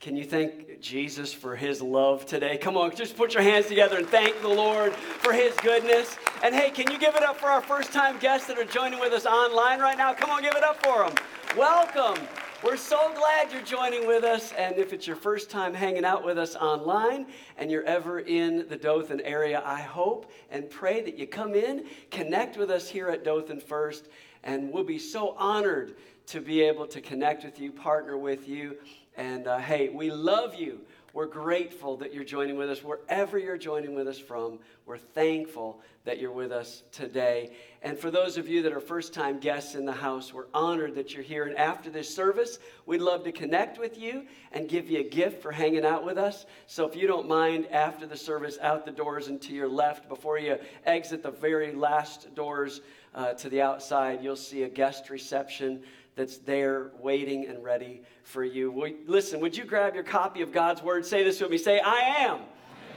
Can 0.00 0.16
you 0.16 0.24
thank 0.24 0.80
Jesus 0.80 1.30
for 1.30 1.54
his 1.54 1.82
love 1.82 2.24
today? 2.24 2.56
Come 2.56 2.78
on, 2.78 2.96
just 2.96 3.18
put 3.18 3.34
your 3.34 3.42
hands 3.42 3.66
together 3.66 3.98
and 3.98 4.06
thank 4.06 4.40
the 4.40 4.48
Lord 4.48 4.94
for 4.94 5.34
his 5.34 5.54
goodness. 5.56 6.16
And 6.42 6.54
hey, 6.54 6.70
can 6.70 6.90
you 6.90 6.98
give 6.98 7.16
it 7.16 7.22
up 7.22 7.36
for 7.36 7.48
our 7.48 7.60
first 7.60 7.92
time 7.92 8.18
guests 8.18 8.46
that 8.46 8.56
are 8.56 8.64
joining 8.64 8.98
with 8.98 9.12
us 9.12 9.26
online 9.26 9.78
right 9.78 9.98
now? 9.98 10.14
Come 10.14 10.30
on, 10.30 10.40
give 10.40 10.54
it 10.56 10.64
up 10.64 10.82
for 10.82 11.04
them. 11.04 11.14
Welcome. 11.54 12.26
We're 12.64 12.78
so 12.78 13.12
glad 13.14 13.52
you're 13.52 13.60
joining 13.60 14.06
with 14.06 14.24
us. 14.24 14.54
And 14.54 14.78
if 14.78 14.94
it's 14.94 15.06
your 15.06 15.16
first 15.16 15.50
time 15.50 15.74
hanging 15.74 16.06
out 16.06 16.24
with 16.24 16.38
us 16.38 16.56
online 16.56 17.26
and 17.58 17.70
you're 17.70 17.84
ever 17.84 18.20
in 18.20 18.66
the 18.68 18.76
Dothan 18.76 19.20
area, 19.20 19.62
I 19.66 19.82
hope 19.82 20.32
and 20.50 20.70
pray 20.70 21.02
that 21.02 21.18
you 21.18 21.26
come 21.26 21.54
in, 21.54 21.84
connect 22.10 22.56
with 22.56 22.70
us 22.70 22.88
here 22.88 23.08
at 23.08 23.22
Dothan 23.22 23.60
First, 23.60 24.08
and 24.44 24.72
we'll 24.72 24.82
be 24.82 24.98
so 24.98 25.34
honored 25.36 25.96
to 26.28 26.40
be 26.40 26.62
able 26.62 26.86
to 26.86 27.02
connect 27.02 27.44
with 27.44 27.60
you, 27.60 27.70
partner 27.70 28.16
with 28.16 28.48
you. 28.48 28.78
And 29.16 29.46
uh, 29.46 29.58
hey, 29.58 29.88
we 29.88 30.10
love 30.10 30.54
you. 30.54 30.80
We're 31.12 31.26
grateful 31.26 31.96
that 31.96 32.14
you're 32.14 32.22
joining 32.22 32.56
with 32.56 32.70
us 32.70 32.84
wherever 32.84 33.36
you're 33.36 33.58
joining 33.58 33.96
with 33.96 34.06
us 34.06 34.18
from. 34.18 34.60
We're 34.86 34.98
thankful 34.98 35.80
that 36.04 36.20
you're 36.20 36.30
with 36.30 36.52
us 36.52 36.84
today. 36.92 37.50
And 37.82 37.98
for 37.98 38.12
those 38.12 38.36
of 38.36 38.48
you 38.48 38.62
that 38.62 38.72
are 38.72 38.80
first 38.80 39.12
time 39.12 39.40
guests 39.40 39.74
in 39.74 39.84
the 39.84 39.92
house, 39.92 40.32
we're 40.32 40.46
honored 40.54 40.94
that 40.94 41.12
you're 41.12 41.24
here. 41.24 41.46
And 41.46 41.56
after 41.56 41.90
this 41.90 42.14
service, 42.14 42.60
we'd 42.86 43.00
love 43.00 43.24
to 43.24 43.32
connect 43.32 43.76
with 43.78 43.98
you 43.98 44.24
and 44.52 44.68
give 44.68 44.88
you 44.88 45.00
a 45.00 45.04
gift 45.04 45.42
for 45.42 45.50
hanging 45.50 45.84
out 45.84 46.04
with 46.04 46.16
us. 46.16 46.46
So 46.68 46.86
if 46.86 46.94
you 46.94 47.08
don't 47.08 47.26
mind, 47.26 47.66
after 47.72 48.06
the 48.06 48.16
service, 48.16 48.56
out 48.62 48.86
the 48.86 48.92
doors 48.92 49.26
and 49.26 49.42
to 49.42 49.52
your 49.52 49.68
left, 49.68 50.08
before 50.08 50.38
you 50.38 50.58
exit 50.86 51.24
the 51.24 51.32
very 51.32 51.72
last 51.72 52.32
doors 52.36 52.82
uh, 53.14 53.32
to 53.34 53.48
the 53.48 53.60
outside, 53.60 54.22
you'll 54.22 54.36
see 54.36 54.62
a 54.62 54.68
guest 54.68 55.10
reception 55.10 55.82
that's 56.20 56.36
there 56.36 56.90
waiting 57.00 57.46
and 57.46 57.64
ready 57.64 58.02
for 58.24 58.44
you. 58.44 58.94
listen, 59.06 59.40
would 59.40 59.56
you 59.56 59.64
grab 59.64 59.94
your 59.94 60.04
copy 60.04 60.42
of 60.42 60.52
God's 60.52 60.82
Word? 60.82 61.06
Say 61.06 61.24
this 61.24 61.40
with 61.40 61.50
me. 61.50 61.56
Say, 61.56 61.80
I 61.80 62.00
am 62.18 62.40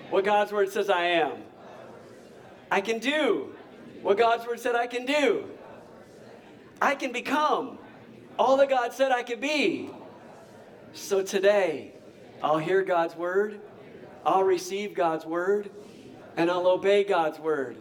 what 0.09 0.25
God's 0.25 0.51
Word 0.51 0.69
says 0.69 0.89
I 0.89 1.05
am. 1.05 1.31
I 2.69 2.81
can 2.81 2.99
do 2.99 3.55
what 4.01 4.17
God's 4.17 4.45
Word 4.45 4.59
said 4.59 4.75
I 4.75 4.87
can 4.87 5.05
do. 5.05 5.45
I 6.81 6.95
can 6.95 7.13
become 7.13 7.77
all 8.37 8.57
that 8.57 8.67
God 8.67 8.91
said 8.91 9.13
I 9.13 9.23
could 9.23 9.39
be. 9.39 9.89
So 10.91 11.21
today, 11.21 11.93
I'll 12.41 12.57
hear 12.57 12.83
God's 12.83 13.15
Word, 13.15 13.61
I'll 14.25 14.43
receive 14.43 14.95
God's 14.95 15.25
Word, 15.25 15.69
and 16.35 16.51
I'll 16.51 16.67
obey 16.67 17.05
God's 17.05 17.39
Word 17.39 17.77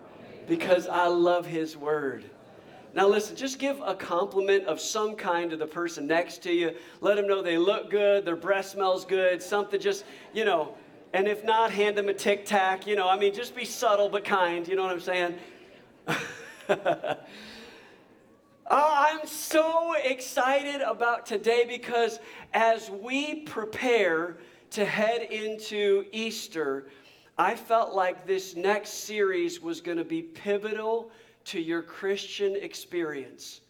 because 0.46 0.86
I 0.86 1.08
love 1.08 1.46
His 1.46 1.76
Word. 1.76 2.30
Now, 2.94 3.08
listen, 3.08 3.36
just 3.36 3.58
give 3.58 3.80
a 3.80 3.94
compliment 3.94 4.66
of 4.66 4.78
some 4.78 5.16
kind 5.16 5.50
to 5.50 5.56
the 5.56 5.66
person 5.66 6.06
next 6.06 6.42
to 6.42 6.52
you. 6.52 6.74
Let 7.00 7.16
them 7.16 7.26
know 7.26 7.40
they 7.40 7.56
look 7.56 7.90
good, 7.90 8.26
their 8.26 8.36
breath 8.36 8.66
smells 8.66 9.06
good, 9.06 9.42
something 9.42 9.80
just, 9.80 10.04
you 10.34 10.44
know. 10.44 10.74
And 11.14 11.26
if 11.26 11.42
not, 11.44 11.70
hand 11.70 11.96
them 11.96 12.08
a 12.08 12.14
tic 12.14 12.44
tac. 12.44 12.86
You 12.86 12.96
know, 12.96 13.08
I 13.08 13.18
mean, 13.18 13.34
just 13.34 13.54
be 13.54 13.64
subtle 13.64 14.08
but 14.08 14.24
kind. 14.24 14.66
You 14.68 14.76
know 14.76 14.82
what 14.82 14.92
I'm 14.92 15.00
saying? 15.00 15.34
oh, 16.68 17.16
I'm 18.70 19.26
so 19.26 19.94
excited 19.94 20.80
about 20.82 21.26
today 21.26 21.64
because 21.66 22.18
as 22.52 22.90
we 22.90 23.40
prepare 23.40 24.38
to 24.70 24.84
head 24.84 25.22
into 25.22 26.04
Easter, 26.12 26.88
I 27.38 27.56
felt 27.56 27.94
like 27.94 28.26
this 28.26 28.56
next 28.56 29.04
series 29.04 29.60
was 29.60 29.80
going 29.80 29.98
to 29.98 30.04
be 30.04 30.22
pivotal 30.22 31.10
to 31.46 31.60
your 31.60 31.82
Christian 31.82 32.56
experience. 32.56 33.60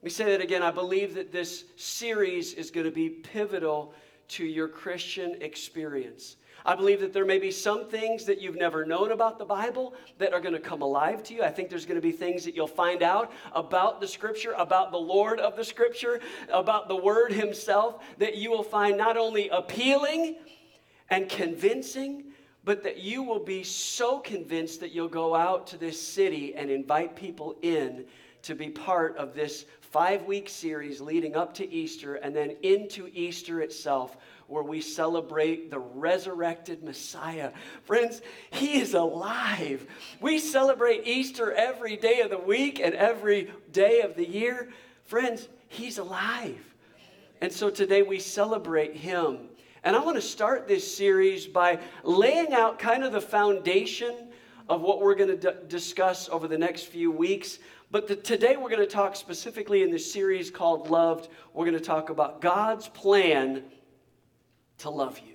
Let 0.00 0.04
me 0.04 0.10
say 0.10 0.24
that 0.26 0.40
again. 0.40 0.62
I 0.62 0.70
believe 0.70 1.14
that 1.14 1.30
this 1.30 1.64
series 1.76 2.54
is 2.54 2.70
going 2.70 2.86
to 2.86 2.92
be 2.92 3.08
pivotal 3.08 3.94
to 4.28 4.44
your 4.44 4.68
Christian 4.68 5.36
experience. 5.40 6.36
I 6.64 6.74
believe 6.76 7.00
that 7.00 7.12
there 7.12 7.24
may 7.24 7.38
be 7.38 7.50
some 7.50 7.88
things 7.88 8.24
that 8.26 8.40
you've 8.40 8.56
never 8.56 8.84
known 8.84 9.10
about 9.10 9.38
the 9.38 9.44
Bible 9.44 9.94
that 10.18 10.32
are 10.32 10.40
going 10.40 10.54
to 10.54 10.60
come 10.60 10.80
alive 10.82 11.22
to 11.24 11.34
you. 11.34 11.42
I 11.42 11.50
think 11.50 11.70
there's 11.70 11.86
going 11.86 12.00
to 12.00 12.02
be 12.02 12.12
things 12.12 12.44
that 12.44 12.54
you'll 12.54 12.66
find 12.66 13.02
out 13.02 13.32
about 13.52 14.00
the 14.00 14.06
Scripture, 14.06 14.52
about 14.56 14.92
the 14.92 14.98
Lord 14.98 15.40
of 15.40 15.56
the 15.56 15.64
Scripture, 15.64 16.20
about 16.52 16.88
the 16.88 16.96
Word 16.96 17.32
Himself 17.32 18.02
that 18.18 18.36
you 18.36 18.50
will 18.50 18.62
find 18.62 18.96
not 18.96 19.16
only 19.16 19.48
appealing 19.48 20.36
and 21.10 21.28
convincing, 21.28 22.31
but 22.64 22.82
that 22.84 22.98
you 22.98 23.22
will 23.22 23.44
be 23.44 23.64
so 23.64 24.18
convinced 24.18 24.80
that 24.80 24.92
you'll 24.92 25.08
go 25.08 25.34
out 25.34 25.66
to 25.68 25.76
this 25.76 26.00
city 26.00 26.54
and 26.54 26.70
invite 26.70 27.16
people 27.16 27.56
in 27.62 28.04
to 28.42 28.54
be 28.54 28.68
part 28.68 29.16
of 29.16 29.34
this 29.34 29.66
five 29.80 30.24
week 30.24 30.48
series 30.48 31.00
leading 31.00 31.36
up 31.36 31.54
to 31.54 31.70
Easter 31.70 32.14
and 32.16 32.34
then 32.34 32.56
into 32.62 33.08
Easter 33.12 33.60
itself, 33.60 34.16
where 34.46 34.62
we 34.62 34.80
celebrate 34.80 35.70
the 35.70 35.78
resurrected 35.78 36.82
Messiah. 36.82 37.52
Friends, 37.84 38.22
He 38.50 38.80
is 38.80 38.94
alive. 38.94 39.86
We 40.20 40.38
celebrate 40.38 41.06
Easter 41.06 41.52
every 41.52 41.96
day 41.96 42.20
of 42.20 42.30
the 42.30 42.38
week 42.38 42.80
and 42.80 42.94
every 42.94 43.52
day 43.70 44.00
of 44.00 44.16
the 44.16 44.28
year. 44.28 44.70
Friends, 45.04 45.48
He's 45.68 45.98
alive. 45.98 46.58
And 47.40 47.52
so 47.52 47.70
today 47.70 48.02
we 48.02 48.18
celebrate 48.18 48.96
Him 48.96 49.48
and 49.84 49.96
I 49.96 50.00
want 50.00 50.16
to 50.16 50.22
start 50.22 50.68
this 50.68 50.96
series 50.96 51.46
by 51.46 51.80
laying 52.04 52.52
out 52.52 52.78
kind 52.78 53.02
of 53.02 53.12
the 53.12 53.20
foundation 53.20 54.28
of 54.68 54.80
what 54.80 55.00
we're 55.00 55.16
going 55.16 55.36
to 55.40 55.52
d- 55.52 55.58
discuss 55.68 56.28
over 56.28 56.46
the 56.46 56.58
next 56.58 56.84
few 56.84 57.10
weeks. 57.10 57.58
But 57.90 58.06
the, 58.06 58.14
today 58.14 58.56
we're 58.56 58.70
going 58.70 58.80
to 58.80 58.86
talk 58.86 59.16
specifically 59.16 59.82
in 59.82 59.90
this 59.90 60.10
series 60.10 60.50
called 60.50 60.88
Loved. 60.88 61.28
We're 61.52 61.64
going 61.64 61.78
to 61.78 61.84
talk 61.84 62.10
about 62.10 62.40
God's 62.40 62.88
plan 62.88 63.64
to 64.78 64.90
love 64.90 65.18
you. 65.18 65.31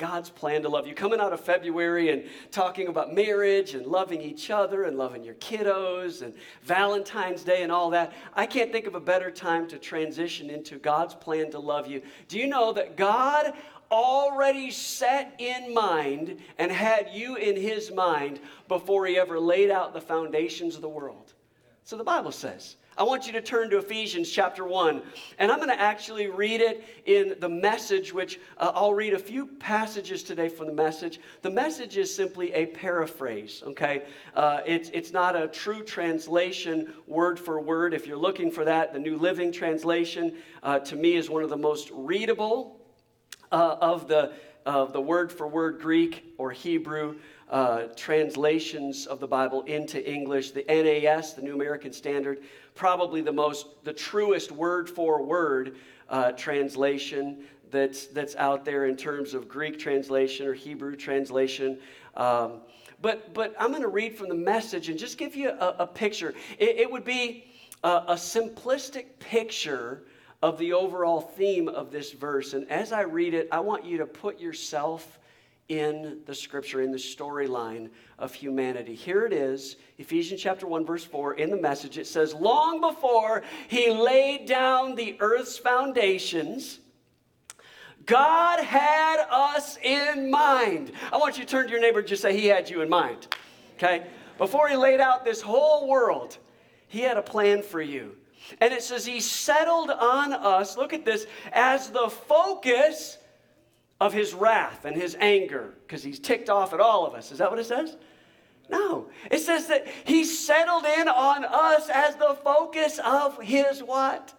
God's 0.00 0.30
plan 0.30 0.62
to 0.62 0.68
love 0.70 0.86
you. 0.86 0.94
Coming 0.94 1.20
out 1.20 1.34
of 1.34 1.40
February 1.40 2.10
and 2.10 2.24
talking 2.50 2.88
about 2.88 3.14
marriage 3.14 3.74
and 3.74 3.86
loving 3.86 4.22
each 4.22 4.50
other 4.50 4.84
and 4.84 4.96
loving 4.96 5.22
your 5.22 5.34
kiddos 5.34 6.22
and 6.22 6.34
Valentine's 6.62 7.44
Day 7.44 7.62
and 7.62 7.70
all 7.70 7.90
that, 7.90 8.14
I 8.34 8.46
can't 8.46 8.72
think 8.72 8.86
of 8.86 8.94
a 8.94 9.00
better 9.00 9.30
time 9.30 9.68
to 9.68 9.78
transition 9.78 10.48
into 10.48 10.78
God's 10.78 11.14
plan 11.14 11.50
to 11.50 11.58
love 11.58 11.86
you. 11.86 12.00
Do 12.28 12.38
you 12.38 12.46
know 12.46 12.72
that 12.72 12.96
God 12.96 13.52
already 13.90 14.70
set 14.70 15.34
in 15.38 15.74
mind 15.74 16.40
and 16.58 16.72
had 16.72 17.10
you 17.12 17.36
in 17.36 17.54
his 17.54 17.92
mind 17.92 18.40
before 18.68 19.06
he 19.06 19.18
ever 19.18 19.38
laid 19.38 19.70
out 19.70 19.92
the 19.92 20.00
foundations 20.00 20.76
of 20.76 20.80
the 20.80 20.88
world? 20.88 21.34
So 21.84 21.98
the 21.98 22.04
Bible 22.04 22.32
says. 22.32 22.76
I 22.98 23.04
want 23.04 23.26
you 23.26 23.32
to 23.34 23.40
turn 23.40 23.70
to 23.70 23.78
Ephesians 23.78 24.28
chapter 24.30 24.64
1, 24.64 25.00
and 25.38 25.50
I'm 25.50 25.58
going 25.58 25.70
to 25.70 25.80
actually 25.80 26.26
read 26.26 26.60
it 26.60 26.84
in 27.06 27.36
the 27.38 27.48
message, 27.48 28.12
which 28.12 28.40
uh, 28.58 28.72
I'll 28.74 28.92
read 28.92 29.14
a 29.14 29.18
few 29.18 29.46
passages 29.46 30.24
today 30.24 30.48
from 30.48 30.66
the 30.66 30.72
message. 30.72 31.20
The 31.42 31.50
message 31.50 31.96
is 31.96 32.12
simply 32.14 32.52
a 32.52 32.66
paraphrase, 32.66 33.62
okay? 33.64 34.02
Uh, 34.34 34.60
it's, 34.66 34.90
it's 34.92 35.12
not 35.12 35.40
a 35.40 35.46
true 35.46 35.84
translation 35.84 36.92
word 37.06 37.38
for 37.38 37.60
word. 37.60 37.94
If 37.94 38.08
you're 38.08 38.18
looking 38.18 38.50
for 38.50 38.64
that, 38.64 38.92
the 38.92 38.98
New 38.98 39.16
Living 39.16 39.52
Translation 39.52 40.36
uh, 40.62 40.80
to 40.80 40.96
me 40.96 41.14
is 41.14 41.30
one 41.30 41.44
of 41.44 41.48
the 41.48 41.56
most 41.56 41.90
readable 41.92 42.80
uh, 43.52 43.76
of 43.80 44.08
the, 44.08 44.32
of 44.66 44.92
the 44.92 45.00
word 45.00 45.32
for 45.32 45.46
word 45.46 45.80
Greek 45.80 46.34
or 46.38 46.50
Hebrew 46.50 47.16
uh, 47.50 47.88
translations 47.96 49.06
of 49.06 49.20
the 49.20 49.26
Bible 49.26 49.62
into 49.62 50.08
English. 50.10 50.52
The 50.52 50.64
NAS, 50.68 51.34
the 51.34 51.42
New 51.42 51.54
American 51.54 51.92
Standard, 51.92 52.38
probably 52.74 53.20
the 53.20 53.32
most, 53.32 53.66
the 53.84 53.92
truest 53.92 54.52
word 54.52 54.88
for 54.88 55.22
word 55.22 55.76
uh, 56.08 56.32
translation 56.32 57.44
that's, 57.70 58.06
that's 58.06 58.36
out 58.36 58.64
there 58.64 58.86
in 58.86 58.96
terms 58.96 59.34
of 59.34 59.48
Greek 59.48 59.78
translation 59.78 60.46
or 60.46 60.54
Hebrew 60.54 60.96
translation. 60.96 61.78
Um, 62.16 62.60
but, 63.02 63.32
but 63.34 63.54
I'm 63.58 63.70
going 63.70 63.82
to 63.82 63.88
read 63.88 64.16
from 64.16 64.28
the 64.28 64.34
message 64.34 64.88
and 64.88 64.98
just 64.98 65.18
give 65.18 65.34
you 65.34 65.50
a, 65.50 65.76
a 65.80 65.86
picture. 65.86 66.34
It, 66.58 66.76
it, 66.76 66.90
would 66.90 67.04
be 67.04 67.46
a, 67.82 68.04
a 68.08 68.14
simplistic 68.14 69.18
picture 69.18 70.02
of 70.42 70.58
the 70.58 70.72
overall 70.72 71.20
theme 71.20 71.68
of 71.68 71.90
this 71.90 72.12
verse. 72.12 72.54
And 72.54 72.70
as 72.70 72.92
I 72.92 73.02
read 73.02 73.34
it, 73.34 73.48
I 73.52 73.60
want 73.60 73.84
you 73.84 73.98
to 73.98 74.06
put 74.06 74.40
yourself 74.40 75.18
in 75.70 76.18
the 76.26 76.34
scripture, 76.34 76.82
in 76.82 76.90
the 76.90 76.98
storyline 76.98 77.88
of 78.18 78.34
humanity. 78.34 78.94
Here 78.94 79.24
it 79.24 79.32
is, 79.32 79.76
Ephesians 79.98 80.42
chapter 80.42 80.66
1, 80.66 80.84
verse 80.84 81.04
4, 81.04 81.34
in 81.34 81.48
the 81.48 81.56
message. 81.56 81.96
It 81.96 82.08
says, 82.08 82.34
Long 82.34 82.80
before 82.80 83.44
he 83.68 83.88
laid 83.90 84.46
down 84.46 84.96
the 84.96 85.16
earth's 85.20 85.56
foundations, 85.56 86.80
God 88.04 88.58
had 88.58 89.24
us 89.30 89.78
in 89.78 90.28
mind. 90.28 90.90
I 91.12 91.18
want 91.18 91.38
you 91.38 91.44
to 91.44 91.50
turn 91.50 91.66
to 91.66 91.70
your 91.70 91.80
neighbor 91.80 92.00
and 92.00 92.08
just 92.08 92.22
say, 92.22 92.36
He 92.36 92.46
had 92.46 92.68
you 92.68 92.82
in 92.82 92.88
mind. 92.88 93.28
Okay? 93.76 94.06
Before 94.38 94.68
he 94.68 94.74
laid 94.74 95.00
out 95.00 95.24
this 95.24 95.40
whole 95.40 95.88
world, 95.88 96.36
he 96.88 97.00
had 97.00 97.16
a 97.16 97.22
plan 97.22 97.62
for 97.62 97.80
you. 97.80 98.16
And 98.60 98.72
it 98.72 98.82
says, 98.82 99.06
He 99.06 99.20
settled 99.20 99.90
on 99.90 100.32
us, 100.32 100.76
look 100.76 100.92
at 100.92 101.04
this, 101.04 101.26
as 101.52 101.90
the 101.90 102.10
focus 102.10 103.18
of 104.00 104.12
his 104.12 104.32
wrath 104.34 104.84
and 104.84 104.96
his 104.96 105.16
anger 105.20 105.74
because 105.86 106.02
he's 106.02 106.18
ticked 106.18 106.48
off 106.48 106.72
at 106.72 106.80
all 106.80 107.06
of 107.06 107.14
us. 107.14 107.30
Is 107.32 107.38
that 107.38 107.50
what 107.50 107.58
it 107.58 107.66
says? 107.66 107.96
No. 108.70 109.08
It 109.30 109.40
says 109.40 109.66
that 109.66 109.86
he 110.04 110.24
settled 110.24 110.84
in 110.84 111.08
on 111.08 111.44
us 111.44 111.90
as 111.92 112.16
the 112.16 112.36
focus 112.42 112.98
of 113.04 113.40
his 113.42 113.82
what? 113.82 114.32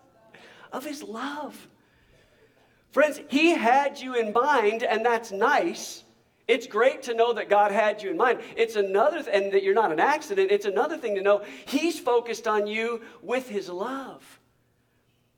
Of 0.71 0.85
his 0.85 1.03
love. 1.03 1.67
Friends, 2.91 3.21
He 3.29 3.51
had 3.51 3.99
you 3.99 4.15
in 4.15 4.33
mind, 4.33 4.83
and 4.83 5.05
that's 5.05 5.31
nice. 5.31 6.03
It's 6.47 6.67
great 6.67 7.03
to 7.03 7.13
know 7.13 7.31
that 7.33 7.49
God 7.49 7.71
had 7.71 8.03
you 8.03 8.09
in 8.09 8.17
mind. 8.17 8.39
It's 8.57 8.75
another, 8.75 9.23
th- 9.23 9.33
and 9.33 9.53
that 9.53 9.63
you're 9.63 9.73
not 9.73 9.93
an 9.93 9.99
accident. 9.99 10.51
It's 10.51 10.65
another 10.65 10.97
thing 10.97 11.15
to 11.15 11.21
know 11.21 11.45
He's 11.65 11.99
focused 11.99 12.47
on 12.47 12.67
you 12.67 13.01
with 13.21 13.47
His 13.47 13.69
love. 13.69 14.39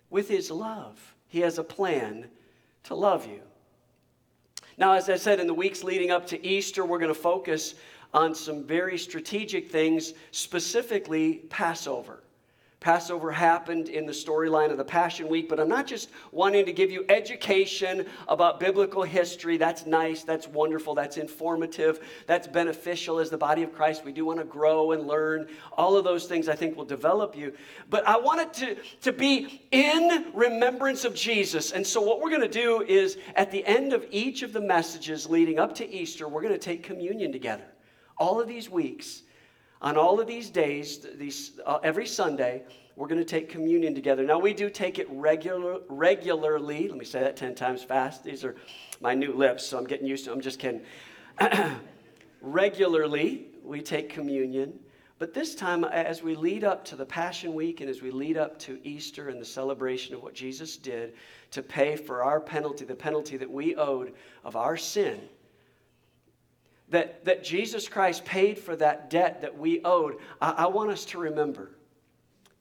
With 0.09 0.29
His 0.29 0.49
love. 0.49 1.15
He 1.27 1.41
has 1.41 1.59
a 1.59 1.63
plan 1.63 2.29
to 2.85 2.95
love 2.95 3.27
you. 3.27 3.41
Now, 4.77 4.93
as 4.93 5.09
I 5.09 5.17
said, 5.17 5.39
in 5.39 5.47
the 5.47 5.53
weeks 5.53 5.83
leading 5.83 6.11
up 6.11 6.27
to 6.27 6.45
Easter, 6.45 6.85
we're 6.85 6.99
going 6.99 7.13
to 7.13 7.19
focus 7.19 7.75
on 8.13 8.35
some 8.35 8.63
very 8.63 8.97
strategic 8.97 9.71
things, 9.71 10.13
specifically 10.31 11.41
Passover. 11.49 12.23
Passover 12.83 13.31
happened 13.31 13.87
in 13.87 14.05
the 14.05 14.11
storyline 14.11 14.69
of 14.69 14.77
the 14.77 14.83
Passion 14.83 15.29
Week, 15.29 15.47
but 15.47 15.57
I'm 15.57 15.69
not 15.69 15.87
just 15.87 16.09
wanting 16.33 16.65
to 16.65 16.73
give 16.73 16.91
you 16.91 17.05
education 17.07 18.05
about 18.27 18.59
biblical 18.59 19.03
history. 19.03 19.55
That's 19.55 19.85
nice, 19.85 20.23
that's 20.23 20.49
wonderful, 20.49 20.93
that's 20.93 21.15
informative, 21.15 22.05
that's 22.27 22.45
beneficial 22.45 23.19
as 23.19 23.29
the 23.29 23.37
body 23.37 23.63
of 23.63 23.73
Christ. 23.73 24.03
We 24.03 24.11
do 24.11 24.25
want 24.25 24.39
to 24.39 24.45
grow 24.45 24.91
and 24.91 25.07
learn. 25.07 25.47
All 25.77 25.95
of 25.95 26.03
those 26.03 26.25
things 26.25 26.49
I 26.49 26.55
think 26.55 26.75
will 26.75 26.83
develop 26.83 27.37
you. 27.37 27.53
But 27.89 28.05
I 28.05 28.17
want 28.17 28.41
it 28.41 28.53
to, 28.55 28.75
to 29.03 29.13
be 29.13 29.61
in 29.71 30.25
remembrance 30.33 31.05
of 31.05 31.15
Jesus. 31.15 31.71
And 31.71 31.87
so, 31.87 32.01
what 32.01 32.19
we're 32.19 32.31
going 32.31 32.41
to 32.41 32.49
do 32.49 32.81
is 32.81 33.17
at 33.37 33.49
the 33.49 33.65
end 33.65 33.93
of 33.93 34.05
each 34.11 34.43
of 34.43 34.51
the 34.51 34.59
messages 34.59 35.25
leading 35.29 35.57
up 35.57 35.73
to 35.75 35.89
Easter, 35.89 36.27
we're 36.27 36.41
going 36.41 36.51
to 36.53 36.59
take 36.59 36.83
communion 36.83 37.31
together. 37.31 37.63
All 38.17 38.41
of 38.41 38.47
these 38.49 38.69
weeks 38.69 39.23
on 39.83 39.97
all 39.97 40.19
of 40.19 40.27
these 40.27 40.49
days, 40.49 41.05
these, 41.15 41.59
uh, 41.65 41.79
every 41.83 42.07
Sunday, 42.07 42.63
we're 42.95 43.07
going 43.07 43.19
to 43.19 43.25
take 43.25 43.49
communion 43.49 43.93
together. 43.93 44.23
Now, 44.23 44.39
we 44.39 44.53
do 44.53 44.69
take 44.69 44.97
it 44.97 45.07
regular, 45.09 45.79
regularly. 45.89 46.87
Let 46.87 46.97
me 46.97 47.05
say 47.05 47.19
that 47.19 47.35
10 47.35 47.53
times 47.53 47.83
fast. 47.83 48.23
These 48.23 48.45
are 48.45 48.55
my 49.01 49.13
new 49.13 49.33
lips, 49.33 49.65
so 49.65 49.77
I'm 49.77 49.85
getting 49.85 50.07
used 50.07 50.23
to 50.23 50.29
them. 50.29 50.39
I'm 50.39 50.43
just 50.43 50.59
kidding. 50.59 50.81
regularly, 52.41 53.47
we 53.61 53.81
take 53.81 54.09
communion. 54.09 54.79
But 55.19 55.33
this 55.33 55.53
time, 55.53 55.83
as 55.83 56.23
we 56.23 56.35
lead 56.35 56.63
up 56.63 56.85
to 56.85 56.95
the 56.95 57.05
Passion 57.05 57.53
Week 57.53 57.81
and 57.81 57.89
as 57.89 58.01
we 58.01 58.11
lead 58.11 58.37
up 58.37 58.57
to 58.59 58.79
Easter 58.83 59.29
and 59.29 59.39
the 59.39 59.45
celebration 59.45 60.15
of 60.15 60.23
what 60.23 60.33
Jesus 60.33 60.77
did 60.77 61.13
to 61.51 61.61
pay 61.61 61.95
for 61.95 62.23
our 62.23 62.39
penalty, 62.39 62.85
the 62.85 62.95
penalty 62.95 63.37
that 63.37 63.49
we 63.49 63.75
owed 63.75 64.13
of 64.43 64.55
our 64.55 64.77
sin, 64.77 65.19
that, 66.93 67.25
that 67.25 67.43
Jesus 67.43 67.89
Christ 67.89 68.23
paid 68.23 68.57
for 68.57 68.75
that 68.75 69.09
debt 69.09 69.41
that 69.41 69.57
we 69.57 69.81
owed, 69.83 70.17
I, 70.39 70.51
I 70.51 70.65
want 70.67 70.91
us 70.91 71.05
to 71.05 71.17
remember. 71.17 71.71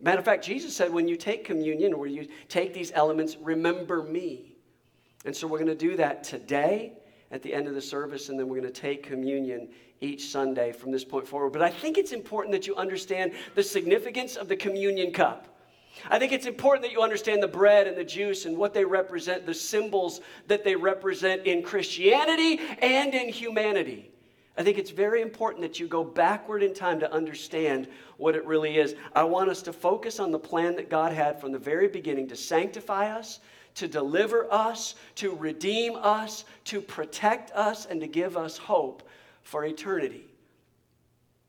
Matter 0.00 0.18
of 0.18 0.24
fact, 0.24 0.44
Jesus 0.44 0.74
said, 0.74 0.92
when 0.92 1.06
you 1.06 1.16
take 1.16 1.44
communion 1.44 1.92
or 1.92 2.06
you 2.06 2.26
take 2.48 2.74
these 2.74 2.90
elements, 2.94 3.36
remember 3.40 4.02
me. 4.02 4.56
And 5.24 5.36
so 5.36 5.46
we're 5.46 5.58
going 5.58 5.68
to 5.68 5.74
do 5.74 5.96
that 5.96 6.24
today 6.24 6.94
at 7.30 7.42
the 7.42 7.52
end 7.52 7.68
of 7.68 7.74
the 7.74 7.80
service, 7.80 8.30
and 8.30 8.38
then 8.38 8.48
we're 8.48 8.60
going 8.60 8.72
to 8.72 8.80
take 8.80 9.02
communion 9.02 9.68
each 10.00 10.28
Sunday 10.28 10.72
from 10.72 10.90
this 10.90 11.04
point 11.04 11.28
forward. 11.28 11.52
But 11.52 11.62
I 11.62 11.70
think 11.70 11.98
it's 11.98 12.12
important 12.12 12.52
that 12.52 12.66
you 12.66 12.74
understand 12.74 13.32
the 13.54 13.62
significance 13.62 14.36
of 14.36 14.48
the 14.48 14.56
communion 14.56 15.12
cup. 15.12 15.46
I 16.10 16.18
think 16.18 16.32
it's 16.32 16.46
important 16.46 16.84
that 16.84 16.92
you 16.92 17.02
understand 17.02 17.42
the 17.42 17.48
bread 17.48 17.86
and 17.86 17.96
the 17.96 18.04
juice 18.04 18.46
and 18.46 18.56
what 18.56 18.72
they 18.72 18.84
represent, 18.84 19.44
the 19.44 19.54
symbols 19.54 20.22
that 20.48 20.64
they 20.64 20.74
represent 20.74 21.46
in 21.46 21.62
Christianity 21.62 22.60
and 22.80 23.14
in 23.14 23.28
humanity. 23.28 24.10
I 24.56 24.62
think 24.62 24.76
it's 24.76 24.90
very 24.90 25.22
important 25.22 25.62
that 25.62 25.80
you 25.80 25.88
go 25.88 26.04
backward 26.04 26.62
in 26.62 26.74
time 26.74 27.00
to 27.00 27.10
understand 27.12 27.88
what 28.18 28.36
it 28.36 28.44
really 28.44 28.76
is. 28.76 28.94
I 29.14 29.24
want 29.24 29.48
us 29.48 29.62
to 29.62 29.72
focus 29.72 30.20
on 30.20 30.30
the 30.30 30.38
plan 30.38 30.76
that 30.76 30.90
God 30.90 31.12
had 31.12 31.40
from 31.40 31.52
the 31.52 31.58
very 31.58 31.88
beginning 31.88 32.28
to 32.28 32.36
sanctify 32.36 33.10
us, 33.10 33.40
to 33.76 33.88
deliver 33.88 34.52
us, 34.52 34.94
to 35.16 35.34
redeem 35.34 35.96
us, 35.96 36.44
to 36.64 36.82
protect 36.82 37.50
us, 37.52 37.86
and 37.86 38.00
to 38.02 38.06
give 38.06 38.36
us 38.36 38.58
hope 38.58 39.08
for 39.42 39.64
eternity. 39.64 40.26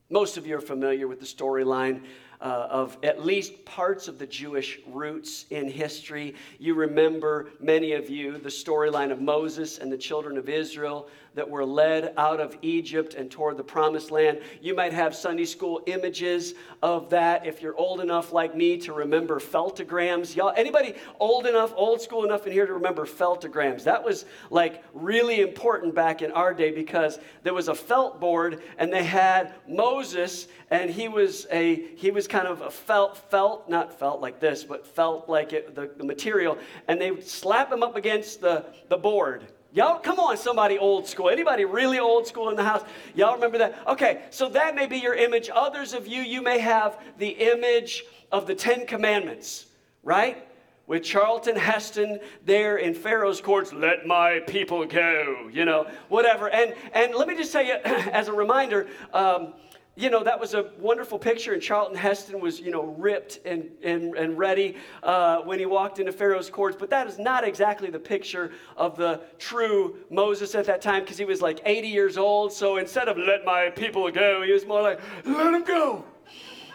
Most 0.10 0.38
of 0.38 0.48
you 0.48 0.56
are 0.58 0.62
familiar 0.62 1.08
with 1.08 1.20
the 1.20 1.26
storyline 1.26 2.04
uh, 2.40 2.68
of 2.70 2.98
at 3.04 3.26
least 3.26 3.64
parts 3.64 4.08
of 4.08 4.20
the 4.20 4.28
Jewish 4.28 4.80
roots 4.88 5.46
in 5.50 5.70
history. 5.70 6.36
You 6.60 6.76
remember, 6.76 7.52
many 7.60 7.94
of 7.94 8.10
you, 8.10 8.38
the 8.38 8.50
storyline 8.50 9.12
of 9.12 9.22
Moses 9.22 9.78
and 9.78 9.92
the 9.92 9.98
children 9.98 10.38
of 10.38 10.50
Israel 10.50 11.08
that 11.35 11.50
were 11.50 11.65
led 11.65 12.13
out 12.18 12.39
of 12.39 12.57
Egypt 12.62 13.15
and 13.15 13.30
toward 13.30 13.57
the 13.57 13.63
promised 13.63 14.12
land. 14.12 14.39
You 14.62 14.75
might 14.75 14.94
have 14.94 15.15
Sunday 15.15 15.45
school 15.45 15.81
images 15.85 16.53
of 16.81 17.09
that 17.09 17.45
if 17.45 17.62
you're 17.62 17.75
old 17.75 18.01
enough 18.01 18.31
like 18.31 18.56
me 18.56 18.77
to 18.80 18.94
remember 18.94 19.39
feltograms. 19.39 20.35
Y'all, 20.35 20.53
anybody 20.56 20.95
old 21.19 21.47
enough, 21.47 21.74
old 21.75 22.01
school 22.01 22.24
enough 22.24 22.45
in 22.45 22.53
here 22.53 22.65
to 22.65 22.74
remember 22.74 23.06
feltograms? 23.06 23.83
That 23.83 24.03
was 24.03 24.25
like 24.50 24.83
really 24.94 25.41
important 25.41 25.95
back 25.95 26.21
in 26.21 26.31
our 26.31 26.53
day 26.53 26.71
because 26.71 27.19
there 27.44 27.53
was 27.53 27.68
a 27.68 27.75
felt 27.75 28.19
board 28.19 28.62
and 28.77 28.91
they 28.91 29.03
had 29.03 29.53
Moses 29.68 30.47
and 30.69 30.89
he 30.89 31.07
was 31.07 31.47
a 31.51 31.75
he 31.95 32.12
was 32.12 32.27
kind 32.27 32.47
of 32.47 32.62
a 32.62 32.69
felt 32.69 33.18
felt 33.30 33.69
not 33.69 33.97
felt 33.97 34.21
like 34.21 34.39
this 34.39 34.63
but 34.63 34.85
felt 34.85 35.30
like 35.30 35.53
it, 35.53 35.75
the, 35.75 35.89
the 35.97 36.03
material 36.03 36.57
and 36.88 37.00
they 37.00 37.12
would 37.12 37.25
slap 37.25 37.71
him 37.71 37.83
up 37.83 37.95
against 37.95 38.41
the, 38.41 38.65
the 38.89 38.97
board 38.97 39.47
Y'all, 39.74 39.98
come 39.98 40.20
on, 40.20 40.38
somebody 40.38 40.78
old 40.78 41.08
school. 41.08 41.30
Anybody 41.30 41.66
really 41.66 41.98
old 41.98 42.28
school 42.28 42.50
in 42.50 42.56
the 42.56 42.64
house? 42.64 42.84
Y'all 43.16 43.34
remember 43.34 43.58
that? 43.58 43.75
Okay, 43.88 44.22
so 44.30 44.48
that 44.50 44.75
may 44.75 44.86
be 44.86 44.98
your 44.98 45.16
image. 45.16 45.50
Others 45.52 45.94
of 45.94 46.06
you, 46.06 46.22
you 46.22 46.44
may 46.44 46.60
have 46.60 47.00
the 47.18 47.30
image 47.30 48.04
of 48.31 48.46
the 48.46 48.54
Ten 48.54 48.86
Commandments, 48.86 49.66
right? 50.04 50.48
With 50.86 51.02
Charlton 51.02 51.56
Heston 51.56 52.20
there 52.46 52.78
in 52.78 52.94
Pharaoh's 52.94 53.42
courts, 53.42 53.74
let 53.74 54.06
my 54.06 54.42
people 54.46 54.86
go, 54.86 55.50
you 55.52 55.66
know, 55.66 55.88
whatever. 56.08 56.52
And, 56.52 56.76
and 56.94 57.16
let 57.16 57.28
me 57.28 57.36
just 57.36 57.52
tell 57.52 57.66
you, 57.66 57.74
as 57.84 58.28
a 58.28 58.34
reminder, 58.34 58.86
um, 59.12 59.54
you 59.95 60.10
know, 60.10 60.24
that 60.24 60.40
was 60.40 60.56
a 60.56 60.72
wonderful 60.80 61.19
picture, 61.19 61.54
and 61.54 61.62
Charlton 61.62 61.95
Heston 61.95 62.40
was, 62.40 62.60
you 62.60 62.72
know, 62.72 62.95
ripped 62.98 63.40
and, 63.45 63.69
and, 63.84 64.16
and 64.16 64.36
ready 64.38 64.78
uh, 65.04 65.42
when 65.42 65.60
he 65.60 65.68
walked 65.68 66.00
into 66.00 66.12
Pharaoh's 66.12 66.50
courts. 66.50 66.75
But 66.80 66.90
that 66.90 67.06
is 67.06 67.19
not 67.19 67.44
exactly 67.44 67.92
the 67.92 68.00
picture 68.00 68.51
of 68.75 68.98
the 68.98 69.22
true 69.38 69.98
Moses 70.10 70.56
at 70.56 70.66
that 70.66 70.81
time 70.81 71.04
because 71.04 71.19
he 71.19 71.25
was 71.25 71.44
like 71.44 71.62
80 71.63 71.88
years 71.90 72.18
old. 72.18 72.51
So 72.51 72.78
instead 72.78 73.07
of 73.07 73.18
let 73.18 73.45
my 73.45 73.69
people 73.69 74.10
go, 74.10 74.42
he 74.42 74.51
was 74.51 74.66
more 74.66 74.81
like, 74.81 75.00
let 75.25 75.51
them 75.51 75.63
go. 75.63 76.04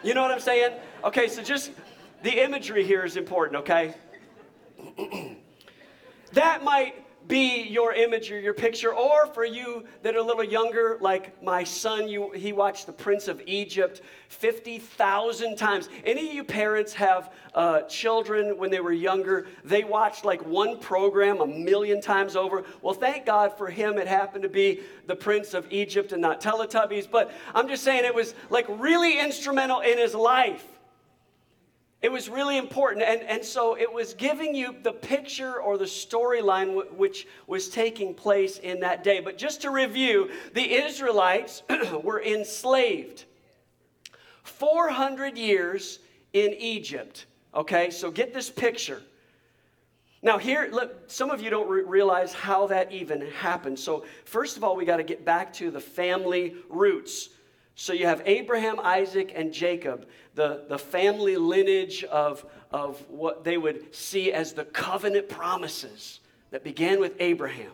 You 0.05 0.15
know 0.15 0.23
what 0.23 0.31
I'm 0.31 0.38
saying? 0.38 0.76
Okay, 1.03 1.26
so 1.26 1.43
just 1.43 1.73
the 2.23 2.44
imagery 2.44 2.85
here 2.85 3.05
is 3.05 3.17
important, 3.17 3.56
okay? 3.62 3.94
that 6.35 6.62
might 6.62 7.05
be 7.29 7.63
your 7.63 7.93
image 7.93 8.33
or 8.33 8.41
your 8.41 8.55
picture, 8.55 8.93
or 8.93 9.27
for 9.27 9.45
you 9.45 9.85
that 10.03 10.17
are 10.17 10.19
a 10.19 10.23
little 10.23 10.43
younger, 10.43 10.99
like 11.01 11.41
my 11.43 11.63
son, 11.63 12.08
you, 12.08 12.31
he 12.32 12.53
watched 12.53 12.87
The 12.87 12.93
Prince 12.93 13.29
of 13.29 13.43
Egypt 13.47 14.01
50,000 14.29 15.56
times. 15.56 15.89
Any 16.05 16.29
of 16.29 16.35
you 16.35 16.43
parents 16.44 16.94
have 16.94 17.32
uh, 17.55 17.82
children 17.82 18.56
when 18.58 18.70
they 18.70 18.81
were 18.81 18.93
younger, 18.93 19.47
they 19.65 19.85
watched 19.85 20.25
like 20.25 20.44
one 20.47 20.79
program 20.79 21.41
a 21.41 21.47
million 21.47 22.01
times 22.01 22.35
over. 22.35 22.65
Well, 22.82 22.94
thank 22.94 23.27
God 23.27 23.56
for 23.56 23.69
him, 23.69 23.99
it 23.99 24.06
happened 24.06 24.43
to 24.43 24.49
be 24.49 24.81
The 25.06 25.17
Prince 25.17 25.55
of 25.55 25.67
Egypt 25.70 26.13
and 26.13 26.23
not 26.23 26.41
Teletubbies, 26.41 27.11
but 27.11 27.31
I'm 27.55 27.69
just 27.69 27.85
saying 27.85 28.05
it 28.05 28.15
was 28.15 28.35
like 28.49 28.67
really 28.69 29.20
instrumental 29.20 29.81
in 29.81 29.99
his 29.99 30.15
life. 30.15 30.65
It 32.00 32.12
was 32.12 32.28
really 32.28 32.56
important. 32.56 33.05
And, 33.05 33.22
and 33.22 33.44
so 33.44 33.76
it 33.76 33.93
was 33.93 34.14
giving 34.14 34.55
you 34.55 34.76
the 34.82 34.93
picture 34.93 35.60
or 35.60 35.76
the 35.76 35.84
storyline 35.84 36.69
w- 36.69 36.88
which 36.96 37.26
was 37.48 37.69
taking 37.69 38.14
place 38.14 38.58
in 38.58 38.81
that 38.81 39.02
day. 39.02 39.20
But 39.20 39.36
just 39.36 39.62
to 39.62 39.70
review, 39.70 40.31
the 40.55 40.74
Israelites 40.74 41.64
were 42.05 42.22
enslaved 42.22 43.24
400 44.44 45.36
years 45.36 45.98
in 46.32 46.55
Egypt. 46.55 47.26
Okay, 47.52 47.90
so 47.90 48.10
get 48.10 48.32
this 48.32 48.48
picture. 48.48 49.02
Now, 50.22 50.38
here, 50.38 50.69
look, 50.72 51.10
some 51.10 51.31
of 51.31 51.40
you 51.40 51.50
don't 51.50 51.69
re- 51.69 51.82
realize 51.82 52.32
how 52.32 52.67
that 52.69 52.93
even 52.93 53.20
happened. 53.32 53.78
So, 53.78 54.05
first 54.24 54.56
of 54.56 54.64
all, 54.64 54.74
we 54.76 54.84
got 54.84 54.96
to 54.96 55.05
get 55.05 55.24
back 55.24 55.52
to 55.55 55.70
the 55.70 55.81
family 55.81 56.56
roots. 56.69 57.28
So 57.81 57.93
you 57.93 58.06
have 58.06 58.23
Abraham, 58.27 58.81
Isaac, 58.81 59.32
and 59.37 59.53
Jacob, 59.53 60.08
the, 60.35 60.65
the 60.69 60.81
family 60.81 61.37
lineage 61.37 62.03
of, 62.03 62.44
of 62.73 63.01
what 63.08 63.44
they 63.44 63.56
would 63.56 63.94
see 63.94 64.32
as 64.32 64.53
the 64.53 64.65
covenant 64.65 65.29
promises 65.29 66.19
that 66.51 66.65
began 66.65 66.99
with 66.99 67.15
Abraham. 67.20 67.70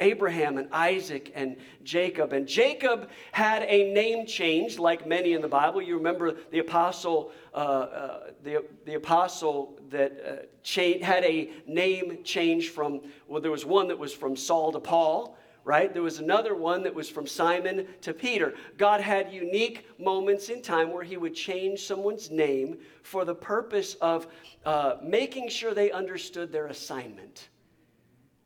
Abraham 0.00 0.58
and 0.58 0.66
Isaac 0.72 1.30
and 1.36 1.58
Jacob. 1.84 2.32
And 2.32 2.44
Jacob 2.48 3.08
had 3.30 3.62
a 3.62 3.92
name 3.92 4.26
change, 4.26 4.80
like 4.80 5.06
many 5.06 5.34
in 5.34 5.42
the 5.42 5.48
Bible. 5.48 5.80
You 5.80 5.96
remember 5.96 6.34
the 6.50 6.58
apostle, 6.58 7.30
uh, 7.54 7.56
uh, 7.56 8.20
the, 8.42 8.64
the 8.84 8.94
apostle 8.94 9.78
that 9.90 10.12
uh, 10.26 10.46
cha- 10.64 11.00
had 11.04 11.22
a 11.22 11.52
name 11.68 12.24
change 12.24 12.70
from, 12.70 13.00
well, 13.28 13.40
there 13.40 13.52
was 13.52 13.64
one 13.64 13.86
that 13.88 13.98
was 13.98 14.12
from 14.12 14.34
Saul 14.34 14.72
to 14.72 14.80
Paul 14.80 15.36
right? 15.64 15.92
There 15.92 16.02
was 16.02 16.18
another 16.18 16.54
one 16.54 16.82
that 16.82 16.94
was 16.94 17.08
from 17.08 17.26
Simon 17.26 17.86
to 18.02 18.12
Peter. 18.12 18.54
God 18.76 19.00
had 19.00 19.32
unique 19.32 19.86
moments 19.98 20.48
in 20.48 20.62
time 20.62 20.92
where 20.92 21.04
He 21.04 21.16
would 21.16 21.34
change 21.34 21.86
someone's 21.86 22.30
name 22.30 22.78
for 23.02 23.24
the 23.24 23.34
purpose 23.34 23.94
of 23.94 24.26
uh, 24.64 24.96
making 25.02 25.48
sure 25.48 25.74
they 25.74 25.90
understood 25.90 26.52
their 26.52 26.66
assignment. 26.66 27.48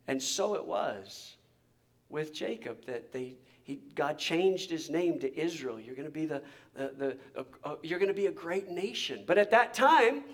And 0.06 0.22
so 0.22 0.54
it 0.54 0.64
was 0.64 1.36
with 2.08 2.34
Jacob 2.34 2.84
that 2.86 3.12
they, 3.12 3.36
he, 3.62 3.80
God 3.94 4.18
changed 4.18 4.70
his 4.70 4.90
name 4.90 5.18
to 5.20 5.38
Israel. 5.38 5.80
You're 5.80 5.94
going 5.94 6.06
to 6.06 6.12
be 6.12 6.26
the, 6.26 6.42
the, 6.74 6.92
the 6.96 7.40
uh, 7.40 7.44
uh, 7.64 7.76
you're 7.82 7.98
going 7.98 8.08
to 8.08 8.14
be 8.14 8.26
a 8.26 8.32
great 8.32 8.68
nation. 8.68 9.24
But 9.26 9.38
at 9.38 9.50
that 9.50 9.72
time, 9.74 10.24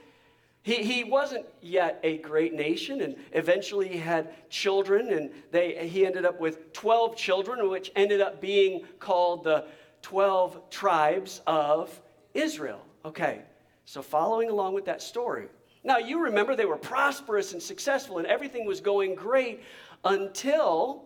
he, 0.63 0.77
he 0.83 1.05
wasn't 1.05 1.47
yet 1.63 2.01
a 2.03 2.19
great 2.19 2.53
nation, 2.53 3.01
and 3.01 3.17
eventually 3.33 3.89
he 3.89 3.97
had 3.97 4.51
children, 4.51 5.13
and 5.13 5.31
they, 5.51 5.89
he 5.89 6.05
ended 6.05 6.27
up 6.27 6.39
with 6.39 6.73
12 6.75 7.17
children, 7.17 7.69
which 7.71 7.91
ended 7.97 8.21
up 8.21 8.41
being 8.41 8.85
called 8.99 9.45
the 9.45 9.65
12 10.03 10.69
tribes 10.69 11.41
of 11.47 12.01
Israel. 12.35 12.85
Okay, 13.05 13.41
so 13.87 14.03
following 14.03 14.51
along 14.51 14.75
with 14.75 14.85
that 14.85 15.01
story. 15.01 15.49
Now, 15.83 15.97
you 15.97 16.21
remember 16.25 16.55
they 16.55 16.67
were 16.67 16.77
prosperous 16.77 17.55
and 17.55 17.63
successful, 17.63 18.19
and 18.19 18.27
everything 18.27 18.67
was 18.67 18.83
going 18.83 19.15
great 19.15 19.63
until 20.05 21.05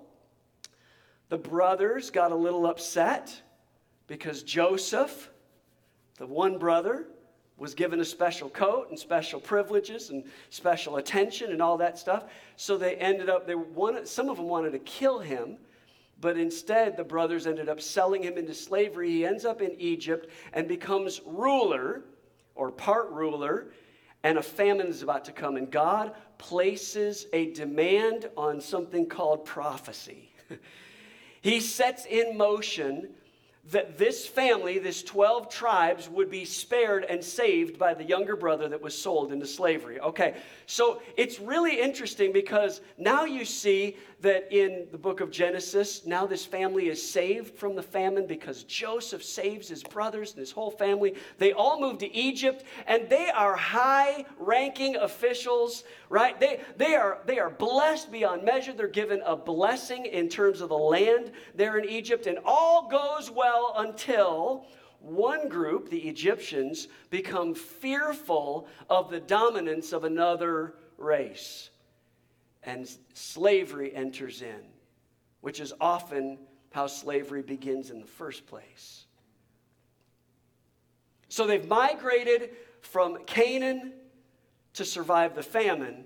the 1.29 1.39
brothers 1.39 2.11
got 2.11 2.33
a 2.33 2.37
little 2.37 2.67
upset 2.67 3.41
because 4.09 4.43
Joseph, 4.43 5.31
the 6.19 6.27
one 6.27 6.59
brother, 6.59 7.07
was 7.57 7.75
given 7.75 8.01
a 8.01 8.05
special 8.05 8.49
coat 8.49 8.89
and 8.91 8.99
special 8.99 9.41
privileges 9.41 10.11
and 10.11 10.25
special 10.51 10.97
attention 10.97 11.53
and 11.53 11.63
all 11.63 11.77
that 11.79 11.99
stuff. 11.99 12.25
So 12.57 12.77
they 12.77 12.97
ended 12.97 13.31
up, 13.31 13.47
they 13.47 13.55
wanted, 13.55 14.09
some 14.09 14.29
of 14.29 14.37
them 14.37 14.49
wanted 14.49 14.73
to 14.73 14.81
kill 14.81 15.21
him, 15.21 15.59
but 16.21 16.37
instead 16.37 16.97
the 16.97 17.05
brothers 17.05 17.47
ended 17.47 17.69
up 17.69 17.81
selling 17.81 18.23
him 18.23 18.37
into 18.39 18.55
slavery. 18.55 19.11
He 19.11 19.25
ends 19.25 19.45
up 19.45 19.63
in 19.63 19.75
Egypt 19.79 20.31
and 20.53 20.67
becomes 20.67 21.21
ruler 21.25 22.03
or 22.57 22.73
part 22.73 23.11
ruler, 23.11 23.69
and 24.25 24.39
a 24.39 24.43
famine 24.43 24.89
is 24.89 25.03
about 25.03 25.25
to 25.27 25.33
come. 25.33 25.57
And 25.57 25.71
God 25.71 26.15
places 26.39 27.27
a 27.33 27.53
demand 27.53 28.31
on 28.37 28.61
something 28.61 29.07
called 29.07 29.45
prophecy. 29.45 30.33
he 31.41 31.61
sets 31.61 32.07
in 32.07 32.37
motion 32.37 33.11
that 33.71 33.97
this 33.97 34.26
family, 34.26 34.78
this 34.78 35.02
12 35.02 35.49
tribes, 35.49 36.09
would 36.09 36.30
be 36.30 36.44
spared 36.44 37.04
and 37.04 37.25
saved 37.25 37.78
by 37.78 37.94
the 37.94 38.04
younger 38.04 38.37
brother 38.37 38.68
that 38.68 38.83
was 38.83 38.97
sold 38.97 39.33
into 39.33 39.47
slavery. 39.47 39.99
Okay, 40.00 40.35
so 40.66 41.00
it's 41.16 41.40
really 41.40 41.80
interesting 41.80 42.33
because 42.33 42.83
now 42.99 43.25
you 43.25 43.44
see 43.44 43.97
that 44.21 44.50
in 44.50 44.87
the 44.90 44.99
book 44.99 45.21
of 45.21 45.30
Genesis, 45.30 46.06
now 46.06 46.26
this 46.26 46.44
family 46.44 46.88
is 46.88 47.11
saved 47.11 47.59
from 47.59 47.75
the 47.75 47.83
famine 47.83 48.26
because 48.26 48.64
Joseph 48.64 49.23
saves 49.23 49.68
his 49.68 49.83
brothers 49.83 50.33
and 50.33 50.40
his 50.40 50.50
whole 50.50 50.71
family. 50.71 51.14
They 51.38 51.52
all 51.52 51.80
move 51.80 51.99
to 51.99 52.14
Egypt 52.14 52.64
and 52.87 53.09
they 53.09 53.30
are 53.30 53.54
high 53.54 54.25
ranking 54.38 54.97
officials, 54.97 55.85
right? 56.09 56.38
They, 56.40 56.61
they, 56.76 56.94
are, 56.94 57.18
they 57.26 57.38
are 57.38 57.50
blessed 57.50 58.11
beyond 58.11 58.44
measure. 58.44 58.73
They're 58.73 58.88
given 58.88 59.23
a 59.26 59.37
blessing 59.37 60.06
in 60.06 60.28
terms 60.28 60.62
of 60.62 60.71
the 60.71 60.78
land 60.78 61.33
there 61.54 61.76
in 61.76 61.88
Egypt, 61.88 62.26
and 62.26 62.38
all 62.44 62.88
goes 62.88 63.30
well 63.30 63.54
until 63.77 64.67
one 65.01 65.49
group, 65.49 65.91
the 65.91 66.09
Egyptians, 66.09 66.89
become 67.11 67.55
fearful 67.55 68.67
of 68.89 69.11
the 69.11 69.21
dominance 69.21 69.93
of 69.93 70.05
another 70.05 70.75
race. 70.97 71.71
And 72.63 72.91
slavery 73.13 73.95
enters 73.95 74.41
in, 74.41 74.63
which 75.43 75.61
is 75.61 75.75
often 75.81 76.39
how 76.73 76.87
slavery 76.87 77.43
begins 77.43 77.91
in 77.91 78.01
the 78.01 78.07
first 78.07 78.47
place. 78.47 79.05
So 81.29 81.47
they've 81.47 81.69
migrated 81.69 82.51
from 82.81 83.25
Canaan 83.27 83.93
to 84.75 84.85
survive 84.85 85.35
the 85.35 85.43
famine 85.43 86.05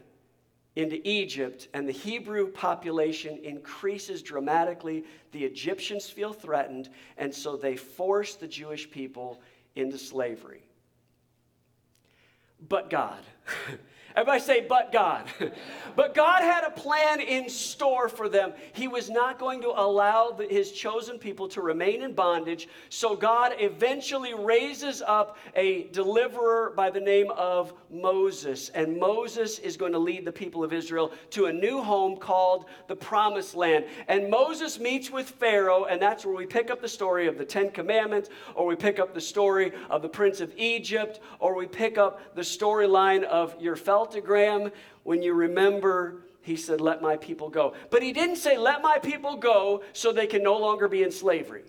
into 0.79 1.01
Egypt, 1.07 1.67
and 1.75 1.89
the 1.89 1.93
Hebrew 1.93 2.53
population 2.53 3.37
increases 3.43 4.23
dramatically. 4.23 5.05
The 5.33 5.45
Egyptians 5.45 6.09
feel 6.09 6.33
threatened, 6.33 6.89
and 7.17 7.35
so 7.35 7.57
they 7.57 7.75
force 7.75 8.37
the 8.37 8.47
Jewish 8.47 8.89
people 8.89 9.41
into 9.75 9.99
slavery. 9.99 10.63
But 12.69 12.91
God. 12.91 13.25
Everybody 14.19 14.41
say, 14.41 14.67
but 14.69 14.91
God. 14.91 15.27
but 15.95 16.13
God 16.13 16.43
had 16.43 16.65
a 16.65 16.71
plan 16.73 17.21
in 17.21 17.49
store 17.49 18.09
for 18.09 18.29
them. 18.29 18.53
He 18.73 18.89
was 18.89 19.09
not 19.09 19.39
going 19.39 19.61
to 19.61 19.69
allow 19.69 20.33
the, 20.33 20.45
his 20.45 20.73
chosen 20.73 21.21
people 21.21 21.47
to 21.51 21.63
remain 21.63 22.03
in 22.03 22.15
bondage. 22.15 22.67
So 22.89 23.15
God 23.15 23.55
eventually 23.61 24.35
raises 24.35 25.03
up 25.03 25.37
a 25.55 25.85
deliverer 25.93 26.73
by 26.75 26.91
the 26.91 26.99
name 26.99 27.31
of 27.37 27.73
Moses. 27.93 28.71
And 28.71 28.99
Moses 28.99 29.61
is 29.61 29.77
going 29.77 29.93
to 29.93 30.01
lead 30.01 30.25
the 30.25 30.33
people 30.33 30.65
of 30.65 30.73
Israel 30.73 31.13
to 31.31 31.47
a 31.47 31.53
new 31.53 31.81
home 31.81 32.17
called 32.17 32.65
the 32.89 32.97
Promised 32.97 33.55
Land. 33.55 33.85
And 34.09 34.29
Moses 34.29 34.81
meets 34.81 35.13
with 35.13 35.31
Pharaoh, 35.31 35.85
and 35.85 36.03
that's 36.03 36.27
where 36.27 36.35
we 36.35 36.45
pick 36.45 36.73
up 36.73 36.83
the 36.83 36.89
story 36.89 37.29
of 37.29 37.39
the 37.39 37.45
Ten 37.45 37.71
Commandments, 37.71 38.31
or 38.57 38.67
we 38.67 38.75
pick 38.75 38.99
up 38.99 39.15
the 39.15 39.21
story 39.21 39.71
of 39.89 40.03
the 40.03 40.09
Prince 40.09 40.41
of 40.41 40.53
Egypt, 40.57 41.21
or 41.39 41.55
we 41.55 41.67
pick 41.67 41.99
up 41.99 42.35
the 42.35 42.43
storyline 42.43 43.23
of 43.23 43.55
your 43.63 43.77
fellow 43.77 44.08
Graham, 44.21 44.71
when 45.03 45.23
you 45.23 45.35
remember, 45.35 46.23
he 46.43 46.57
said, 46.57 46.81
Let 46.81 47.03
my 47.03 47.17
people 47.17 47.51
go. 47.51 47.75
But 47.91 48.03
he 48.03 48.13
didn't 48.13 48.37
say, 48.37 48.57
Let 48.57 48.83
my 48.83 48.99
people 48.99 49.37
go 49.37 49.83
so 49.93 50.13
they 50.13 50.27
can 50.27 50.43
no 50.43 50.57
longer 50.57 50.89
be 50.89 51.03
in 51.03 51.11
slavery. 51.11 51.65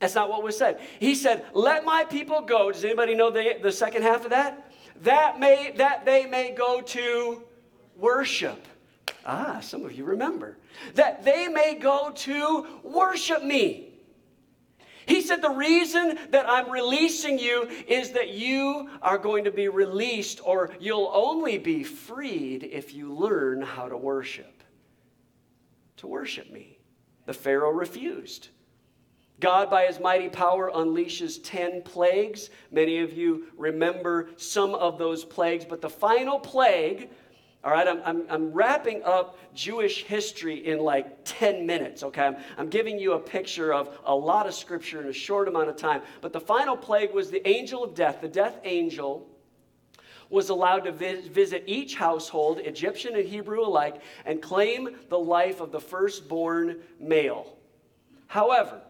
That's 0.00 0.14
not 0.14 0.28
what 0.28 0.42
was 0.42 0.58
said. 0.58 0.80
He 0.98 1.14
said, 1.14 1.46
Let 1.54 1.84
my 1.84 2.04
people 2.04 2.42
go. 2.42 2.70
Does 2.70 2.84
anybody 2.84 3.14
know 3.14 3.30
the, 3.30 3.56
the 3.62 3.72
second 3.72 4.02
half 4.02 4.24
of 4.24 4.30
that? 4.30 4.70
That, 5.02 5.38
may, 5.38 5.72
that 5.76 6.04
they 6.04 6.26
may 6.26 6.52
go 6.52 6.80
to 6.80 7.42
worship. 7.96 8.66
Ah, 9.24 9.60
some 9.60 9.84
of 9.84 9.92
you 9.92 10.04
remember. 10.04 10.56
That 10.94 11.24
they 11.24 11.48
may 11.48 11.74
go 11.74 12.12
to 12.14 12.66
worship 12.82 13.42
me. 13.42 13.95
He 15.06 15.20
said, 15.20 15.40
The 15.40 15.50
reason 15.50 16.18
that 16.30 16.48
I'm 16.48 16.70
releasing 16.70 17.38
you 17.38 17.68
is 17.86 18.10
that 18.10 18.30
you 18.30 18.90
are 19.00 19.18
going 19.18 19.44
to 19.44 19.50
be 19.50 19.68
released, 19.68 20.40
or 20.44 20.70
you'll 20.80 21.10
only 21.14 21.58
be 21.58 21.84
freed 21.84 22.64
if 22.64 22.92
you 22.92 23.12
learn 23.12 23.62
how 23.62 23.88
to 23.88 23.96
worship. 23.96 24.62
To 25.98 26.06
worship 26.06 26.50
me. 26.50 26.78
The 27.26 27.34
Pharaoh 27.34 27.70
refused. 27.70 28.48
God, 29.38 29.68
by 29.70 29.86
his 29.86 30.00
mighty 30.00 30.28
power, 30.28 30.70
unleashes 30.74 31.38
10 31.42 31.82
plagues. 31.82 32.48
Many 32.70 32.98
of 33.00 33.12
you 33.12 33.48
remember 33.56 34.30
some 34.36 34.74
of 34.74 34.98
those 34.98 35.24
plagues, 35.24 35.64
but 35.64 35.82
the 35.82 35.90
final 35.90 36.38
plague 36.38 37.10
all 37.64 37.72
right, 37.72 37.88
I'm, 37.88 38.00
I'm, 38.04 38.24
I'm, 38.30 38.52
wrapping 38.52 39.02
up 39.02 39.38
Jewish 39.52 40.04
history 40.04 40.66
in 40.66 40.78
like 40.78 41.24
10 41.24 41.66
minutes, 41.66 42.04
okay? 42.04 42.22
I'm, 42.22 42.36
I'm 42.58 42.68
giving 42.68 42.98
you 42.98 43.14
a 43.14 43.18
picture 43.18 43.74
of 43.74 43.98
a 44.04 44.14
lot 44.14 44.46
of 44.46 44.54
scripture 44.54 45.00
in 45.00 45.08
a 45.08 45.12
short 45.12 45.48
amount 45.48 45.68
of 45.68 45.76
time. 45.76 46.02
But 46.20 46.32
the 46.32 46.40
final 46.40 46.76
plague 46.76 47.12
was 47.12 47.30
the 47.30 47.46
angel 47.48 47.82
of 47.82 47.94
death. 47.94 48.20
The 48.20 48.28
death 48.28 48.60
angel 48.62 49.28
was 50.30 50.48
allowed 50.48 50.80
to 50.80 50.92
visit 50.92 51.64
each 51.66 51.94
household, 51.94 52.58
Egyptian 52.58 53.16
and 53.16 53.26
Hebrew 53.26 53.60
alike, 53.60 54.00
and 54.24 54.42
claim 54.42 54.96
the 55.08 55.18
life 55.18 55.60
of 55.60 55.72
the 55.72 55.80
firstborn 55.80 56.78
male. 57.00 57.56
However, 58.26 58.80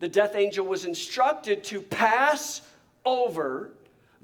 the 0.00 0.08
death 0.08 0.34
angel 0.34 0.66
was 0.66 0.84
instructed 0.84 1.64
to 1.64 1.80
pass 1.80 2.60
over 3.04 3.72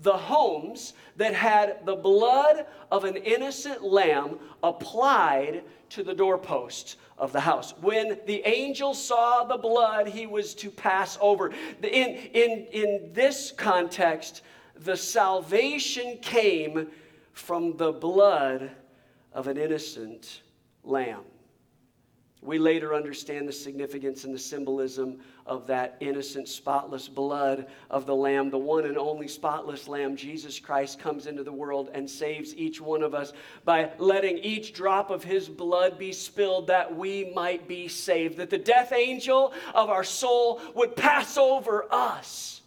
the 0.03 0.17
homes 0.17 0.95
that 1.17 1.35
had 1.35 1.85
the 1.85 1.97
blood 1.97 2.67
of 2.91 3.05
an 3.05 3.17
innocent 3.17 3.83
lamb 3.83 4.39
applied 4.63 5.63
to 5.91 6.03
the 6.03 6.15
doorposts 6.15 6.97
of 7.19 7.33
the 7.33 7.41
house. 7.41 7.75
When 7.81 8.19
the 8.27 8.43
angel 8.47 8.95
saw 8.95 9.45
the 9.45 9.59
blood, 9.59 10.09
he 10.09 10.27
was 10.27 10.55
to 10.57 10.71
pass 10.71 11.19
over. 11.21 11.53
In, 11.83 12.17
in, 12.33 12.67
in 12.73 13.11
this 13.13 13.53
context, 13.53 14.43
the 14.77 14.97
salvation 14.97 16.19
came 16.23 16.89
from 17.33 17.77
the 17.77 17.93
blood 17.93 18.71
of 19.33 19.47
an 19.49 19.57
innocent 19.57 20.43
lamb. 20.83 21.25
We 22.43 22.59
later 22.59 22.95
understand 22.95 23.47
the 23.47 23.53
significance 23.53 24.25
and 24.25 24.35
the 24.35 24.39
symbolism 24.39 25.19
of 25.45 25.67
that 25.67 25.97
innocent, 26.01 26.49
spotless 26.49 27.07
blood 27.07 27.67
of 27.91 28.07
the 28.07 28.15
Lamb, 28.15 28.49
the 28.49 28.57
one 28.57 28.87
and 28.87 28.97
only 28.97 29.29
spotless 29.29 29.87
Lamb, 29.89 30.17
Jesus 30.17 30.59
Christ, 30.59 30.99
comes 30.99 31.27
into 31.27 31.45
the 31.45 31.53
world 31.53 31.91
and 31.93 32.09
saves 32.09 32.57
each 32.57 32.81
one 32.81 33.03
of 33.03 33.15
us 33.15 33.35
by 33.65 33.91
letting 33.99 34.39
each 34.39 34.73
drop 34.73 35.11
of 35.11 35.23
his 35.23 35.51
blood 35.51 35.99
be 35.99 36.13
spilled 36.13 36.69
that 36.69 36.97
we 36.97 37.31
might 37.35 37.69
be 37.69 37.89
saved, 37.89 38.39
that 38.39 38.49
the 38.49 38.59
death 38.59 38.93
angel 38.93 39.53
of 39.75 39.91
our 39.91 40.05
soul 40.05 40.63
would 40.75 40.97
pass 40.97 41.37
over 41.37 41.87
us 41.93 42.63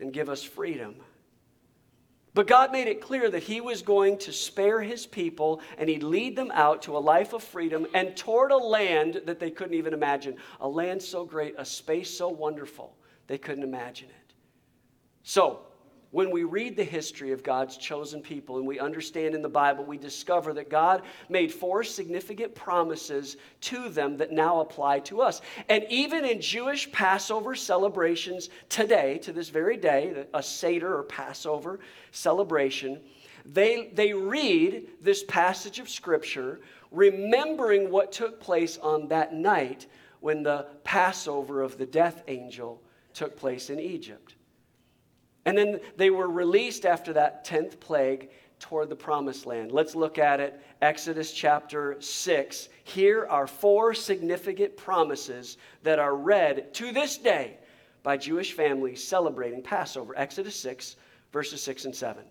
and 0.00 0.12
give 0.12 0.28
us 0.28 0.42
freedom. 0.42 0.96
But 2.34 2.46
God 2.46 2.72
made 2.72 2.88
it 2.88 3.02
clear 3.02 3.30
that 3.30 3.42
He 3.42 3.60
was 3.60 3.82
going 3.82 4.18
to 4.18 4.32
spare 4.32 4.80
His 4.80 5.06
people 5.06 5.60
and 5.76 5.88
He'd 5.88 6.02
lead 6.02 6.36
them 6.36 6.50
out 6.54 6.82
to 6.82 6.96
a 6.96 6.98
life 6.98 7.32
of 7.32 7.42
freedom 7.42 7.86
and 7.92 8.16
toward 8.16 8.50
a 8.50 8.56
land 8.56 9.22
that 9.26 9.38
they 9.38 9.50
couldn't 9.50 9.74
even 9.74 9.92
imagine. 9.92 10.36
A 10.60 10.68
land 10.68 11.02
so 11.02 11.24
great, 11.24 11.54
a 11.58 11.64
space 11.64 12.10
so 12.10 12.28
wonderful, 12.28 12.96
they 13.26 13.38
couldn't 13.38 13.64
imagine 13.64 14.08
it. 14.08 14.34
So, 15.22 15.60
when 16.12 16.30
we 16.30 16.44
read 16.44 16.76
the 16.76 16.84
history 16.84 17.32
of 17.32 17.42
God's 17.42 17.78
chosen 17.78 18.20
people 18.20 18.58
and 18.58 18.66
we 18.66 18.78
understand 18.78 19.34
in 19.34 19.40
the 19.40 19.48
Bible, 19.48 19.82
we 19.82 19.96
discover 19.96 20.52
that 20.52 20.68
God 20.68 21.02
made 21.30 21.50
four 21.50 21.82
significant 21.82 22.54
promises 22.54 23.38
to 23.62 23.88
them 23.88 24.18
that 24.18 24.30
now 24.30 24.60
apply 24.60 25.00
to 25.00 25.22
us. 25.22 25.40
And 25.70 25.84
even 25.88 26.26
in 26.26 26.40
Jewish 26.40 26.92
Passover 26.92 27.54
celebrations 27.54 28.50
today, 28.68 29.18
to 29.18 29.32
this 29.32 29.48
very 29.48 29.78
day, 29.78 30.26
a 30.34 30.42
Seder 30.42 30.96
or 30.96 31.02
Passover 31.02 31.80
celebration, 32.10 33.00
they, 33.46 33.90
they 33.94 34.12
read 34.12 34.88
this 35.00 35.24
passage 35.24 35.78
of 35.78 35.88
Scripture, 35.88 36.60
remembering 36.90 37.90
what 37.90 38.12
took 38.12 38.38
place 38.38 38.76
on 38.76 39.08
that 39.08 39.34
night 39.34 39.86
when 40.20 40.42
the 40.42 40.66
Passover 40.84 41.62
of 41.62 41.78
the 41.78 41.86
death 41.86 42.22
angel 42.28 42.82
took 43.14 43.34
place 43.34 43.70
in 43.70 43.80
Egypt. 43.80 44.34
And 45.44 45.58
then 45.58 45.80
they 45.96 46.10
were 46.10 46.28
released 46.28 46.86
after 46.86 47.12
that 47.14 47.44
10th 47.44 47.80
plague 47.80 48.30
toward 48.60 48.88
the 48.88 48.96
promised 48.96 49.44
land. 49.44 49.72
Let's 49.72 49.96
look 49.96 50.18
at 50.18 50.38
it. 50.38 50.60
Exodus 50.80 51.32
chapter 51.32 51.96
6. 52.00 52.68
Here 52.84 53.26
are 53.28 53.46
four 53.46 53.92
significant 53.92 54.76
promises 54.76 55.56
that 55.82 55.98
are 55.98 56.14
read 56.14 56.72
to 56.74 56.92
this 56.92 57.18
day 57.18 57.58
by 58.04 58.16
Jewish 58.16 58.52
families 58.52 59.02
celebrating 59.02 59.62
Passover. 59.62 60.16
Exodus 60.16 60.54
6, 60.56 60.96
verses 61.32 61.60
6 61.62 61.86
and 61.86 61.94
7. 61.94 62.24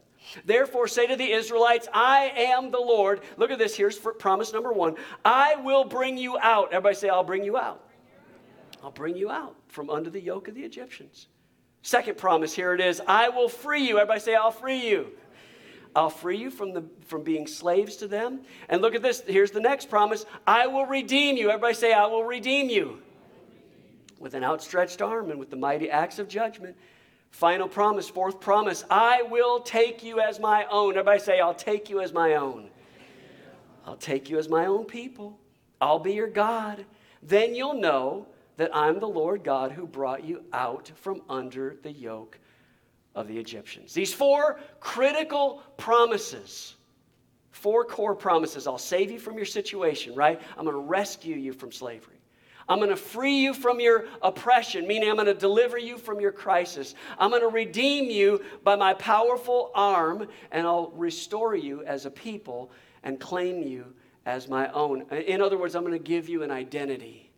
Therefore, 0.45 0.87
say 0.87 1.07
to 1.07 1.15
the 1.15 1.31
Israelites, 1.31 1.87
I 1.93 2.31
am 2.35 2.71
the 2.71 2.79
Lord. 2.79 3.21
Look 3.37 3.51
at 3.51 3.57
this. 3.57 3.75
Here's 3.75 3.97
promise 3.97 4.53
number 4.53 4.71
one 4.71 4.95
I 5.25 5.55
will 5.55 5.83
bring 5.83 6.17
you 6.17 6.37
out. 6.39 6.67
Everybody 6.67 6.95
say, 6.95 7.09
I'll 7.09 7.23
bring 7.23 7.43
you 7.43 7.57
out. 7.57 7.89
I'll 8.83 8.91
bring 8.91 9.17
you 9.17 9.29
out 9.29 9.55
from 9.67 9.89
under 9.89 10.09
the 10.09 10.21
yoke 10.21 10.47
of 10.47 10.55
the 10.55 10.63
Egyptians. 10.63 11.27
Second 11.83 12.17
promise, 12.17 12.53
here 12.53 12.73
it 12.73 12.81
is 12.81 13.01
I 13.07 13.29
will 13.29 13.49
free 13.49 13.87
you. 13.87 13.97
Everybody 13.97 14.19
say, 14.19 14.35
I'll 14.35 14.51
free 14.51 14.87
you. 14.87 15.07
I'll 15.95 16.09
free 16.09 16.37
you 16.37 16.49
from, 16.49 16.73
the, 16.73 16.85
from 17.05 17.23
being 17.23 17.47
slaves 17.47 17.97
to 17.97 18.07
them. 18.07 18.41
And 18.69 18.81
look 18.81 18.95
at 18.95 19.01
this. 19.01 19.21
Here's 19.27 19.51
the 19.51 19.59
next 19.59 19.89
promise 19.89 20.25
I 20.47 20.67
will 20.67 20.85
redeem 20.85 21.35
you. 21.37 21.49
Everybody 21.49 21.73
say, 21.73 21.91
I 21.93 22.05
will 22.05 22.23
redeem 22.23 22.69
you. 22.69 23.01
With 24.19 24.33
an 24.35 24.43
outstretched 24.43 25.01
arm 25.01 25.31
and 25.31 25.39
with 25.39 25.49
the 25.49 25.55
mighty 25.55 25.89
acts 25.89 26.19
of 26.19 26.27
judgment. 26.27 26.77
Final 27.31 27.67
promise, 27.67 28.07
fourth 28.09 28.39
promise 28.39 28.83
I 28.89 29.23
will 29.23 29.61
take 29.61 30.03
you 30.03 30.19
as 30.19 30.39
my 30.39 30.65
own. 30.65 30.91
Everybody 30.91 31.19
say, 31.19 31.39
I'll 31.39 31.53
take 31.53 31.89
you 31.89 32.01
as 32.01 32.13
my 32.13 32.35
own. 32.35 32.69
I'll 33.85 33.95
take 33.95 34.29
you 34.29 34.37
as 34.37 34.47
my 34.47 34.67
own 34.67 34.85
people. 34.85 35.39
I'll 35.79 35.99
be 35.99 36.13
your 36.13 36.27
God. 36.27 36.85
Then 37.23 37.55
you'll 37.55 37.73
know 37.73 38.27
that 38.57 38.75
I'm 38.75 38.99
the 38.99 39.07
Lord 39.07 39.43
God 39.43 39.71
who 39.71 39.87
brought 39.87 40.23
you 40.23 40.43
out 40.53 40.91
from 40.95 41.21
under 41.29 41.77
the 41.83 41.91
yoke 41.91 42.39
of 43.15 43.27
the 43.27 43.37
Egyptians. 43.37 43.93
These 43.93 44.13
four 44.13 44.59
critical 44.79 45.63
promises, 45.77 46.75
four 47.51 47.83
core 47.83 48.15
promises. 48.15 48.67
I'll 48.67 48.77
save 48.77 49.11
you 49.11 49.19
from 49.19 49.35
your 49.35 49.45
situation, 49.45 50.15
right? 50.15 50.41
I'm 50.57 50.65
going 50.65 50.75
to 50.75 50.81
rescue 50.81 51.35
you 51.35 51.53
from 51.53 51.71
slavery. 51.71 52.17
I'm 52.69 52.77
going 52.77 52.89
to 52.89 52.95
free 52.95 53.37
you 53.37 53.53
from 53.53 53.79
your 53.79 54.05
oppression, 54.21 54.87
meaning 54.87 55.09
I'm 55.09 55.15
going 55.15 55.25
to 55.25 55.33
deliver 55.33 55.77
you 55.77 55.97
from 55.97 56.21
your 56.21 56.31
crisis. 56.31 56.95
I'm 57.17 57.29
going 57.29 57.41
to 57.41 57.49
redeem 57.49 58.09
you 58.09 58.41
by 58.63 58.75
my 58.75 58.93
powerful 58.93 59.71
arm, 59.75 60.27
and 60.51 60.65
I'll 60.65 60.91
restore 60.91 61.55
you 61.55 61.83
as 61.83 62.05
a 62.05 62.11
people 62.11 62.71
and 63.03 63.19
claim 63.19 63.61
you 63.63 63.85
as 64.25 64.47
my 64.47 64.71
own. 64.71 65.01
In 65.11 65.41
other 65.41 65.57
words, 65.57 65.75
I'm 65.75 65.83
going 65.83 65.97
to 65.97 65.99
give 65.99 66.29
you 66.29 66.43
an 66.43 66.51
identity 66.51 67.30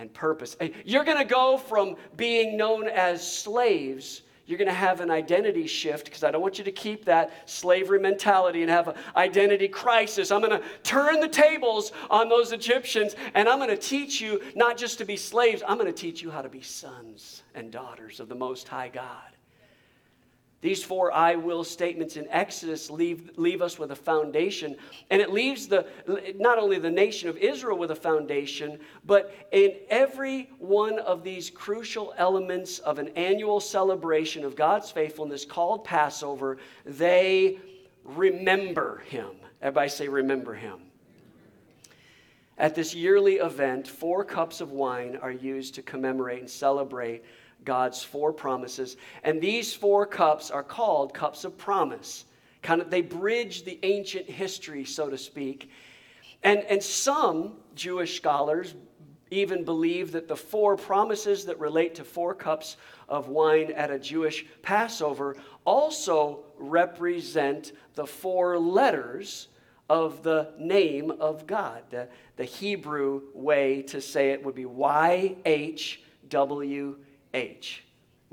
and 0.00 0.12
purpose. 0.12 0.56
You're 0.84 1.04
going 1.04 1.18
to 1.18 1.24
go 1.24 1.58
from 1.58 1.96
being 2.16 2.56
known 2.56 2.88
as 2.88 3.26
slaves. 3.26 4.22
You're 4.46 4.58
going 4.58 4.66
to 4.66 4.74
have 4.74 5.00
an 5.00 5.10
identity 5.10 5.66
shift 5.66 6.06
because 6.06 6.24
I 6.24 6.32
don't 6.32 6.42
want 6.42 6.58
you 6.58 6.64
to 6.64 6.72
keep 6.72 7.04
that 7.04 7.48
slavery 7.48 8.00
mentality 8.00 8.62
and 8.62 8.70
have 8.70 8.88
an 8.88 8.94
identity 9.14 9.68
crisis. 9.68 10.32
I'm 10.32 10.40
going 10.40 10.58
to 10.58 10.66
turn 10.82 11.20
the 11.20 11.28
tables 11.28 11.92
on 12.08 12.28
those 12.28 12.50
Egyptians 12.52 13.14
and 13.34 13.48
I'm 13.48 13.58
going 13.58 13.70
to 13.70 13.76
teach 13.76 14.20
you 14.20 14.40
not 14.56 14.76
just 14.76 14.98
to 14.98 15.04
be 15.04 15.16
slaves, 15.16 15.62
I'm 15.68 15.78
going 15.78 15.92
to 15.92 15.92
teach 15.92 16.20
you 16.22 16.30
how 16.30 16.42
to 16.42 16.48
be 16.48 16.62
sons 16.62 17.44
and 17.54 17.70
daughters 17.70 18.18
of 18.18 18.28
the 18.28 18.34
Most 18.34 18.66
High 18.66 18.88
God. 18.88 19.36
These 20.62 20.84
four 20.84 21.10
I 21.10 21.36
will 21.36 21.64
statements 21.64 22.16
in 22.16 22.28
Exodus 22.28 22.90
leave, 22.90 23.30
leave 23.36 23.62
us 23.62 23.78
with 23.78 23.92
a 23.92 23.96
foundation. 23.96 24.76
And 25.08 25.22
it 25.22 25.32
leaves 25.32 25.68
the, 25.68 25.86
not 26.36 26.58
only 26.58 26.78
the 26.78 26.90
nation 26.90 27.30
of 27.30 27.38
Israel 27.38 27.78
with 27.78 27.92
a 27.92 27.96
foundation, 27.96 28.78
but 29.06 29.34
in 29.52 29.72
every 29.88 30.50
one 30.58 30.98
of 30.98 31.24
these 31.24 31.48
crucial 31.48 32.12
elements 32.18 32.78
of 32.80 32.98
an 32.98 33.08
annual 33.16 33.58
celebration 33.58 34.44
of 34.44 34.54
God's 34.54 34.90
faithfulness 34.90 35.46
called 35.46 35.84
Passover, 35.84 36.58
they 36.84 37.58
remember 38.04 38.98
him. 39.06 39.30
Everybody 39.62 39.88
say, 39.88 40.08
remember 40.08 40.54
him. 40.54 40.80
At 42.58 42.74
this 42.74 42.94
yearly 42.94 43.36
event, 43.36 43.88
four 43.88 44.22
cups 44.22 44.60
of 44.60 44.72
wine 44.72 45.18
are 45.22 45.32
used 45.32 45.74
to 45.76 45.82
commemorate 45.82 46.40
and 46.40 46.50
celebrate 46.50 47.24
God's 47.64 48.02
four 48.02 48.32
promises. 48.32 48.96
And 49.22 49.40
these 49.40 49.74
four 49.74 50.06
cups 50.06 50.50
are 50.50 50.62
called 50.62 51.14
cups 51.14 51.44
of 51.44 51.56
promise. 51.58 52.24
Kind 52.62 52.80
of, 52.80 52.90
they 52.90 53.02
bridge 53.02 53.64
the 53.64 53.78
ancient 53.82 54.28
history, 54.28 54.84
so 54.84 55.08
to 55.08 55.18
speak. 55.18 55.70
And, 56.42 56.60
and 56.64 56.82
some 56.82 57.54
Jewish 57.74 58.16
scholars 58.16 58.74
even 59.30 59.64
believe 59.64 60.12
that 60.12 60.28
the 60.28 60.36
four 60.36 60.76
promises 60.76 61.44
that 61.44 61.58
relate 61.60 61.94
to 61.96 62.04
four 62.04 62.34
cups 62.34 62.76
of 63.08 63.28
wine 63.28 63.70
at 63.72 63.90
a 63.90 63.98
Jewish 63.98 64.44
Passover 64.62 65.36
also 65.64 66.44
represent 66.58 67.72
the 67.94 68.06
four 68.06 68.58
letters 68.58 69.48
of 69.88 70.22
the 70.22 70.52
name 70.58 71.10
of 71.10 71.46
God. 71.46 71.82
The, 71.90 72.08
the 72.36 72.44
Hebrew 72.44 73.22
way 73.34 73.82
to 73.82 74.00
say 74.00 74.30
it 74.30 74.44
would 74.44 74.54
be 74.54 74.64
YHWH. 74.64 75.96
H. 77.34 77.84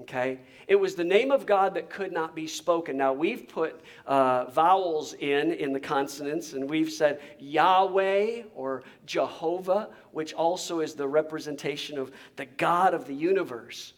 Okay? 0.02 0.40
It 0.68 0.76
was 0.76 0.96
the 0.96 1.04
name 1.04 1.32
of 1.32 1.46
God 1.46 1.74
that 1.74 1.90
could 1.90 2.12
not 2.12 2.36
be 2.36 2.46
spoken. 2.46 2.98
Now, 2.98 3.14
we've 3.14 3.48
put 3.48 3.82
uh, 4.06 4.46
vowels 4.46 5.14
in, 5.14 5.54
in 5.54 5.74
the 5.74 5.80
consonants, 5.80 6.54
and 6.54 6.70
we've 6.70 6.92
said 6.92 7.20
Yahweh 7.40 8.44
or 8.54 8.84
Jehovah, 9.06 9.90
which 10.12 10.34
also 10.34 10.82
is 10.82 10.94
the 10.94 11.08
representation 11.08 11.98
of 11.98 12.12
the 12.36 12.46
God 12.46 12.94
of 12.94 13.08
the 13.08 13.14
universe. 13.14 13.94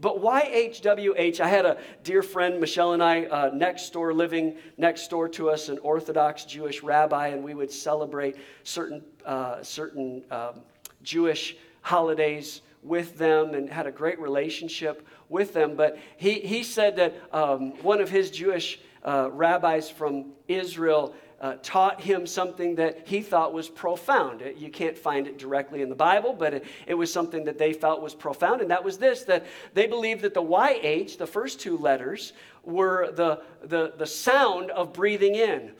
But 0.00 0.20
YHWH, 0.20 1.38
I 1.38 1.48
had 1.48 1.64
a 1.64 1.78
dear 2.02 2.22
friend, 2.22 2.58
Michelle 2.58 2.94
and 2.94 3.02
I, 3.02 3.26
uh, 3.26 3.50
next 3.54 3.92
door, 3.92 4.12
living 4.12 4.56
next 4.76 5.08
door 5.08 5.28
to 5.30 5.50
us, 5.50 5.68
an 5.68 5.78
Orthodox 5.78 6.44
Jewish 6.44 6.82
rabbi, 6.82 7.28
and 7.28 7.44
we 7.44 7.54
would 7.54 7.70
celebrate 7.70 8.36
certain, 8.64 9.04
uh, 9.24 9.62
certain 9.62 10.24
um, 10.32 10.62
Jewish 11.04 11.56
holidays 11.82 12.62
with 12.84 13.18
them 13.18 13.54
and 13.54 13.68
had 13.70 13.86
a 13.86 13.90
great 13.90 14.20
relationship 14.20 15.06
with 15.28 15.54
them. 15.54 15.74
But 15.74 15.98
he, 16.16 16.34
he 16.40 16.62
said 16.62 16.96
that 16.96 17.14
um, 17.32 17.72
one 17.82 18.00
of 18.00 18.10
his 18.10 18.30
Jewish 18.30 18.78
uh, 19.02 19.30
rabbis 19.32 19.90
from 19.90 20.32
Israel 20.48 21.14
uh, 21.40 21.56
taught 21.62 22.00
him 22.00 22.26
something 22.26 22.76
that 22.76 23.06
he 23.06 23.20
thought 23.20 23.52
was 23.52 23.68
profound. 23.68 24.42
You 24.56 24.70
can't 24.70 24.96
find 24.96 25.26
it 25.26 25.38
directly 25.38 25.82
in 25.82 25.88
the 25.88 25.94
Bible, 25.94 26.32
but 26.32 26.54
it, 26.54 26.64
it, 26.86 26.94
was 26.94 27.12
something 27.12 27.44
that 27.44 27.58
they 27.58 27.72
felt 27.72 28.00
was 28.00 28.14
profound, 28.14 28.62
and 28.62 28.70
that 28.70 28.82
was 28.82 28.96
this 28.96 29.24
that 29.24 29.44
they 29.74 29.86
believed 29.86 30.22
that 30.22 30.32
the 30.32 30.42
YH, 30.42 31.18
the 31.18 31.26
first 31.26 31.60
two 31.60 31.76
letters, 31.76 32.32
were 32.62 33.10
the, 33.12 33.42
the, 33.62 33.92
the 33.98 34.06
sound 34.06 34.70
of 34.70 34.94
breathing 34.94 35.34
in. 35.34 35.72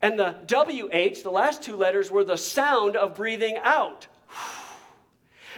And 0.00 0.18
the 0.18 0.36
WH, 0.46 1.22
the 1.22 1.30
last 1.30 1.62
two 1.62 1.76
letters, 1.76 2.10
were 2.10 2.24
the 2.24 2.38
sound 2.38 2.96
of 2.96 3.16
breathing 3.16 3.58
out. 3.62 4.06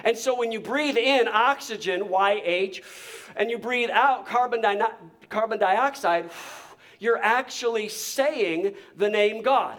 And 0.04 0.16
so 0.16 0.36
when 0.36 0.52
you 0.52 0.60
breathe 0.60 0.96
in 0.96 1.28
oxygen, 1.28 2.02
YH, 2.02 2.82
and 3.36 3.50
you 3.50 3.58
breathe 3.58 3.90
out 3.90 4.26
carbon, 4.26 4.60
di- 4.60 4.92
carbon 5.28 5.58
dioxide, 5.58 6.30
you're 6.98 7.22
actually 7.22 7.88
saying 7.88 8.74
the 8.96 9.08
name 9.08 9.42
God. 9.42 9.78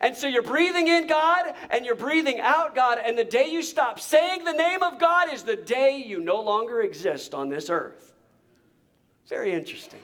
And 0.00 0.16
so 0.16 0.26
you're 0.26 0.42
breathing 0.42 0.88
in 0.88 1.06
God 1.06 1.54
and 1.70 1.84
you're 1.84 1.94
breathing 1.94 2.40
out 2.40 2.74
God. 2.74 2.98
And 3.04 3.16
the 3.16 3.24
day 3.24 3.48
you 3.48 3.62
stop 3.62 3.98
saying 3.98 4.44
the 4.44 4.52
name 4.52 4.82
of 4.82 4.98
God 4.98 5.32
is 5.32 5.42
the 5.42 5.56
day 5.56 5.96
you 5.96 6.20
no 6.20 6.40
longer 6.40 6.82
exist 6.82 7.34
on 7.34 7.48
this 7.48 7.70
earth. 7.70 8.14
Very 9.28 9.52
interesting. 9.52 10.00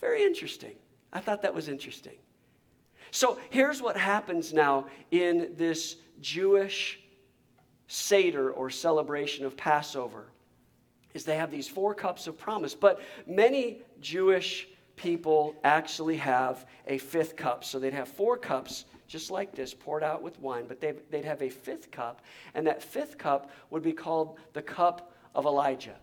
Very 0.00 0.22
interesting. 0.22 0.74
I 1.12 1.20
thought 1.20 1.42
that 1.42 1.54
was 1.54 1.68
interesting. 1.68 2.16
So 3.10 3.38
here's 3.50 3.80
what 3.80 3.96
happens 3.96 4.52
now 4.52 4.86
in 5.10 5.54
this 5.56 5.96
Jewish 6.20 7.00
Seder 7.88 8.50
or 8.50 8.70
celebration 8.70 9.44
of 9.44 9.56
Passover 9.56 10.26
is 11.14 11.24
they 11.24 11.36
have 11.36 11.50
these 11.50 11.68
four 11.68 11.94
cups 11.94 12.26
of 12.26 12.38
promise. 12.38 12.74
But 12.74 13.00
many 13.26 13.82
Jewish 14.00 14.68
people 14.96 15.54
actually 15.64 16.16
have 16.16 16.66
a 16.86 16.98
fifth 16.98 17.36
cup. 17.36 17.64
So 17.64 17.78
they'd 17.78 17.92
have 17.92 18.08
four 18.08 18.36
cups 18.36 18.84
just 19.06 19.30
like 19.30 19.54
this 19.54 19.72
poured 19.72 20.02
out 20.02 20.22
with 20.22 20.38
wine, 20.40 20.64
but 20.66 20.80
they'd, 20.80 20.98
they'd 21.10 21.24
have 21.24 21.42
a 21.42 21.48
fifth 21.48 21.90
cup, 21.90 22.22
and 22.54 22.66
that 22.66 22.82
fifth 22.82 23.16
cup 23.18 23.50
would 23.70 23.82
be 23.82 23.92
called 23.92 24.38
the 24.52 24.62
cup 24.62 25.12
of 25.34 25.46
Elijah. 25.46 25.96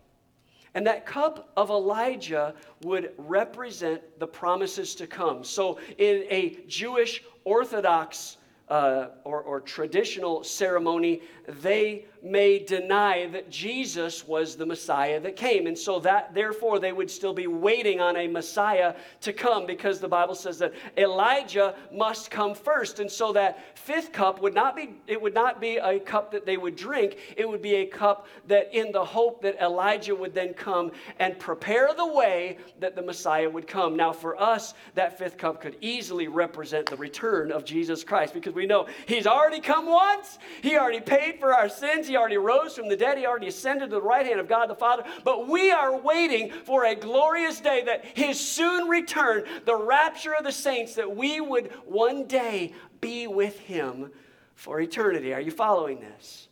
And 0.73 0.87
that 0.87 1.05
cup 1.05 1.51
of 1.55 1.69
Elijah 1.69 2.55
would 2.81 3.13
represent 3.17 4.01
the 4.19 4.27
promises 4.27 4.95
to 4.95 5.05
come. 5.05 5.43
So, 5.43 5.79
in 5.97 6.25
a 6.29 6.57
Jewish 6.67 7.23
Orthodox 7.43 8.37
uh, 8.69 9.07
or, 9.23 9.41
or 9.41 9.59
traditional 9.59 10.43
ceremony, 10.43 11.21
they 11.47 12.05
may 12.23 12.57
deny 12.57 13.27
that 13.27 13.49
Jesus 13.49 14.25
was 14.25 14.55
the 14.55 14.65
Messiah 14.65 15.19
that 15.19 15.35
came. 15.35 15.67
And 15.67 15.77
so 15.77 15.99
that 15.99 16.33
therefore 16.33 16.79
they 16.79 16.93
would 16.93 17.11
still 17.11 17.33
be 17.33 17.47
waiting 17.47 17.99
on 17.99 18.15
a 18.15 18.27
Messiah 18.27 18.95
to 19.21 19.33
come 19.33 19.65
because 19.65 19.99
the 19.99 20.07
Bible 20.07 20.35
says 20.35 20.57
that 20.59 20.73
Elijah 20.97 21.75
must 21.91 22.31
come 22.31 22.55
first. 22.55 22.99
And 22.99 23.11
so 23.11 23.33
that 23.33 23.77
fifth 23.77 24.13
cup 24.13 24.41
would 24.41 24.53
not 24.53 24.75
be 24.75 24.95
it 25.07 25.21
would 25.21 25.33
not 25.33 25.59
be 25.59 25.77
a 25.77 25.99
cup 25.99 26.31
that 26.31 26.45
they 26.45 26.55
would 26.55 26.77
drink. 26.77 27.17
It 27.35 27.47
would 27.47 27.61
be 27.61 27.75
a 27.75 27.85
cup 27.85 28.27
that 28.47 28.73
in 28.73 28.93
the 28.93 29.03
hope 29.03 29.41
that 29.41 29.61
Elijah 29.61 30.15
would 30.15 30.33
then 30.33 30.53
come 30.53 30.91
and 31.19 31.37
prepare 31.37 31.93
the 31.93 32.07
way 32.07 32.57
that 32.79 32.95
the 32.95 33.01
Messiah 33.01 33.49
would 33.49 33.67
come. 33.67 33.97
Now 33.97 34.13
for 34.13 34.39
us 34.41 34.73
that 34.95 35.17
fifth 35.17 35.37
cup 35.37 35.61
could 35.61 35.75
easily 35.81 36.29
represent 36.29 36.85
the 36.85 36.95
return 36.95 37.51
of 37.51 37.65
Jesus 37.65 38.03
Christ 38.03 38.33
because 38.33 38.53
we 38.53 38.65
know 38.65 38.87
he's 39.07 39.27
already 39.27 39.59
come 39.59 39.87
once. 39.87 40.39
He 40.61 40.77
already 40.77 41.01
paid 41.01 41.39
for 41.39 41.53
our 41.53 41.67
sins. 41.67 42.12
He 42.13 42.17
already 42.17 42.37
rose 42.37 42.75
from 42.75 42.89
the 42.89 42.95
dead. 42.95 43.17
He 43.17 43.25
already 43.25 43.47
ascended 43.47 43.89
to 43.89 43.95
the 43.95 44.01
right 44.03 44.23
hand 44.23 44.39
of 44.39 44.47
God 44.47 44.69
the 44.69 44.75
Father. 44.75 45.03
But 45.23 45.47
we 45.47 45.71
are 45.71 45.99
waiting 45.99 46.51
for 46.51 46.85
a 46.85 46.93
glorious 46.93 47.59
day 47.59 47.81
that 47.85 48.05
his 48.05 48.39
soon 48.39 48.87
return, 48.87 49.45
the 49.65 49.75
rapture 49.75 50.35
of 50.35 50.43
the 50.43 50.51
saints, 50.51 50.93
that 50.93 51.15
we 51.15 51.41
would 51.41 51.71
one 51.85 52.27
day 52.27 52.75
be 53.01 53.25
with 53.25 53.57
him 53.57 54.11
for 54.53 54.79
eternity. 54.79 55.33
Are 55.33 55.41
you 55.41 55.49
following 55.49 56.01
this? 56.01 56.49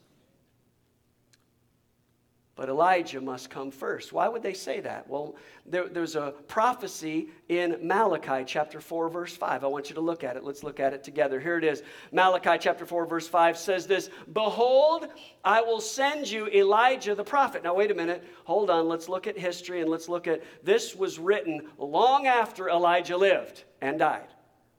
But 2.61 2.69
Elijah 2.69 3.19
must 3.19 3.49
come 3.49 3.71
first. 3.71 4.13
Why 4.13 4.27
would 4.27 4.43
they 4.43 4.53
say 4.53 4.81
that? 4.81 5.09
Well, 5.09 5.35
there, 5.65 5.89
there's 5.89 6.15
a 6.15 6.35
prophecy 6.47 7.29
in 7.49 7.79
Malachi 7.81 8.43
chapter 8.45 8.79
4, 8.79 9.09
verse 9.09 9.35
5. 9.35 9.63
I 9.63 9.67
want 9.67 9.89
you 9.89 9.95
to 9.95 10.01
look 10.01 10.23
at 10.23 10.37
it. 10.37 10.43
Let's 10.43 10.61
look 10.61 10.79
at 10.79 10.93
it 10.93 11.03
together. 11.03 11.39
Here 11.39 11.57
it 11.57 11.63
is. 11.63 11.81
Malachi 12.11 12.59
chapter 12.59 12.85
4, 12.85 13.07
verse 13.07 13.27
5 13.27 13.57
says 13.57 13.87
this 13.87 14.11
Behold, 14.31 15.07
I 15.43 15.61
will 15.61 15.81
send 15.81 16.29
you 16.29 16.49
Elijah 16.49 17.15
the 17.15 17.23
prophet. 17.23 17.63
Now, 17.63 17.73
wait 17.73 17.89
a 17.89 17.95
minute. 17.95 18.23
Hold 18.43 18.69
on. 18.69 18.87
Let's 18.87 19.09
look 19.09 19.25
at 19.25 19.39
history 19.39 19.81
and 19.81 19.89
let's 19.89 20.07
look 20.07 20.27
at 20.27 20.43
this 20.63 20.95
was 20.95 21.17
written 21.17 21.67
long 21.79 22.27
after 22.27 22.69
Elijah 22.69 23.17
lived 23.17 23.63
and 23.81 23.97
died. 23.97 24.27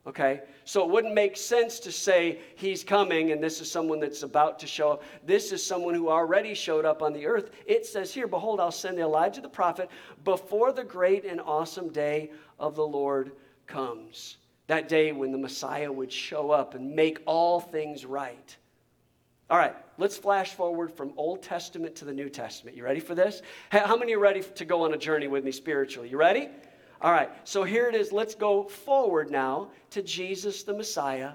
Okay? 0.07 0.43
So 0.65 0.83
it 0.85 0.91
wouldn't 0.91 1.15
make 1.15 1.37
sense 1.37 1.79
to 1.81 1.93
say 1.93 2.41
he's 2.57 2.85
coming 2.85 3.33
and 3.33 3.43
this 3.43 3.61
is 3.61 3.71
someone 3.71 4.01
that's 4.01 4.23
about 4.23 4.59
to 4.61 4.67
show 4.67 4.93
up. 4.93 5.03
This 5.25 5.53
is 5.53 5.65
someone 5.65 5.95
who 5.95 6.09
already 6.09 6.55
showed 6.55 6.85
up 6.85 7.03
on 7.03 7.13
the 7.13 7.27
earth. 7.27 7.51
It 7.67 7.85
says 7.87 8.13
here, 8.13 8.27
Behold, 8.27 8.61
I'll 8.61 8.71
send 8.71 8.99
Elijah 8.99 9.41
the 9.41 9.49
prophet 9.49 9.91
before 10.25 10.73
the 10.73 10.85
great 10.85 11.25
and 11.25 11.41
awesome 11.41 11.89
day 11.89 12.31
of 12.59 12.77
the 12.77 12.87
Lord 12.87 13.33
comes. 13.67 14.37
That 14.69 14.89
day 14.89 15.13
when 15.13 15.33
the 15.33 15.39
Messiah 15.39 15.91
would 15.91 16.13
show 16.13 16.51
up 16.51 16.75
and 16.75 16.95
make 16.95 17.21
all 17.27 17.61
things 17.61 18.05
right. 18.05 18.57
All 19.51 19.59
right, 19.59 19.75
let's 19.99 20.17
flash 20.17 20.55
forward 20.55 20.91
from 20.91 21.13
Old 21.17 21.43
Testament 21.43 21.95
to 21.97 22.07
the 22.07 22.13
New 22.13 22.31
Testament. 22.31 22.75
You 22.75 22.85
ready 22.85 23.01
for 23.01 23.15
this? 23.15 23.43
How 23.71 23.97
many 23.97 24.15
are 24.15 24.19
ready 24.19 24.43
to 24.43 24.65
go 24.65 24.85
on 24.85 24.95
a 24.95 24.97
journey 24.97 25.29
with 25.29 25.45
me 25.45 25.53
spiritually? 25.53 26.09
You 26.09 26.17
ready? 26.17 26.49
All 27.03 27.11
right, 27.11 27.31
so 27.43 27.65
here 27.65 27.89
it 27.89 27.97
is. 27.97 28.13
Let's 28.13 28.37
go 28.37 28.63
forward 28.63 29.29
now 29.29 29.71
to 29.91 30.03
Jesus 30.03 30.63
the 30.63 30.73
Messiah. 30.73 31.33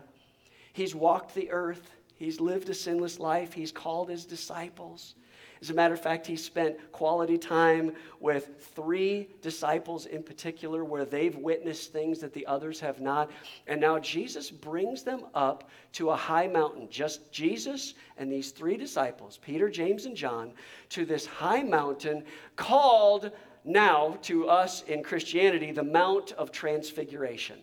He's 0.71 0.95
walked 0.95 1.35
the 1.35 1.51
earth, 1.51 1.91
he's 2.15 2.39
lived 2.39 2.69
a 2.69 2.73
sinless 2.73 3.19
life, 3.19 3.51
he's 3.51 3.73
called 3.73 4.09
his 4.09 4.25
disciples. 4.25 5.15
As 5.61 5.69
a 5.69 5.73
matter 5.73 5.93
of 5.93 6.01
fact, 6.01 6.25
he 6.27 6.35
spent 6.35 6.77
quality 6.91 7.37
time 7.37 7.93
with 8.19 8.71
three 8.75 9.27
disciples 9.41 10.05
in 10.05 10.21
particular 10.21 10.85
where 10.85 11.03
they've 11.03 11.35
witnessed 11.35 11.91
things 11.91 12.19
that 12.19 12.33
the 12.33 12.45
others 12.45 12.79
have 12.79 13.01
not. 13.01 13.31
And 13.65 13.81
now 13.81 13.97
Jesus 13.99 14.51
brings 14.51 15.03
them 15.03 15.25
up 15.33 15.69
to 15.93 16.11
a 16.11 16.15
high 16.15 16.47
mountain, 16.47 16.87
just 16.89 17.31
Jesus 17.31 17.95
and 18.17 18.31
these 18.31 18.51
three 18.51 18.77
disciples, 18.77 19.39
Peter, 19.41 19.67
James, 19.67 20.05
and 20.05 20.15
John, 20.15 20.53
to 20.89 21.05
this 21.05 21.25
high 21.25 21.63
mountain 21.63 22.23
called 22.55 23.31
now 23.67 24.17
to 24.23 24.47
us 24.49 24.83
in 24.83 25.03
Christianity 25.03 25.71
the 25.71 25.83
Mount 25.83 26.31
of 26.33 26.51
Transfiguration. 26.51 27.59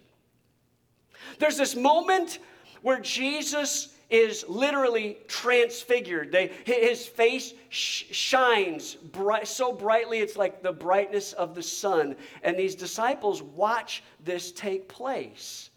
There's 1.38 1.56
this 1.56 1.74
moment 1.74 2.38
where 2.82 3.00
Jesus 3.00 3.94
is 4.10 4.44
literally 4.48 5.18
transfigured. 5.26 6.30
They, 6.30 6.52
his 6.64 7.06
face 7.06 7.54
sh- 7.70 8.04
shines 8.10 8.94
bright, 8.94 9.48
so 9.48 9.72
brightly, 9.72 10.18
it's 10.18 10.36
like 10.36 10.62
the 10.62 10.72
brightness 10.72 11.32
of 11.32 11.54
the 11.54 11.62
sun. 11.62 12.14
And 12.42 12.56
these 12.56 12.74
disciples 12.74 13.42
watch 13.42 14.04
this 14.22 14.52
take 14.52 14.88
place. 14.88 15.70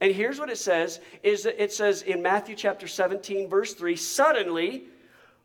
And 0.00 0.12
here's 0.14 0.38
what 0.38 0.48
it 0.48 0.58
says 0.58 1.00
is 1.22 1.44
it 1.44 1.72
says 1.72 2.02
in 2.02 2.22
Matthew 2.22 2.56
chapter 2.56 2.88
17 2.88 3.48
verse 3.48 3.74
3 3.74 3.96
suddenly 3.96 4.84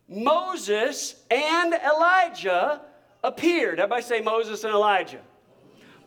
Moses 0.08 1.22
and 1.30 1.74
Elijah 1.74 2.80
appeared. 3.26 3.80
Everybody 3.80 4.02
say 4.02 4.20
Moses 4.20 4.64
and 4.64 4.72
Elijah. 4.72 5.20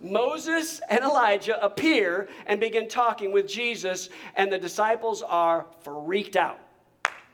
Moses 0.01 0.79
and 0.89 1.01
Elijah 1.01 1.63
appear 1.63 2.29
and 2.47 2.59
begin 2.59 2.87
talking 2.87 3.31
with 3.33 3.47
Jesus, 3.47 4.09
and 4.35 4.51
the 4.51 4.57
disciples 4.57 5.21
are 5.21 5.65
freaked 5.81 6.37
out. 6.37 6.59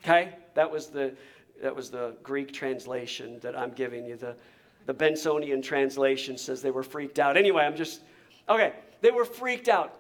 Okay? 0.03 0.33
That 0.55 0.71
was 0.71 0.87
the, 0.87 1.13
that 1.61 1.75
was 1.75 1.91
the 1.91 2.15
Greek 2.23 2.51
translation 2.51 3.39
that 3.41 3.57
I'm 3.57 3.71
giving 3.71 4.05
you. 4.05 4.15
The, 4.15 4.35
the 4.87 4.93
Bensonian 4.93 5.61
translation 5.63 6.37
says 6.37 6.61
they 6.61 6.71
were 6.71 6.83
freaked 6.83 7.19
out. 7.19 7.37
Anyway, 7.37 7.63
I'm 7.63 7.75
just, 7.75 8.01
okay, 8.49 8.73
they 9.01 9.11
were 9.11 9.25
freaked 9.25 9.69
out. 9.69 9.99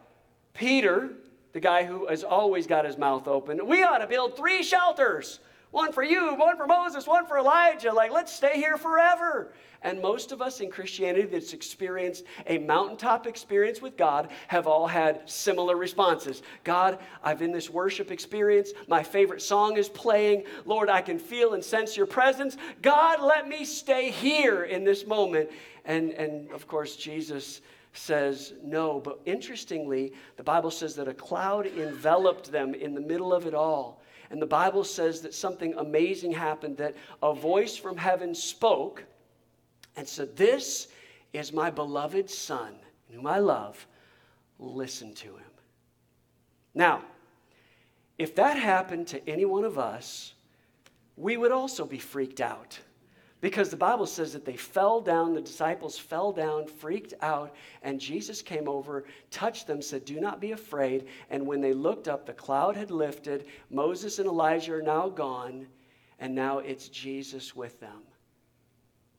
Peter, 0.53 1.11
the 1.53 1.59
guy 1.59 1.83
who 1.83 2.07
has 2.07 2.23
always 2.23 2.65
got 2.65 2.85
his 2.85 2.97
mouth 2.97 3.27
open, 3.27 3.67
we 3.67 3.83
ought 3.83 3.99
to 3.99 4.07
build 4.07 4.35
three 4.35 4.63
shelters 4.63 5.39
one 5.75 5.91
for 5.91 6.03
you, 6.03 6.33
one 6.35 6.55
for 6.55 6.67
Moses, 6.67 7.05
one 7.05 7.27
for 7.27 7.37
Elijah. 7.37 7.91
Like, 7.91 8.09
let's 8.09 8.31
stay 8.31 8.55
here 8.55 8.77
forever. 8.77 9.51
And 9.81 10.01
most 10.01 10.31
of 10.31 10.41
us 10.41 10.61
in 10.61 10.71
Christianity 10.71 11.27
that's 11.27 11.51
experienced 11.51 12.23
a 12.47 12.59
mountaintop 12.59 13.27
experience 13.27 13.81
with 13.81 13.97
God 13.97 14.31
have 14.47 14.67
all 14.67 14.87
had 14.87 15.29
similar 15.29 15.75
responses. 15.75 16.43
God, 16.63 16.99
I've 17.21 17.41
in 17.41 17.51
this 17.51 17.69
worship 17.69 18.09
experience. 18.09 18.71
My 18.87 19.03
favorite 19.03 19.41
song 19.41 19.75
is 19.75 19.89
playing. 19.89 20.45
Lord, 20.63 20.89
I 20.89 21.01
can 21.01 21.19
feel 21.19 21.55
and 21.55 21.63
sense 21.63 21.97
your 21.97 22.07
presence. 22.07 22.55
God, 22.81 23.21
let 23.21 23.49
me 23.49 23.65
stay 23.65 24.11
here 24.11 24.63
in 24.63 24.85
this 24.85 25.05
moment. 25.05 25.49
And, 25.83 26.11
and 26.11 26.49
of 26.51 26.69
course, 26.69 26.95
Jesus 26.95 27.59
says 27.91 28.53
no. 28.63 29.01
But 29.01 29.19
interestingly, 29.25 30.13
the 30.37 30.43
Bible 30.43 30.71
says 30.71 30.95
that 30.95 31.09
a 31.09 31.13
cloud 31.13 31.67
enveloped 31.67 32.49
them 32.49 32.75
in 32.75 32.95
the 32.95 33.01
middle 33.01 33.33
of 33.33 33.45
it 33.45 33.53
all. 33.53 34.01
And 34.29 34.41
the 34.41 34.47
Bible 34.47 34.83
says 34.83 35.21
that 35.21 35.33
something 35.33 35.73
amazing 35.75 36.31
happened 36.31 36.77
that 36.77 36.95
a 37.21 37.33
voice 37.33 37.77
from 37.77 37.97
heaven 37.97 38.33
spoke 38.33 39.03
and 39.95 40.07
said, 40.07 40.35
This 40.35 40.87
is 41.33 41.53
my 41.53 41.69
beloved 41.69 42.29
Son, 42.29 42.75
whom 43.11 43.27
I 43.27 43.39
love. 43.39 43.85
Listen 44.57 45.13
to 45.15 45.27
him. 45.27 45.51
Now, 46.73 47.03
if 48.17 48.35
that 48.35 48.57
happened 48.57 49.07
to 49.07 49.29
any 49.29 49.45
one 49.45 49.65
of 49.65 49.77
us, 49.77 50.33
we 51.17 51.37
would 51.37 51.51
also 51.51 51.85
be 51.85 51.99
freaked 51.99 52.41
out. 52.41 52.79
Because 53.45 53.69
the 53.69 53.77
Bible 53.77 54.07
says 54.07 54.33
that 54.33 54.43
they 54.43 54.55
fell 54.55 54.99
down, 54.99 55.35
the 55.35 55.39
disciples 55.39 55.99
fell 55.99 56.31
down, 56.31 56.65
freaked 56.65 57.13
out, 57.21 57.53
and 57.83 57.99
Jesus 57.99 58.41
came 58.41 58.67
over, 58.67 59.05
touched 59.29 59.67
them, 59.67 59.83
said, 59.83 60.03
Do 60.03 60.19
not 60.19 60.41
be 60.41 60.53
afraid. 60.53 61.05
And 61.29 61.45
when 61.45 61.61
they 61.61 61.71
looked 61.71 62.07
up, 62.07 62.25
the 62.25 62.33
cloud 62.33 62.75
had 62.75 62.89
lifted. 62.89 63.45
Moses 63.69 64.17
and 64.17 64.27
Elijah 64.27 64.73
are 64.73 64.81
now 64.81 65.09
gone, 65.09 65.67
and 66.19 66.33
now 66.33 66.57
it's 66.57 66.89
Jesus 66.89 67.55
with 67.55 67.79
them. 67.79 68.01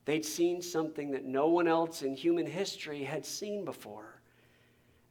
They'd 0.03 0.25
seen 0.25 0.61
something 0.61 1.09
that 1.11 1.23
no 1.23 1.47
one 1.47 1.69
else 1.69 2.01
in 2.01 2.13
human 2.13 2.47
history 2.47 3.05
had 3.05 3.25
seen 3.25 3.63
before, 3.63 4.19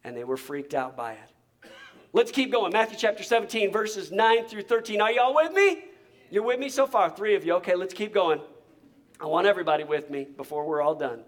and 0.04 0.14
they 0.14 0.24
were 0.24 0.36
freaked 0.36 0.74
out 0.74 0.94
by 0.94 1.12
it. 1.12 1.70
Let's 2.12 2.32
keep 2.32 2.52
going. 2.52 2.70
Matthew 2.70 2.98
chapter 2.98 3.22
17, 3.22 3.72
verses 3.72 4.12
9 4.12 4.44
through 4.44 4.64
13. 4.64 5.00
Are 5.00 5.10
y'all 5.10 5.34
with 5.34 5.54
me? 5.54 5.84
You're 6.30 6.42
with 6.42 6.60
me 6.60 6.68
so 6.68 6.86
far? 6.86 7.08
Three 7.08 7.34
of 7.34 7.46
you. 7.46 7.54
Okay, 7.54 7.76
let's 7.76 7.94
keep 7.94 8.12
going. 8.12 8.42
I 9.20 9.26
want 9.26 9.46
everybody 9.46 9.84
with 9.84 10.10
me 10.10 10.26
before 10.36 10.66
we're 10.66 10.82
all 10.82 10.94
done. 10.94 11.20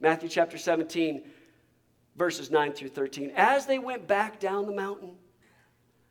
Matthew 0.00 0.28
chapter 0.28 0.58
17, 0.58 1.22
verses 2.16 2.50
9 2.50 2.72
through 2.72 2.90
13. 2.90 3.32
As 3.36 3.66
they 3.66 3.78
went 3.78 4.06
back 4.06 4.38
down 4.38 4.66
the 4.66 4.72
mountain, 4.72 5.12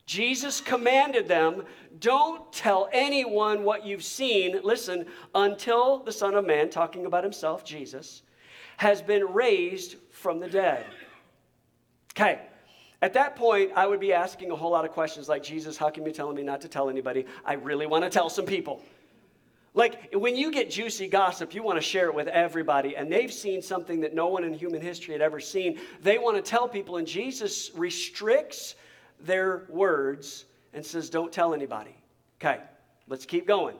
Jesus 0.05 0.59
commanded 0.59 1.27
them, 1.27 1.63
Don't 1.99 2.51
tell 2.51 2.89
anyone 2.91 3.63
what 3.63 3.85
you've 3.85 4.03
seen, 4.03 4.59
listen, 4.63 5.05
until 5.35 5.99
the 5.99 6.11
Son 6.11 6.35
of 6.35 6.45
Man, 6.45 6.69
talking 6.69 7.05
about 7.05 7.23
himself, 7.23 7.63
Jesus, 7.63 8.23
has 8.77 9.01
been 9.01 9.31
raised 9.31 9.95
from 10.11 10.39
the 10.39 10.49
dead. 10.49 10.85
Okay, 12.13 12.41
at 13.01 13.13
that 13.13 13.35
point, 13.35 13.71
I 13.75 13.87
would 13.87 13.99
be 13.99 14.11
asking 14.11 14.51
a 14.51 14.55
whole 14.55 14.71
lot 14.71 14.85
of 14.85 14.91
questions 14.91 15.29
like, 15.29 15.43
Jesus, 15.43 15.77
how 15.77 15.89
come 15.89 16.05
you 16.05 16.11
telling 16.11 16.35
me 16.35 16.43
not 16.43 16.61
to 16.61 16.67
tell 16.67 16.89
anybody? 16.89 17.25
I 17.45 17.53
really 17.53 17.87
want 17.87 18.03
to 18.03 18.09
tell 18.09 18.29
some 18.29 18.45
people. 18.45 18.81
Like 19.73 20.13
when 20.13 20.35
you 20.35 20.51
get 20.51 20.69
juicy 20.69 21.07
gossip, 21.07 21.55
you 21.55 21.63
want 21.63 21.77
to 21.77 21.81
share 21.81 22.07
it 22.07 22.15
with 22.15 22.27
everybody, 22.27 22.97
and 22.97 23.11
they've 23.11 23.31
seen 23.31 23.61
something 23.61 24.01
that 24.01 24.13
no 24.13 24.27
one 24.27 24.43
in 24.43 24.53
human 24.53 24.81
history 24.81 25.13
had 25.13 25.21
ever 25.21 25.39
seen. 25.39 25.79
They 26.01 26.17
want 26.17 26.35
to 26.35 26.41
tell 26.41 26.67
people, 26.67 26.97
and 26.97 27.07
Jesus 27.07 27.71
restricts 27.73 28.75
their 29.21 29.65
words 29.69 30.45
and 30.73 30.85
says, 30.85 31.09
Don't 31.09 31.31
tell 31.31 31.53
anybody. 31.53 31.95
Okay, 32.41 32.59
let's 33.07 33.25
keep 33.25 33.47
going. 33.47 33.77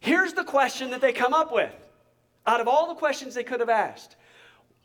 Here's 0.00 0.32
the 0.32 0.44
question 0.44 0.90
that 0.90 1.00
they 1.00 1.12
come 1.12 1.34
up 1.34 1.52
with 1.52 1.74
out 2.46 2.60
of 2.60 2.66
all 2.66 2.88
the 2.88 2.94
questions 2.94 3.34
they 3.34 3.44
could 3.44 3.60
have 3.60 3.68
asked 3.68 4.16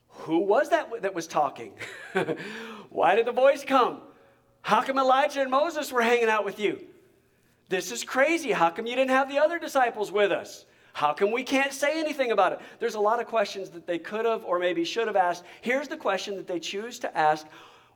Who 0.10 0.40
was 0.40 0.70
that 0.70 1.02
that 1.02 1.16
was 1.16 1.26
talking? 1.26 1.74
Why 2.90 3.16
did 3.16 3.26
the 3.26 3.32
voice 3.32 3.64
come? 3.64 4.02
How 4.62 4.82
come 4.84 5.00
Elijah 5.00 5.42
and 5.42 5.50
Moses 5.50 5.92
were 5.92 6.02
hanging 6.02 6.30
out 6.30 6.46
with 6.46 6.60
you? 6.60 6.86
This 7.70 7.92
is 7.92 8.04
crazy. 8.04 8.52
How 8.52 8.70
come 8.70 8.86
you 8.86 8.96
didn't 8.96 9.12
have 9.12 9.30
the 9.30 9.40
other 9.40 9.60
disciples 9.60 10.12
with 10.12 10.32
us? 10.32 10.66
How 10.94 11.14
come 11.14 11.32
we 11.32 11.44
can't 11.44 11.74
say 11.74 12.00
anything 12.00 12.32
about 12.32 12.54
it? 12.54 12.60
There's 12.80 12.96
a 12.96 13.00
lot 13.02 13.20
of 13.20 13.28
questions 13.28 13.70
that 13.72 13.86
they 13.86 14.00
could 14.00 14.26
have 14.26 14.46
or 14.46 14.60
maybe 14.60 14.86
should 14.86 15.08
have 15.08 15.18
asked. 15.18 15.44
Here's 15.62 15.90
the 15.90 15.98
question 15.98 16.38
that 16.38 16.48
they 16.48 16.60
choose 16.60 17.00
to 17.00 17.18
ask 17.18 17.46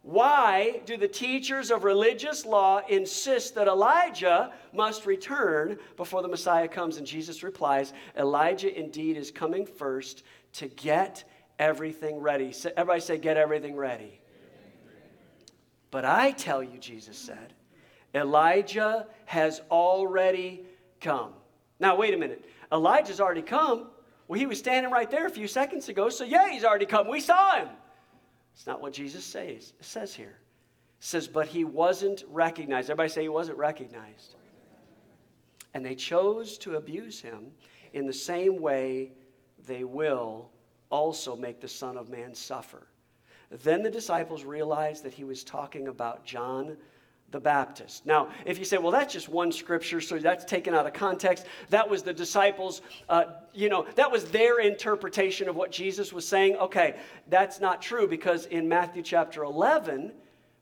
Why 0.01 0.81
do 0.85 0.97
the 0.97 1.07
teachers 1.07 1.71
of 1.71 1.83
religious 1.83 2.45
law 2.45 2.81
insist 2.89 3.55
that 3.55 3.67
Elijah 3.67 4.51
must 4.73 5.05
return 5.05 5.77
before 5.95 6.21
the 6.21 6.27
Messiah 6.27 6.67
comes? 6.67 6.97
And 6.97 7.07
Jesus 7.07 7.41
replies 7.41 7.93
Elijah 8.17 8.77
indeed 8.77 9.15
is 9.15 9.31
coming 9.31 9.65
first 9.65 10.23
to 10.53 10.67
get 10.67 11.23
everything 11.57 12.19
ready. 12.19 12.53
Everybody 12.75 13.01
say, 13.01 13.17
Get 13.17 13.37
everything 13.37 13.77
ready. 13.77 14.19
But 15.91 16.05
I 16.05 16.31
tell 16.31 16.61
you, 16.61 16.79
Jesus 16.79 17.17
said, 17.17 17.53
Elijah 18.13 19.07
has 19.25 19.61
already 19.69 20.65
come. 20.99 21.33
Now, 21.79 21.95
wait 21.95 22.13
a 22.13 22.17
minute. 22.17 22.45
Elijah's 22.71 23.19
already 23.19 23.41
come. 23.41 23.87
Well, 24.27 24.39
he 24.39 24.45
was 24.45 24.59
standing 24.59 24.91
right 24.91 25.09
there 25.09 25.25
a 25.25 25.31
few 25.31 25.47
seconds 25.47 25.89
ago, 25.89 26.09
so 26.09 26.23
yeah, 26.23 26.49
he's 26.49 26.63
already 26.63 26.85
come. 26.85 27.07
We 27.07 27.19
saw 27.19 27.55
him. 27.55 27.69
It's 28.53 28.67
not 28.67 28.81
what 28.81 28.93
Jesus 28.93 29.23
says, 29.23 29.73
it 29.79 29.85
says 29.85 30.13
here. 30.13 30.37
It 30.99 31.05
says, 31.05 31.27
but 31.27 31.47
he 31.47 31.63
wasn't 31.63 32.23
recognized. 32.29 32.89
Everybody 32.89 33.09
say 33.09 33.21
he 33.23 33.29
wasn't 33.29 33.57
recognized. 33.57 34.35
And 35.73 35.85
they 35.85 35.95
chose 35.95 36.57
to 36.59 36.75
abuse 36.75 37.21
him 37.21 37.51
in 37.93 38.05
the 38.05 38.13
same 38.13 38.59
way 38.61 39.13
they 39.67 39.83
will 39.83 40.49
also 40.89 41.35
make 41.35 41.61
the 41.61 41.67
Son 41.67 41.97
of 41.97 42.09
Man 42.09 42.33
suffer. 42.33 42.87
Then 43.49 43.81
the 43.81 43.89
disciples 43.89 44.43
realized 44.43 45.03
that 45.03 45.13
he 45.13 45.23
was 45.23 45.43
talking 45.43 45.87
about 45.87 46.25
John 46.25 46.77
the 47.31 47.39
Baptist. 47.39 48.05
Now, 48.05 48.29
if 48.45 48.57
you 48.57 48.65
say, 48.65 48.77
well, 48.77 48.91
that's 48.91 49.13
just 49.13 49.29
one 49.29 49.51
scripture, 49.51 50.01
so 50.01 50.17
that's 50.17 50.45
taken 50.45 50.73
out 50.73 50.85
of 50.85 50.93
context, 50.93 51.45
that 51.69 51.87
was 51.87 52.03
the 52.03 52.13
disciples, 52.13 52.81
uh, 53.07 53.25
you 53.53 53.69
know, 53.69 53.85
that 53.95 54.11
was 54.11 54.25
their 54.25 54.59
interpretation 54.59 55.47
of 55.47 55.55
what 55.55 55.71
Jesus 55.71 56.11
was 56.11 56.27
saying. 56.27 56.55
Okay, 56.57 56.95
that's 57.27 57.59
not 57.59 57.81
true 57.81 58.07
because 58.07 58.45
in 58.47 58.67
Matthew 58.67 59.03
chapter 59.03 59.43
11, 59.43 60.11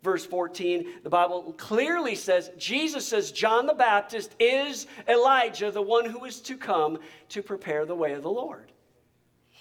verse 0.04 0.26
14, 0.26 0.88
the 1.04 1.10
Bible 1.10 1.54
clearly 1.58 2.16
says, 2.16 2.52
Jesus 2.58 3.08
says, 3.08 3.32
John 3.32 3.66
the 3.66 3.74
Baptist 3.74 4.36
is 4.40 4.88
Elijah, 5.08 5.72
the 5.72 5.82
one 5.82 6.06
who 6.06 6.26
is 6.26 6.42
to 6.42 6.58
come 6.58 7.00
to 7.30 7.42
prepare 7.42 7.86
the 7.86 7.96
way 7.96 8.14
of 8.14 8.24
the 8.24 8.30
Lord. 8.30 8.72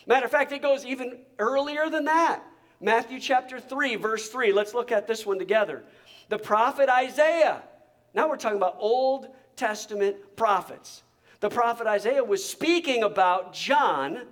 Matter 0.06 0.26
of 0.26 0.30
fact, 0.30 0.52
it 0.52 0.62
goes 0.62 0.84
even 0.84 1.18
earlier 1.38 1.90
than 1.90 2.04
that. 2.04 2.42
Matthew 2.80 3.18
chapter 3.18 3.58
3, 3.58 3.96
verse 3.96 4.28
3. 4.28 4.52
Let's 4.52 4.74
look 4.74 4.92
at 4.92 5.06
this 5.06 5.24
one 5.24 5.38
together 5.38 5.82
the 6.28 6.38
prophet 6.38 6.88
Isaiah. 6.88 7.62
Now 8.14 8.28
we're 8.28 8.36
talking 8.36 8.56
about 8.56 8.76
Old 8.78 9.28
Testament 9.56 10.36
prophets. 10.36 11.02
The 11.40 11.50
prophet 11.50 11.86
Isaiah 11.86 12.24
was 12.24 12.44
speaking 12.44 13.02
about 13.02 13.52
John 13.52 14.22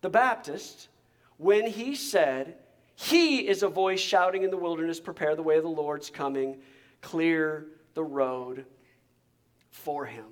the 0.00 0.10
Baptist 0.10 0.88
when 1.38 1.66
he 1.66 1.94
said, 1.94 2.56
He 2.94 3.46
is 3.46 3.62
a 3.62 3.68
voice 3.68 4.00
shouting 4.00 4.42
in 4.42 4.50
the 4.50 4.56
wilderness, 4.56 5.00
prepare 5.00 5.36
the 5.36 5.42
way 5.42 5.56
of 5.56 5.62
the 5.62 5.68
Lord's 5.68 6.10
coming, 6.10 6.58
clear 7.00 7.66
the 7.94 8.04
road 8.04 8.66
for 9.70 10.04
him. 10.04 10.26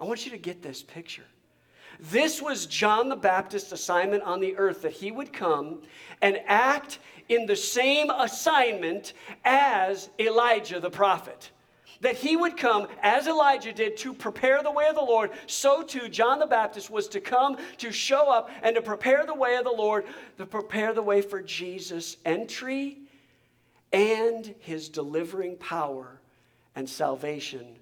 I 0.00 0.04
want 0.04 0.24
you 0.24 0.30
to 0.30 0.38
get 0.38 0.62
this 0.62 0.82
picture. 0.82 1.26
This 2.00 2.40
was 2.40 2.66
John 2.66 3.08
the 3.08 3.16
Baptist's 3.16 3.72
assignment 3.72 4.22
on 4.22 4.40
the 4.40 4.56
earth 4.56 4.82
that 4.82 4.92
he 4.92 5.10
would 5.10 5.32
come 5.32 5.82
and 6.22 6.40
act 6.46 7.00
in 7.28 7.46
the 7.46 7.56
same 7.56 8.10
assignment 8.10 9.12
as 9.44 10.08
Elijah 10.18 10.80
the 10.80 10.90
prophet. 10.90 11.50
That 12.00 12.16
he 12.16 12.36
would 12.36 12.56
come 12.56 12.86
as 13.02 13.26
Elijah 13.26 13.72
did 13.72 13.96
to 13.98 14.14
prepare 14.14 14.62
the 14.62 14.70
way 14.70 14.86
of 14.86 14.94
the 14.94 15.00
Lord, 15.00 15.30
so 15.48 15.82
too 15.82 16.08
John 16.08 16.38
the 16.38 16.46
Baptist 16.46 16.90
was 16.90 17.08
to 17.08 17.20
come 17.20 17.56
to 17.78 17.90
show 17.90 18.30
up 18.30 18.50
and 18.62 18.76
to 18.76 18.82
prepare 18.82 19.26
the 19.26 19.34
way 19.34 19.56
of 19.56 19.64
the 19.64 19.70
Lord, 19.70 20.04
to 20.36 20.46
prepare 20.46 20.94
the 20.94 21.02
way 21.02 21.20
for 21.20 21.42
Jesus' 21.42 22.16
entry 22.24 22.98
and 23.92 24.54
his 24.60 24.88
delivering 24.88 25.56
power 25.56 26.20
and 26.76 26.88
salvation 26.88 27.76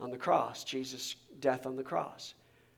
on 0.00 0.10
the 0.10 0.18
cross, 0.18 0.64
Jesus' 0.64 1.14
death 1.38 1.64
on 1.64 1.76
the 1.76 1.84
cross. 1.84 2.34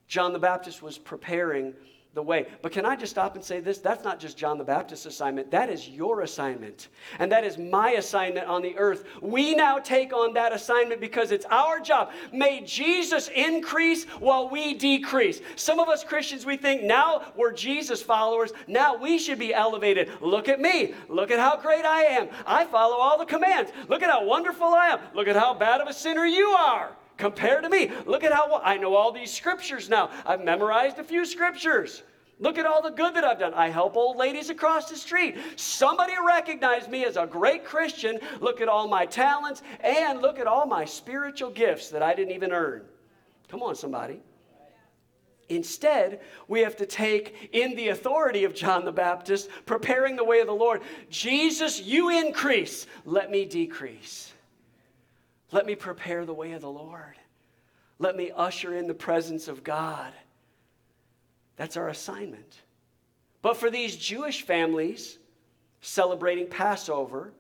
John 0.09 0.33
the 0.33 0.39
Baptist 0.39 0.83
was 0.83 0.99
preparing 0.99 1.75
the 2.15 2.23
way. 2.23 2.47
But 2.63 2.73
can 2.73 2.87
I 2.87 2.97
just 2.97 3.11
stop 3.11 3.35
and 3.35 3.45
say 3.45 3.61
this? 3.61 3.79
That's 3.79 4.05
not 4.05 4.21
just 4.21 4.39
John 4.39 4.57
the 4.57 4.65
Baptist's 4.65 5.07
assignment. 5.07 5.51
That 5.51 5.69
is 5.69 5.89
your 5.89 6.21
assignment. 6.21 6.89
And 7.19 7.31
that 7.33 7.45
is 7.45 7.59
my 7.59 7.93
assignment 7.93 8.47
on 8.47 8.63
the 8.63 8.77
earth. 8.79 9.05
We 9.21 9.55
now 9.55 9.79
take 9.79 10.13
on 10.13 10.33
that 10.35 10.53
assignment 10.53 11.01
because 11.01 11.33
it's 11.33 11.47
our 11.47 11.81
job. 11.81 12.13
May 12.33 12.63
Jesus 12.63 13.29
increase 13.35 14.05
while 14.21 14.49
we 14.49 14.75
decrease. 14.75 15.41
Some 15.57 15.81
of 15.81 15.89
us 15.89 16.05
Christians, 16.05 16.47
we 16.47 16.57
think 16.57 16.83
now 16.83 17.33
we're 17.37 17.53
Jesus 17.53 18.03
followers. 18.03 18.53
Now 18.69 18.97
we 18.97 19.19
should 19.19 19.39
be 19.39 19.53
elevated. 19.53 20.11
Look 20.21 20.49
at 20.49 20.61
me. 20.61 20.95
Look 21.09 21.31
at 21.31 21.39
how 21.39 21.57
great 21.57 21.85
I 21.85 22.05
am. 22.05 22.29
I 22.47 22.65
follow 22.65 22.97
all 22.97 23.19
the 23.19 23.27
commands. 23.27 23.73
Look 23.89 24.03
at 24.03 24.11
how 24.11 24.25
wonderful 24.25 24.69
I 24.69 24.89
am. 24.89 25.01
Look 25.15 25.29
at 25.29 25.37
how 25.37 25.55
bad 25.55 25.81
of 25.81 25.89
a 25.89 25.93
sinner 25.93 26.25
you 26.25 26.49
are 26.51 26.97
compared 27.17 27.63
to 27.65 27.69
me. 27.69 27.91
Look 28.07 28.25
at 28.25 28.33
how 28.33 28.61
I 28.63 28.77
know 28.77 28.95
all 28.95 29.13
these 29.13 29.33
scriptures 29.33 29.89
now. 29.89 30.11
I've 30.27 30.45
memorized 30.45 30.99
a 30.99 31.05
few 31.05 31.25
scriptures. 31.25 32.03
Look 32.41 32.59
at 32.59 32.67
all 32.67 32.83
the 32.83 32.91
good 32.91 33.15
that 33.15 33.25
I've 33.25 33.39
done. 33.39 33.55
I 33.55 33.69
help 33.69 33.97
old 33.97 34.17
ladies 34.17 34.51
across 34.51 34.91
the 34.91 34.97
street. 34.97 35.37
Somebody 35.57 36.15
recognized 36.27 36.91
me 36.91 37.05
as 37.05 37.17
a 37.17 37.27
great 37.27 37.65
Christian. 37.65 38.19
Look 38.41 38.61
at 38.61 38.69
all 38.69 38.89
my 38.89 39.07
talents 39.07 39.63
and 39.81 40.21
look 40.21 40.39
at 40.39 40.47
all 40.47 40.67
my 40.67 40.85
spiritual 40.85 41.51
gifts 41.51 41.91
that 41.91 42.03
I 42.03 42.15
didn't 42.15 42.35
even 42.35 42.53
earn. 42.53 42.83
Come 43.49 43.63
on, 43.63 43.75
somebody. 43.77 44.21
Instead, 45.49 46.21
we 46.49 46.61
have 46.61 46.77
to 46.77 46.87
take 46.87 47.51
in 47.53 47.77
the 47.77 47.89
authority 47.89 48.45
of 48.45 48.55
John 48.55 48.85
the 48.85 48.93
Baptist, 48.93 49.49
preparing 49.65 50.17
the 50.17 50.25
way 50.25 50.41
of 50.41 50.47
the 50.47 50.55
Lord. 50.55 50.83
Jesus, 51.11 51.81
you 51.81 52.11
increase, 52.11 52.87
let 53.05 53.31
me 53.31 53.45
decrease. 53.45 54.34
Let 55.55 55.67
me 55.67 55.77
prepare 55.77 56.25
the 56.25 56.35
way 56.35 56.51
of 56.51 56.63
the 56.63 56.69
Lord. 56.69 57.15
Let 58.01 58.17
me 58.17 58.33
usher 58.35 58.77
in 58.77 58.89
the 58.89 58.93
presence 58.93 59.47
of 59.47 59.63
God. 59.63 60.13
That's 61.55 61.77
our 61.77 61.89
assignment. 61.89 62.63
But 63.41 63.57
for 63.57 63.71
these 63.71 63.95
Jewish 63.95 64.43
families 64.43 65.17
celebrating 65.81 66.49
Passover, 66.49 67.33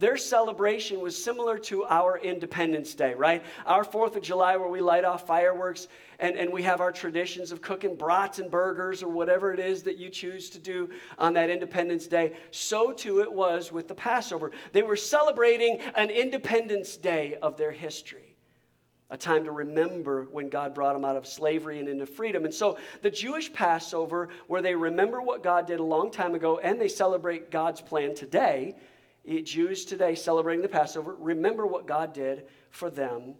their 0.00 0.16
celebration 0.16 0.98
was 1.00 1.22
similar 1.22 1.58
to 1.58 1.84
our 1.84 2.18
Independence 2.18 2.94
Day, 2.94 3.12
right? 3.12 3.44
Our 3.66 3.84
4th 3.84 4.16
of 4.16 4.22
July, 4.22 4.56
where 4.56 4.70
we 4.70 4.80
light 4.80 5.04
off 5.04 5.26
fireworks 5.26 5.88
and, 6.18 6.36
and 6.36 6.50
we 6.50 6.62
have 6.62 6.80
our 6.80 6.90
traditions 6.90 7.52
of 7.52 7.60
cooking 7.60 7.96
brats 7.96 8.38
and 8.38 8.50
burgers 8.50 9.02
or 9.02 9.08
whatever 9.08 9.52
it 9.52 9.60
is 9.60 9.82
that 9.82 9.98
you 9.98 10.08
choose 10.08 10.48
to 10.50 10.58
do 10.58 10.88
on 11.18 11.34
that 11.34 11.50
Independence 11.50 12.06
Day. 12.06 12.32
So 12.50 12.92
too 12.92 13.20
it 13.20 13.30
was 13.30 13.70
with 13.72 13.88
the 13.88 13.94
Passover. 13.94 14.52
They 14.72 14.82
were 14.82 14.96
celebrating 14.96 15.80
an 15.94 16.08
Independence 16.08 16.96
Day 16.96 17.36
of 17.42 17.58
their 17.58 17.72
history 17.72 18.30
a 19.10 19.16
time 19.16 19.42
to 19.44 19.50
remember 19.50 20.28
when 20.30 20.48
God 20.48 20.72
brought 20.72 20.92
them 20.92 21.04
out 21.04 21.16
of 21.16 21.26
slavery 21.26 21.80
and 21.80 21.88
into 21.88 22.06
freedom. 22.06 22.44
And 22.44 22.54
so 22.54 22.78
the 23.02 23.10
Jewish 23.10 23.52
Passover, 23.52 24.28
where 24.46 24.62
they 24.62 24.74
remember 24.74 25.20
what 25.20 25.42
God 25.42 25.66
did 25.66 25.80
a 25.80 25.84
long 25.84 26.12
time 26.12 26.36
ago 26.36 26.58
and 26.58 26.80
they 26.80 26.86
celebrate 26.86 27.50
God's 27.50 27.80
plan 27.80 28.14
today, 28.14 28.76
Jews 29.38 29.84
today 29.84 30.14
celebrating 30.14 30.62
the 30.62 30.68
Passover, 30.68 31.14
remember 31.18 31.66
what 31.66 31.86
God 31.86 32.12
did 32.12 32.46
for 32.70 32.90
them 32.90 33.34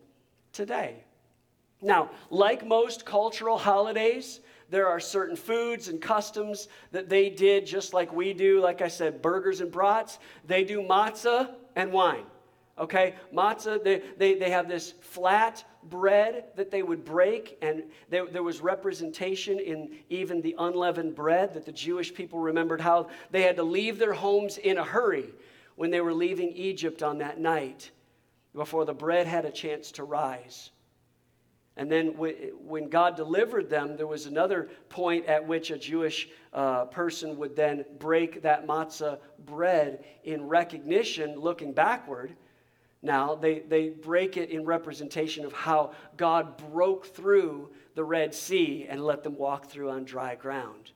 today. 0.52 1.04
Now, 1.82 2.10
like 2.30 2.66
most 2.66 3.04
cultural 3.04 3.58
holidays, 3.58 4.40
there 4.68 4.86
are 4.86 5.00
certain 5.00 5.36
foods 5.36 5.88
and 5.88 6.00
customs 6.00 6.68
that 6.92 7.08
they 7.08 7.28
did 7.28 7.66
just 7.66 7.92
like 7.92 8.12
we 8.12 8.32
do. 8.32 8.60
Like 8.60 8.82
I 8.82 8.88
said, 8.88 9.20
burgers 9.20 9.60
and 9.60 9.72
brats. 9.72 10.18
They 10.46 10.62
do 10.62 10.80
matzah 10.80 11.50
and 11.74 11.92
wine. 11.92 12.24
Okay? 12.78 13.14
Matzah, 13.34 13.82
they, 13.82 14.02
they, 14.16 14.34
they 14.34 14.50
have 14.50 14.68
this 14.68 14.94
flat 15.00 15.64
bread 15.84 16.44
that 16.56 16.70
they 16.70 16.82
would 16.82 17.04
break, 17.04 17.58
and 17.62 17.82
there, 18.10 18.26
there 18.26 18.42
was 18.42 18.60
representation 18.60 19.58
in 19.58 19.96
even 20.08 20.40
the 20.40 20.54
unleavened 20.58 21.14
bread 21.14 21.54
that 21.54 21.66
the 21.66 21.72
Jewish 21.72 22.14
people 22.14 22.38
remembered 22.38 22.80
how 22.80 23.08
they 23.30 23.42
had 23.42 23.56
to 23.56 23.62
leave 23.62 23.98
their 23.98 24.12
homes 24.12 24.56
in 24.58 24.78
a 24.78 24.84
hurry 24.84 25.30
when 25.80 25.90
they 25.90 26.02
were 26.02 26.12
leaving 26.12 26.50
Egypt 26.50 27.02
on 27.02 27.16
that 27.16 27.40
night 27.40 27.90
before 28.54 28.84
the 28.84 28.92
bread 28.92 29.26
had 29.26 29.46
a 29.46 29.50
chance 29.50 29.90
to 29.90 30.04
rise. 30.04 30.72
And 31.78 31.90
then 31.90 32.08
when 32.18 32.90
God 32.90 33.16
delivered 33.16 33.70
them, 33.70 33.96
there 33.96 34.06
was 34.06 34.26
another 34.26 34.68
point 34.90 35.24
at 35.24 35.48
which 35.48 35.70
a 35.70 35.78
Jewish 35.78 36.28
uh, 36.52 36.84
person 36.84 37.38
would 37.38 37.56
then 37.56 37.86
break 37.98 38.42
that 38.42 38.66
matzah 38.66 39.20
bread 39.46 40.04
in 40.22 40.48
recognition, 40.48 41.40
looking 41.40 41.72
backward. 41.72 42.36
Now, 43.00 43.34
they, 43.34 43.60
they 43.60 43.88
break 43.88 44.36
it 44.36 44.50
in 44.50 44.66
representation 44.66 45.46
of 45.46 45.54
how 45.54 45.92
God 46.18 46.58
broke 46.58 47.06
through 47.06 47.70
the 47.94 48.04
Red 48.04 48.34
Sea 48.34 48.86
and 48.86 49.02
let 49.02 49.22
them 49.22 49.34
walk 49.34 49.70
through 49.70 49.88
on 49.88 50.04
dry 50.04 50.34
ground. 50.34 50.90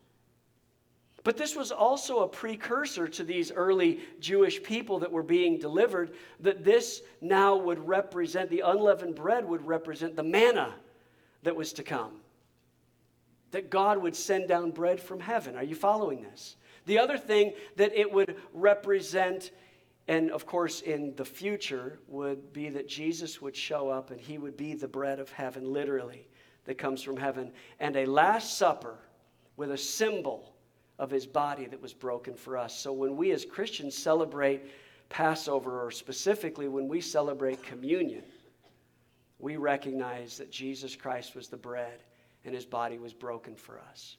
But 1.24 1.38
this 1.38 1.56
was 1.56 1.72
also 1.72 2.18
a 2.20 2.28
precursor 2.28 3.08
to 3.08 3.24
these 3.24 3.50
early 3.50 4.00
Jewish 4.20 4.62
people 4.62 4.98
that 4.98 5.10
were 5.10 5.22
being 5.22 5.58
delivered, 5.58 6.12
that 6.40 6.64
this 6.64 7.00
now 7.22 7.56
would 7.56 7.88
represent, 7.88 8.50
the 8.50 8.60
unleavened 8.60 9.14
bread 9.14 9.46
would 9.46 9.66
represent 9.66 10.16
the 10.16 10.22
manna 10.22 10.74
that 11.42 11.56
was 11.56 11.72
to 11.74 11.82
come. 11.82 12.20
That 13.52 13.70
God 13.70 13.98
would 14.02 14.14
send 14.14 14.48
down 14.48 14.70
bread 14.70 15.00
from 15.00 15.18
heaven. 15.18 15.56
Are 15.56 15.64
you 15.64 15.74
following 15.74 16.20
this? 16.20 16.56
The 16.84 16.98
other 16.98 17.16
thing 17.16 17.54
that 17.76 17.94
it 17.98 18.12
would 18.12 18.36
represent, 18.52 19.50
and 20.08 20.30
of 20.30 20.44
course 20.44 20.82
in 20.82 21.16
the 21.16 21.24
future, 21.24 22.00
would 22.06 22.52
be 22.52 22.68
that 22.68 22.86
Jesus 22.86 23.40
would 23.40 23.56
show 23.56 23.88
up 23.88 24.10
and 24.10 24.20
he 24.20 24.36
would 24.36 24.58
be 24.58 24.74
the 24.74 24.88
bread 24.88 25.20
of 25.20 25.30
heaven, 25.30 25.72
literally, 25.72 26.28
that 26.66 26.76
comes 26.76 27.02
from 27.02 27.16
heaven. 27.16 27.50
And 27.80 27.96
a 27.96 28.04
Last 28.04 28.58
Supper 28.58 28.98
with 29.56 29.70
a 29.70 29.78
symbol 29.78 30.53
of 30.98 31.10
his 31.10 31.26
body 31.26 31.66
that 31.66 31.80
was 31.80 31.92
broken 31.92 32.34
for 32.34 32.56
us. 32.56 32.76
So 32.76 32.92
when 32.92 33.16
we 33.16 33.32
as 33.32 33.44
Christians 33.44 33.96
celebrate 33.96 34.62
Passover, 35.08 35.84
or 35.84 35.90
specifically 35.90 36.68
when 36.68 36.88
we 36.88 37.00
celebrate 37.00 37.62
communion, 37.62 38.24
we 39.38 39.56
recognize 39.56 40.38
that 40.38 40.50
Jesus 40.50 40.96
Christ 40.96 41.34
was 41.34 41.48
the 41.48 41.56
bread 41.56 42.00
and 42.44 42.54
his 42.54 42.64
body 42.64 42.98
was 42.98 43.12
broken 43.12 43.54
for 43.54 43.80
us. 43.90 44.16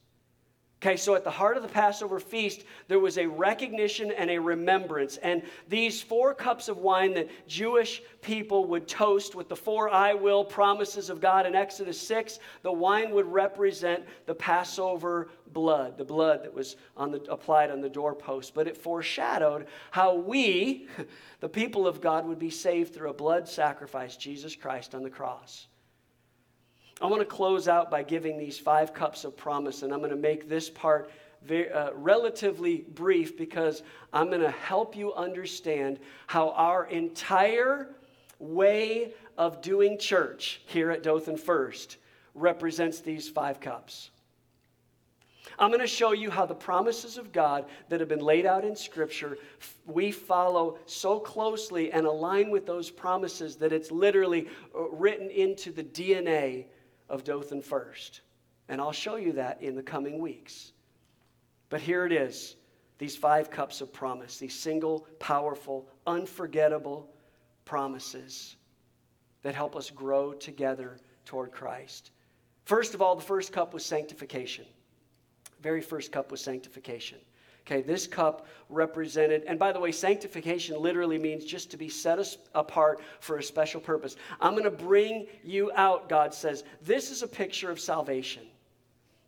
Okay, 0.86 0.98
so 0.98 1.16
at 1.16 1.24
the 1.24 1.32
heart 1.32 1.58
of 1.58 1.64
the 1.64 1.70
Passover 1.70 2.20
feast, 2.20 2.64
there 2.88 3.00
was 3.00 3.18
a 3.18 3.26
recognition 3.26 4.12
and 4.12 4.30
a 4.30 4.38
remembrance. 4.38 5.18
And 5.18 5.42
these 5.68 6.00
four 6.00 6.36
cups 6.36 6.68
of 6.68 6.78
wine 6.78 7.16
that 7.16 7.28
Jewish 7.48 8.04
people 8.22 8.66
would 8.66 8.88
toast 8.88 9.34
with 9.34 9.50
the 9.50 9.56
four 9.56 9.90
I 9.90 10.14
will 10.14 10.46
promises 10.46 11.10
of 11.10 11.20
God 11.20 11.48
in 11.48 11.56
Exodus 11.56 12.00
6, 12.08 12.38
the 12.62 12.72
wine 12.72 13.10
would 13.16 13.26
represent 13.26 14.04
the 14.28 14.36
Passover 14.36 15.30
blood, 15.54 15.98
the 15.98 16.06
blood 16.06 16.44
that 16.44 16.54
was 16.54 16.76
on 16.96 17.10
the, 17.10 17.22
applied 17.32 17.72
on 17.72 17.82
the 17.82 17.90
doorpost. 17.90 18.54
But 18.54 18.68
it 18.68 18.78
foreshadowed 18.78 19.66
how 19.90 20.14
we, 20.14 20.88
the 21.40 21.50
people 21.50 21.88
of 21.88 22.00
God, 22.00 22.28
would 22.28 22.38
be 22.38 22.52
saved 22.52 22.94
through 22.94 23.10
a 23.10 23.14
blood 23.14 23.48
sacrifice, 23.48 24.16
Jesus 24.18 24.56
Christ 24.56 24.94
on 24.94 25.02
the 25.02 25.10
cross. 25.10 25.66
I 27.02 27.08
want 27.08 27.22
to 27.22 27.26
close 27.26 27.68
out 27.68 27.92
by 27.92 28.04
giving 28.04 28.38
these 28.38 28.58
five 28.58 28.94
cups 28.94 29.26
of 29.26 29.36
promise, 29.36 29.84
and 29.84 29.94
I'm 29.94 30.00
going 30.00 30.12
to 30.12 30.16
make 30.16 30.48
this 30.48 30.70
part 30.70 31.12
very, 31.44 31.70
uh, 31.70 31.92
relatively 31.94 32.86
brief 32.94 33.38
because 33.38 33.84
I'm 34.14 34.28
going 34.28 34.42
to 34.42 34.52
help 34.52 34.96
you 34.96 35.14
understand 35.14 36.00
how 36.28 36.52
our 36.52 36.86
entire 36.86 37.90
way 38.40 39.14
of 39.38 39.62
doing 39.62 39.98
church 39.98 40.62
here 40.68 40.90
at 40.90 41.04
Dothan 41.04 41.38
First 41.38 41.98
represents 42.34 43.00
these 43.00 43.28
five 43.28 43.60
cups. 43.60 44.10
I'm 45.60 45.70
going 45.70 45.82
to 45.82 45.88
show 45.88 46.14
you 46.14 46.30
how 46.30 46.46
the 46.46 46.56
promises 46.56 47.18
of 47.18 47.32
God 47.32 47.66
that 47.90 48.00
have 48.00 48.10
been 48.10 48.20
laid 48.20 48.46
out 48.46 48.66
in 48.66 48.76
Scripture, 48.76 49.38
we 49.86 50.12
follow 50.12 50.80
so 50.86 51.20
closely 51.20 51.92
and 51.92 52.06
align 52.06 52.50
with 52.50 52.66
those 52.66 52.90
promises 52.90 53.56
that 53.58 53.72
it's 53.72 53.92
literally 53.92 54.48
uh, 54.74 54.90
written 54.90 55.30
into 55.30 55.72
the 55.72 55.84
DNA 55.84 56.66
of 57.10 57.24
Dothan 57.24 57.62
First. 57.62 58.22
And 58.68 58.82
I'll 58.82 58.92
show 58.92 59.16
you 59.16 59.34
that 59.34 59.62
in 59.62 59.76
the 59.76 59.84
coming 59.84 60.20
weeks. 60.20 60.72
But 61.70 61.82
here 61.82 62.06
it 62.06 62.12
is 62.12 62.56
these 62.98 63.16
five 63.16 63.52
cups 63.52 63.82
of 63.82 63.92
promise, 63.92 64.38
these 64.38 64.58
single, 64.58 65.08
powerful, 65.20 65.90
unforgettable 66.08 67.10
promises 67.66 68.56
that 69.42 69.56
help 69.56 69.76
us 69.76 69.90
grow 69.90 70.34
together 70.34 70.98
toward 71.26 71.52
Christ. 71.52 72.12
First 72.64 72.94
of 72.94 73.02
all, 73.02 73.16
the 73.16 73.22
first 73.22 73.52
cup 73.52 73.74
was 73.74 73.86
sanctification. 73.86 74.66
Very 75.62 75.82
first 75.82 76.12
cup 76.12 76.32
was 76.32 76.42
sanctification. 76.42 77.20
Okay, 77.66 77.82
this 77.82 78.06
cup 78.06 78.46
represented, 78.70 79.44
and 79.48 79.58
by 79.58 79.72
the 79.72 79.80
way, 79.80 79.92
sanctification 79.92 80.80
literally 80.80 81.18
means 81.18 81.44
just 81.44 81.72
to 81.72 81.78
be 81.78 81.90
set 81.90 82.20
apart 82.54 83.02
for 83.20 83.38
a 83.38 83.44
special 83.44 83.82
purpose. 83.82 84.16
I'm 84.40 84.52
going 84.52 84.66
to 84.66 84.72
bring 84.72 85.26
you 85.44 85.72
out, 85.74 86.08
God 86.08 86.32
says. 86.32 86.64
This 86.84 87.10
is 87.10 87.24
a 87.24 87.28
picture 87.28 87.72
of 87.72 87.80
salvation. 87.80 88.44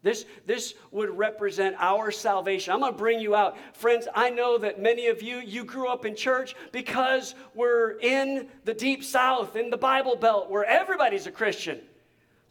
This, 0.04 0.26
this 0.46 0.76
would 0.92 1.10
represent 1.18 1.76
our 1.80 2.12
salvation. 2.12 2.72
I'm 2.72 2.80
going 2.80 2.92
to 2.92 2.98
bring 2.98 3.20
you 3.20 3.36
out. 3.36 3.58
Friends, 3.74 4.08
I 4.14 4.30
know 4.30 4.60
that 4.60 4.80
many 4.80 5.08
of 5.08 5.24
you, 5.24 5.38
you 5.40 5.64
grew 5.64 5.88
up 5.88 6.06
in 6.06 6.16
church 6.16 6.56
because 6.72 7.34
we're 7.56 7.98
in 8.00 8.48
the 8.66 8.74
deep 8.76 9.04
south, 9.04 9.56
in 9.56 9.72
the 9.72 9.78
Bible 9.78 10.16
Belt, 10.16 10.52
where 10.52 10.64
everybody's 10.64 11.26
a 11.26 11.32
Christian. 11.32 11.82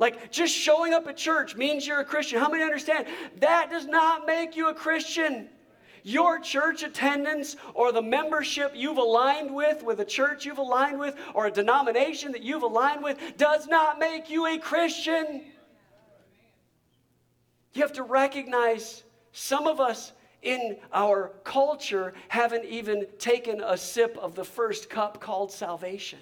Like 0.00 0.32
just 0.32 0.52
showing 0.52 0.92
up 0.92 1.06
at 1.06 1.16
church 1.16 1.54
means 1.54 1.86
you're 1.86 2.00
a 2.00 2.04
Christian. 2.04 2.40
How 2.40 2.50
many 2.50 2.64
understand? 2.64 3.06
That 3.38 3.70
does 3.70 3.86
not 3.86 4.26
make 4.26 4.56
you 4.56 4.68
a 4.68 4.74
Christian. 4.74 5.48
Your 6.06 6.38
church 6.38 6.84
attendance 6.84 7.56
or 7.74 7.90
the 7.90 8.00
membership 8.00 8.74
you've 8.76 8.96
aligned 8.96 9.52
with, 9.52 9.82
with 9.82 9.98
a 9.98 10.04
church 10.04 10.46
you've 10.46 10.58
aligned 10.58 11.00
with, 11.00 11.16
or 11.34 11.46
a 11.46 11.50
denomination 11.50 12.30
that 12.30 12.44
you've 12.44 12.62
aligned 12.62 13.02
with, 13.02 13.18
does 13.36 13.66
not 13.66 13.98
make 13.98 14.30
you 14.30 14.46
a 14.46 14.56
Christian. 14.56 15.42
You 17.72 17.82
have 17.82 17.94
to 17.94 18.04
recognize 18.04 19.02
some 19.32 19.66
of 19.66 19.80
us 19.80 20.12
in 20.42 20.76
our 20.92 21.32
culture 21.42 22.14
haven't 22.28 22.66
even 22.66 23.08
taken 23.18 23.60
a 23.60 23.76
sip 23.76 24.16
of 24.18 24.36
the 24.36 24.44
first 24.44 24.88
cup 24.88 25.20
called 25.20 25.50
salvation. 25.50 26.20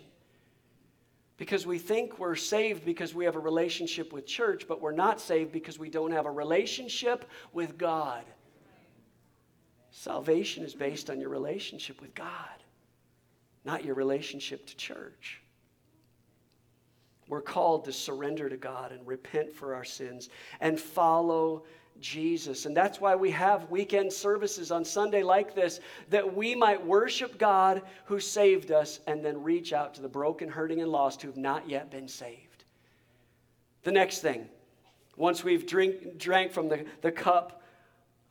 Because 1.36 1.66
we 1.66 1.78
think 1.78 2.18
we're 2.18 2.36
saved 2.36 2.86
because 2.86 3.14
we 3.14 3.26
have 3.26 3.36
a 3.36 3.40
relationship 3.40 4.14
with 4.14 4.24
church, 4.24 4.66
but 4.66 4.80
we're 4.80 4.92
not 4.92 5.20
saved 5.20 5.52
because 5.52 5.78
we 5.78 5.90
don't 5.90 6.12
have 6.12 6.24
a 6.24 6.30
relationship 6.30 7.26
with 7.52 7.76
God. 7.76 8.24
Salvation 9.96 10.64
is 10.64 10.74
based 10.74 11.08
on 11.08 11.20
your 11.20 11.28
relationship 11.28 12.00
with 12.00 12.16
God, 12.16 12.64
not 13.64 13.84
your 13.84 13.94
relationship 13.94 14.66
to 14.66 14.76
church. 14.76 15.40
We're 17.28 17.40
called 17.40 17.84
to 17.84 17.92
surrender 17.92 18.48
to 18.48 18.56
God 18.56 18.90
and 18.90 19.06
repent 19.06 19.52
for 19.52 19.72
our 19.72 19.84
sins 19.84 20.30
and 20.60 20.80
follow 20.80 21.62
Jesus. 22.00 22.66
And 22.66 22.76
that's 22.76 23.00
why 23.00 23.14
we 23.14 23.30
have 23.30 23.70
weekend 23.70 24.12
services 24.12 24.72
on 24.72 24.84
Sunday 24.84 25.22
like 25.22 25.54
this, 25.54 25.78
that 26.10 26.34
we 26.36 26.56
might 26.56 26.84
worship 26.84 27.38
God 27.38 27.80
who 28.06 28.18
saved 28.18 28.72
us 28.72 28.98
and 29.06 29.24
then 29.24 29.44
reach 29.44 29.72
out 29.72 29.94
to 29.94 30.02
the 30.02 30.08
broken, 30.08 30.48
hurting, 30.48 30.82
and 30.82 30.90
lost 30.90 31.22
who 31.22 31.28
have 31.28 31.36
not 31.36 31.68
yet 31.68 31.92
been 31.92 32.08
saved. 32.08 32.64
The 33.84 33.92
next 33.92 34.22
thing, 34.22 34.48
once 35.16 35.44
we've 35.44 35.68
drink, 35.68 36.18
drank 36.18 36.50
from 36.50 36.68
the, 36.68 36.84
the 37.00 37.12
cup 37.12 37.60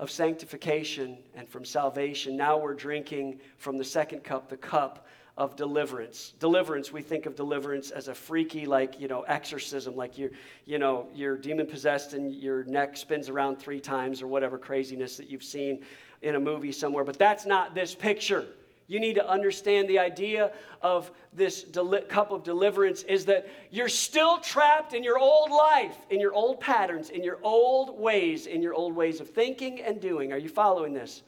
of 0.04 0.12
sanctification 0.12 1.18
and 1.34 1.48
from 1.48 1.63
salvation. 1.63 2.36
Now 2.36 2.58
we're 2.58 2.74
drinking 2.74 3.39
from 3.58 3.78
the 3.78 3.86
second 3.86 4.22
cup, 4.22 4.50
the 4.50 4.58
cup 4.58 5.08
of 5.38 5.56
deliverance. 5.56 6.34
Deliverance, 6.42 6.92
we 6.92 7.02
think 7.02 7.26
of 7.26 7.38
deliverance 7.38 7.89
as 7.89 8.10
a 8.10 8.13
freaky, 8.13 8.66
like, 8.66 9.00
you 9.00 9.08
know, 9.08 9.22
exorcism, 9.22 9.96
like 9.96 10.18
you're, 10.18 10.32
you 10.66 10.78
know, 10.78 11.08
you're 11.16 11.38
demon 11.38 11.66
possessed 11.66 12.12
and 12.12 12.36
your 12.36 12.66
neck 12.66 12.98
spins 12.98 13.30
around 13.30 13.56
three 13.56 13.80
times 13.80 14.22
or 14.22 14.28
whatever 14.28 14.58
craziness 14.58 15.16
that 15.16 15.30
you've 15.30 15.42
seen 15.42 15.86
in 16.22 16.36
a 16.36 16.39
movie 16.39 16.74
somewhere. 16.74 17.06
But 17.06 17.18
that's 17.18 17.46
not 17.46 17.74
this 17.74 17.96
picture. 17.96 18.46
You 18.88 19.00
need 19.00 19.15
to 19.15 19.28
understand 19.28 19.88
the 19.88 20.00
idea 20.00 20.52
of 20.82 21.12
this 21.32 21.63
deli- 21.63 22.02
cup 22.02 22.32
of 22.32 22.43
deliverance 22.43 23.04
is 23.04 23.26
that 23.26 23.48
you're 23.72 23.89
still 23.89 24.39
trapped 24.39 24.93
in 24.93 25.04
your 25.04 25.17
old 25.17 25.52
life, 25.52 25.98
in 26.10 26.19
your 26.19 26.34
old 26.34 26.60
patterns, 26.60 27.10
in 27.10 27.24
your 27.24 27.39
old 27.43 27.98
ways, 27.98 28.46
in 28.46 28.62
your 28.62 28.74
old 28.74 28.96
ways 28.96 29.22
of 29.22 29.30
thinking 29.30 29.81
and 29.81 30.02
doing. 30.02 30.34
Are 30.34 30.38
you 30.38 30.50
following 30.50 30.94
this? 30.94 31.23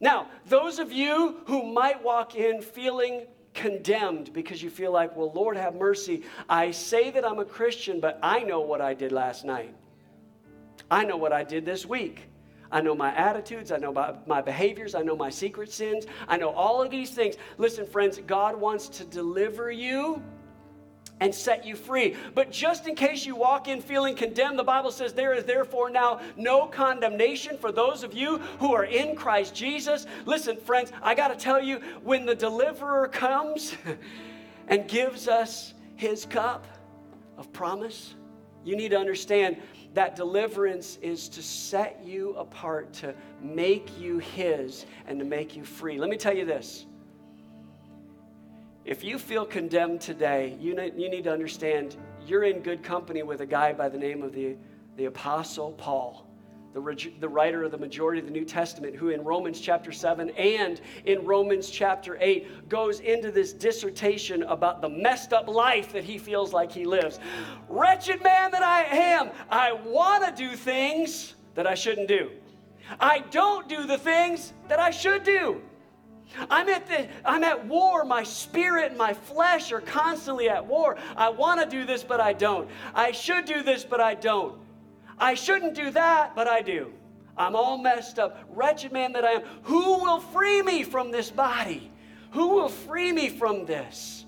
Now, 0.00 0.28
those 0.46 0.78
of 0.78 0.92
you 0.92 1.42
who 1.46 1.72
might 1.72 2.02
walk 2.02 2.34
in 2.34 2.60
feeling 2.62 3.26
condemned 3.54 4.32
because 4.32 4.62
you 4.62 4.70
feel 4.70 4.92
like, 4.92 5.16
well, 5.16 5.32
Lord, 5.32 5.56
have 5.56 5.74
mercy. 5.74 6.22
I 6.48 6.70
say 6.70 7.10
that 7.10 7.24
I'm 7.24 7.38
a 7.38 7.44
Christian, 7.44 8.00
but 8.00 8.18
I 8.22 8.40
know 8.40 8.60
what 8.60 8.80
I 8.80 8.94
did 8.94 9.12
last 9.12 9.44
night. 9.44 9.74
I 10.90 11.04
know 11.04 11.16
what 11.16 11.32
I 11.32 11.44
did 11.44 11.64
this 11.64 11.86
week. 11.86 12.28
I 12.72 12.80
know 12.80 12.94
my 12.94 13.14
attitudes. 13.14 13.70
I 13.70 13.76
know 13.76 13.92
my, 13.92 14.14
my 14.26 14.42
behaviors. 14.42 14.96
I 14.96 15.02
know 15.02 15.14
my 15.14 15.30
secret 15.30 15.70
sins. 15.70 16.06
I 16.26 16.36
know 16.36 16.50
all 16.50 16.82
of 16.82 16.90
these 16.90 17.10
things. 17.10 17.36
Listen, 17.58 17.86
friends, 17.86 18.20
God 18.26 18.58
wants 18.60 18.88
to 18.88 19.04
deliver 19.04 19.70
you 19.70 20.20
and 21.20 21.32
set 21.32 21.64
you 21.64 21.76
free. 21.76 22.16
But 22.34 22.50
just 22.50 22.88
in 22.88 22.96
case 22.96 23.24
you 23.24 23.36
walk 23.36 23.68
in 23.68 23.80
feeling 23.80 24.16
condemned, 24.16 24.58
the 24.58 24.64
Bible 24.64 24.90
says 24.90 25.12
there 25.12 25.34
is 25.34 25.44
therefore 25.44 25.88
now 25.88 26.20
no 26.36 26.66
condemnation 26.66 27.56
for 27.58 27.70
those 27.70 28.02
of 28.02 28.12
you 28.12 28.38
who 28.58 28.74
are 28.74 28.86
in 28.86 29.14
Christ 29.14 29.54
Jesus. 29.54 30.06
Listen, 30.26 30.56
friends, 30.56 30.90
I 31.00 31.14
got 31.14 31.28
to 31.28 31.36
tell 31.36 31.62
you, 31.62 31.80
when 32.02 32.26
the 32.26 32.34
deliverer 32.34 33.06
comes 33.06 33.76
and 34.66 34.88
gives 34.88 35.28
us 35.28 35.74
his 35.94 36.26
cup, 36.26 36.66
of 37.38 37.52
promise. 37.52 38.14
You 38.64 38.76
need 38.76 38.90
to 38.90 38.98
understand 38.98 39.56
that 39.94 40.16
deliverance 40.16 40.98
is 41.02 41.28
to 41.30 41.42
set 41.42 42.02
you 42.04 42.34
apart, 42.34 42.92
to 42.94 43.14
make 43.40 43.98
you 43.98 44.18
His, 44.18 44.86
and 45.06 45.18
to 45.18 45.24
make 45.24 45.56
you 45.56 45.64
free. 45.64 45.98
Let 45.98 46.10
me 46.10 46.16
tell 46.16 46.36
you 46.36 46.44
this. 46.44 46.86
If 48.84 49.04
you 49.04 49.18
feel 49.18 49.44
condemned 49.44 50.00
today, 50.00 50.56
you 50.60 50.74
need, 50.74 50.94
you 50.96 51.08
need 51.08 51.24
to 51.24 51.32
understand 51.32 51.96
you're 52.26 52.44
in 52.44 52.60
good 52.60 52.82
company 52.82 53.22
with 53.22 53.40
a 53.40 53.46
guy 53.46 53.72
by 53.72 53.88
the 53.88 53.98
name 53.98 54.22
of 54.22 54.32
the, 54.32 54.56
the 54.96 55.04
Apostle 55.04 55.72
Paul 55.72 56.26
the, 56.74 57.12
the 57.20 57.28
writer 57.28 57.64
of 57.64 57.70
the 57.70 57.78
majority 57.78 58.20
of 58.20 58.26
the 58.26 58.32
New 58.32 58.44
Testament, 58.44 58.96
who 58.96 59.10
in 59.10 59.22
Romans 59.22 59.60
chapter 59.60 59.92
7 59.92 60.30
and 60.30 60.80
in 61.04 61.24
Romans 61.24 61.68
chapter 61.70 62.16
8 62.20 62.68
goes 62.68 63.00
into 63.00 63.30
this 63.30 63.52
dissertation 63.52 64.42
about 64.44 64.80
the 64.80 64.88
messed 64.88 65.32
up 65.32 65.48
life 65.48 65.92
that 65.92 66.04
he 66.04 66.18
feels 66.18 66.52
like 66.52 66.72
he 66.72 66.84
lives. 66.84 67.20
Wretched 67.68 68.22
man 68.22 68.50
that 68.52 68.62
I 68.62 68.84
am, 68.84 69.30
I 69.50 69.72
want 69.72 70.24
to 70.24 70.42
do 70.42 70.56
things 70.56 71.34
that 71.54 71.66
I 71.66 71.74
shouldn't 71.74 72.08
do. 72.08 72.30
I 72.98 73.20
don't 73.30 73.68
do 73.68 73.86
the 73.86 73.98
things 73.98 74.52
that 74.68 74.78
I 74.78 74.90
should 74.90 75.24
do. 75.24 75.60
I'm 76.50 76.68
at, 76.70 76.86
the, 76.88 77.08
I'm 77.26 77.44
at 77.44 77.66
war. 77.66 78.04
My 78.04 78.22
spirit 78.22 78.88
and 78.90 78.98
my 78.98 79.12
flesh 79.12 79.70
are 79.70 79.82
constantly 79.82 80.48
at 80.48 80.64
war. 80.64 80.96
I 81.14 81.28
want 81.28 81.60
to 81.60 81.66
do 81.66 81.84
this, 81.84 82.02
but 82.02 82.20
I 82.20 82.32
don't. 82.32 82.68
I 82.94 83.12
should 83.12 83.44
do 83.44 83.62
this, 83.62 83.84
but 83.84 84.00
I 84.00 84.14
don't. 84.14 84.58
I 85.22 85.34
shouldn't 85.34 85.74
do 85.74 85.92
that, 85.92 86.34
but 86.34 86.48
I 86.48 86.62
do. 86.62 86.92
I'm 87.36 87.54
all 87.54 87.78
messed 87.78 88.18
up. 88.18 88.40
Wretched 88.48 88.90
man 88.90 89.12
that 89.12 89.24
I 89.24 89.30
am. 89.34 89.42
Who 89.62 90.00
will 90.00 90.18
free 90.18 90.62
me 90.62 90.82
from 90.82 91.12
this 91.12 91.30
body? 91.30 91.92
Who 92.32 92.48
will 92.48 92.68
free 92.68 93.12
me 93.12 93.28
from 93.28 93.64
this? 93.64 94.26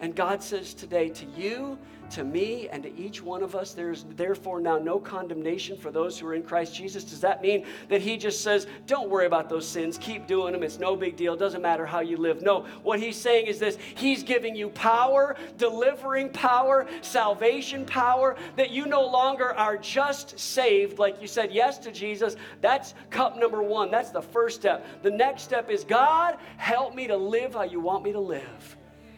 And 0.00 0.14
God 0.14 0.42
says 0.42 0.74
today 0.74 1.08
to 1.08 1.24
you, 1.24 1.78
to 2.12 2.24
me 2.24 2.68
and 2.68 2.82
to 2.82 2.96
each 2.96 3.22
one 3.22 3.42
of 3.42 3.54
us. 3.54 3.72
There's 3.72 4.04
therefore 4.16 4.60
now 4.60 4.78
no 4.78 4.98
condemnation 4.98 5.76
for 5.76 5.90
those 5.90 6.18
who 6.18 6.26
are 6.26 6.34
in 6.34 6.42
Christ 6.42 6.74
Jesus. 6.74 7.04
Does 7.04 7.20
that 7.20 7.42
mean 7.42 7.64
that 7.88 8.02
He 8.02 8.16
just 8.16 8.42
says, 8.42 8.66
don't 8.86 9.08
worry 9.08 9.26
about 9.26 9.48
those 9.48 9.66
sins, 9.66 9.98
keep 9.98 10.26
doing 10.26 10.52
them, 10.52 10.62
it's 10.62 10.78
no 10.78 10.96
big 10.96 11.16
deal, 11.16 11.36
doesn't 11.36 11.62
matter 11.62 11.86
how 11.86 12.00
you 12.00 12.16
live? 12.16 12.42
No, 12.42 12.66
what 12.82 13.00
He's 13.00 13.16
saying 13.16 13.46
is 13.46 13.58
this 13.58 13.78
He's 13.94 14.22
giving 14.22 14.54
you 14.54 14.68
power, 14.70 15.36
delivering 15.56 16.28
power, 16.30 16.86
salvation 17.00 17.84
power, 17.84 18.36
that 18.56 18.70
you 18.70 18.86
no 18.86 19.04
longer 19.06 19.54
are 19.54 19.76
just 19.76 20.38
saved, 20.38 20.98
like 20.98 21.20
you 21.20 21.26
said 21.26 21.52
yes 21.52 21.78
to 21.78 21.92
Jesus. 21.92 22.36
That's 22.60 22.94
cup 23.10 23.38
number 23.38 23.62
one. 23.62 23.90
That's 23.90 24.10
the 24.10 24.22
first 24.22 24.60
step. 24.60 24.86
The 25.02 25.10
next 25.10 25.42
step 25.42 25.70
is 25.70 25.84
God, 25.84 26.36
help 26.56 26.94
me 26.94 27.06
to 27.06 27.16
live 27.16 27.54
how 27.54 27.62
you 27.62 27.80
want 27.80 28.04
me 28.04 28.12
to 28.12 28.20
live. 28.20 28.76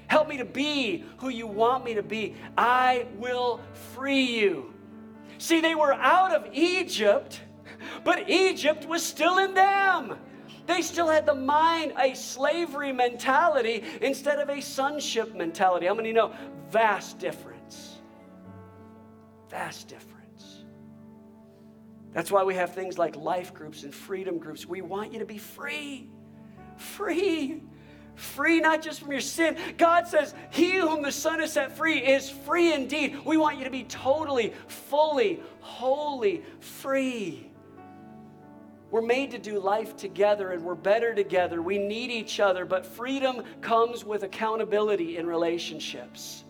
Help 0.08 0.28
me 0.28 0.36
to 0.36 0.44
be 0.44 1.04
who 1.18 1.28
you 1.28 1.46
want 1.46 1.84
me 1.84 1.94
to 1.94 2.02
be. 2.02 2.34
I 2.56 3.06
will 3.16 3.60
free 3.94 4.22
you. 4.22 4.72
See, 5.38 5.60
they 5.60 5.74
were 5.74 5.92
out 5.94 6.32
of 6.32 6.48
Egypt, 6.52 7.40
but 8.04 8.28
Egypt 8.28 8.86
was 8.86 9.02
still 9.02 9.38
in 9.38 9.54
them. 9.54 10.16
They 10.66 10.82
still 10.82 11.08
had 11.08 11.26
the 11.26 11.34
mind, 11.34 11.92
a 11.98 12.14
slavery 12.14 12.92
mentality 12.92 13.84
instead 14.00 14.38
of 14.38 14.48
a 14.48 14.60
sonship 14.60 15.34
mentality. 15.34 15.86
How 15.86 15.94
many 15.94 16.12
know? 16.12 16.32
Vast 16.70 17.18
difference. 17.18 17.98
Vast 19.50 19.88
difference. 19.88 20.64
That's 22.12 22.30
why 22.30 22.44
we 22.44 22.54
have 22.54 22.72
things 22.72 22.96
like 22.96 23.16
life 23.16 23.52
groups 23.52 23.82
and 23.82 23.92
freedom 23.92 24.38
groups. 24.38 24.66
We 24.66 24.80
want 24.80 25.12
you 25.12 25.18
to 25.18 25.26
be 25.26 25.38
free. 25.38 26.08
Free 26.76 27.62
free 28.14 28.60
not 28.60 28.82
just 28.82 29.00
from 29.00 29.12
your 29.12 29.20
sin. 29.20 29.56
God 29.76 30.06
says, 30.06 30.34
He 30.50 30.72
whom 30.72 31.02
the 31.02 31.12
Son 31.12 31.40
has 31.40 31.52
set 31.52 31.76
free 31.76 31.98
is 31.98 32.30
free 32.30 32.72
indeed. 32.72 33.18
We 33.24 33.36
want 33.36 33.58
you 33.58 33.64
to 33.64 33.70
be 33.70 33.84
totally, 33.84 34.52
fully, 34.68 35.40
wholly 35.60 36.42
free. 36.60 37.50
We're 38.90 39.02
made 39.02 39.32
to 39.32 39.38
do 39.38 39.58
life 39.58 39.96
together 39.96 40.52
and 40.52 40.62
we're 40.62 40.76
better 40.76 41.14
together. 41.14 41.60
We 41.60 41.78
need 41.78 42.10
each 42.12 42.38
other, 42.38 42.64
but 42.64 42.86
freedom 42.86 43.42
comes 43.60 44.04
with 44.04 44.22
accountability 44.22 45.16
in 45.16 45.26
relationships. 45.26 46.44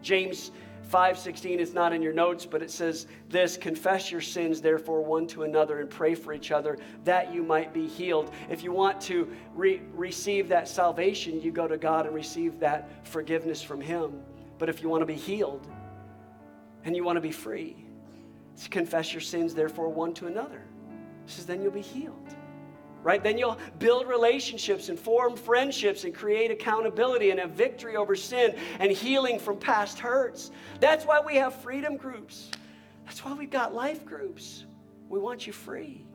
James 0.00 0.50
5:16 0.92 1.58
it's 1.58 1.72
not 1.72 1.94
in 1.94 2.02
your 2.02 2.12
notes 2.12 2.44
but 2.44 2.62
it 2.62 2.70
says 2.70 3.06
this 3.30 3.56
confess 3.56 4.12
your 4.12 4.20
sins 4.20 4.60
therefore 4.60 5.02
one 5.02 5.26
to 5.28 5.44
another 5.44 5.80
and 5.80 5.88
pray 5.88 6.14
for 6.14 6.34
each 6.34 6.52
other 6.52 6.78
that 7.04 7.32
you 7.32 7.42
might 7.42 7.72
be 7.72 7.86
healed. 7.86 8.30
If 8.50 8.62
you 8.62 8.72
want 8.72 9.00
to 9.02 9.32
re- 9.54 9.80
receive 9.94 10.48
that 10.50 10.68
salvation 10.68 11.40
you 11.40 11.50
go 11.50 11.66
to 11.66 11.78
God 11.78 12.04
and 12.04 12.14
receive 12.14 12.60
that 12.60 13.06
forgiveness 13.08 13.62
from 13.62 13.80
him. 13.80 14.22
But 14.58 14.68
if 14.68 14.82
you 14.82 14.90
want 14.90 15.00
to 15.00 15.06
be 15.06 15.14
healed 15.14 15.66
and 16.84 16.94
you 16.94 17.04
want 17.04 17.16
to 17.16 17.22
be 17.22 17.32
free 17.32 17.86
confess 18.70 19.12
your 19.12 19.20
sins 19.20 19.54
therefore 19.54 19.88
one 19.88 20.12
to 20.14 20.26
another. 20.26 20.62
Says 21.26 21.46
then 21.46 21.62
you'll 21.62 21.72
be 21.72 21.80
healed 21.80 22.36
right? 23.02 23.22
Then 23.22 23.38
you'll 23.38 23.58
build 23.78 24.08
relationships 24.08 24.88
and 24.88 24.98
form 24.98 25.36
friendships 25.36 26.04
and 26.04 26.14
create 26.14 26.50
accountability 26.50 27.30
and 27.30 27.40
have 27.40 27.50
victory 27.50 27.96
over 27.96 28.14
sin 28.14 28.56
and 28.78 28.92
healing 28.92 29.38
from 29.38 29.58
past 29.58 29.98
hurts. 29.98 30.50
That's 30.80 31.04
why 31.04 31.20
we 31.20 31.36
have 31.36 31.54
freedom 31.54 31.96
groups. 31.96 32.50
That's 33.04 33.24
why 33.24 33.34
we've 33.34 33.50
got 33.50 33.74
life 33.74 34.04
groups. 34.04 34.64
We 35.08 35.18
want 35.18 35.46
you 35.46 35.52
free. 35.52 36.06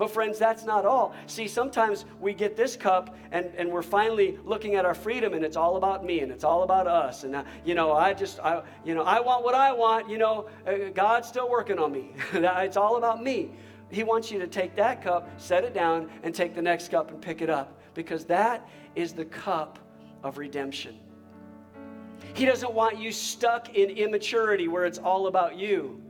But, 0.00 0.10
friends, 0.10 0.38
that's 0.38 0.64
not 0.64 0.86
all. 0.86 1.14
See, 1.26 1.46
sometimes 1.46 2.06
we 2.20 2.32
get 2.32 2.56
this 2.56 2.74
cup 2.74 3.14
and, 3.32 3.50
and 3.54 3.70
we're 3.70 3.82
finally 3.82 4.38
looking 4.46 4.76
at 4.76 4.86
our 4.86 4.94
freedom 4.94 5.34
and 5.34 5.44
it's 5.44 5.58
all 5.58 5.76
about 5.76 6.06
me 6.06 6.20
and 6.20 6.32
it's 6.32 6.42
all 6.42 6.62
about 6.62 6.86
us. 6.86 7.24
And, 7.24 7.36
uh, 7.36 7.44
you 7.66 7.74
know, 7.74 7.92
I 7.92 8.14
just, 8.14 8.40
I, 8.40 8.62
you 8.82 8.94
know, 8.94 9.02
I 9.02 9.20
want 9.20 9.44
what 9.44 9.54
I 9.54 9.72
want. 9.72 10.08
You 10.08 10.16
know, 10.16 10.48
uh, 10.66 10.88
God's 10.94 11.28
still 11.28 11.50
working 11.50 11.78
on 11.78 11.92
me. 11.92 12.14
it's 12.32 12.78
all 12.78 12.96
about 12.96 13.22
me. 13.22 13.50
He 13.90 14.04
wants 14.04 14.30
you 14.30 14.38
to 14.38 14.46
take 14.46 14.76
that 14.76 15.02
cup, 15.02 15.28
set 15.38 15.64
it 15.64 15.74
down, 15.74 16.10
and 16.22 16.34
take 16.34 16.54
the 16.54 16.62
next 16.62 16.90
cup 16.90 17.10
and 17.10 17.20
pick 17.20 17.42
it 17.42 17.50
up 17.50 17.80
because 17.94 18.24
that 18.26 18.68
is 18.94 19.12
the 19.12 19.24
cup 19.24 19.78
of 20.22 20.38
redemption. 20.38 20.98
He 22.34 22.44
doesn't 22.44 22.72
want 22.72 22.98
you 22.98 23.10
stuck 23.10 23.74
in 23.74 23.90
immaturity 23.90 24.68
where 24.68 24.84
it's 24.84 24.98
all 24.98 25.26
about 25.26 25.56
you. 25.56 26.00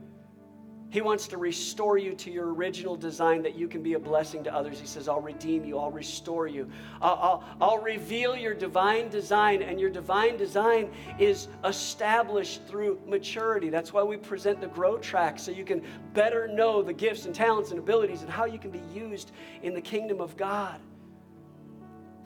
He 0.91 0.99
wants 0.99 1.25
to 1.29 1.37
restore 1.37 1.97
you 1.97 2.13
to 2.15 2.29
your 2.29 2.53
original 2.53 2.97
design 2.97 3.41
that 3.43 3.55
you 3.55 3.69
can 3.69 3.81
be 3.81 3.93
a 3.93 3.99
blessing 3.99 4.43
to 4.43 4.53
others. 4.53 4.77
He 4.77 4.85
says, 4.85 5.07
I'll 5.07 5.21
redeem 5.21 5.63
you, 5.63 5.79
I'll 5.79 5.89
restore 5.89 6.47
you, 6.47 6.69
I'll, 7.01 7.15
I'll, 7.15 7.43
I'll, 7.61 7.77
reveal 7.77 8.35
your 8.35 8.53
divine 8.53 9.07
design. 9.07 9.61
And 9.61 9.79
your 9.79 9.89
divine 9.89 10.35
design 10.35 10.91
is 11.17 11.47
established 11.63 12.67
through 12.67 12.99
maturity. 13.07 13.69
That's 13.69 13.93
why 13.93 14.03
we 14.03 14.17
present 14.17 14.59
the 14.59 14.67
Grow 14.67 14.97
Track 14.97 15.39
so 15.39 15.49
you 15.49 15.63
can 15.63 15.81
better 16.13 16.49
know 16.49 16.81
the 16.81 16.93
gifts 16.93 17.25
and 17.25 17.33
talents 17.33 17.71
and 17.71 17.79
abilities 17.79 18.21
and 18.21 18.29
how 18.29 18.43
you 18.43 18.59
can 18.59 18.69
be 18.69 18.81
used 18.93 19.31
in 19.63 19.73
the 19.73 19.81
kingdom 19.81 20.19
of 20.19 20.35
God. 20.35 20.77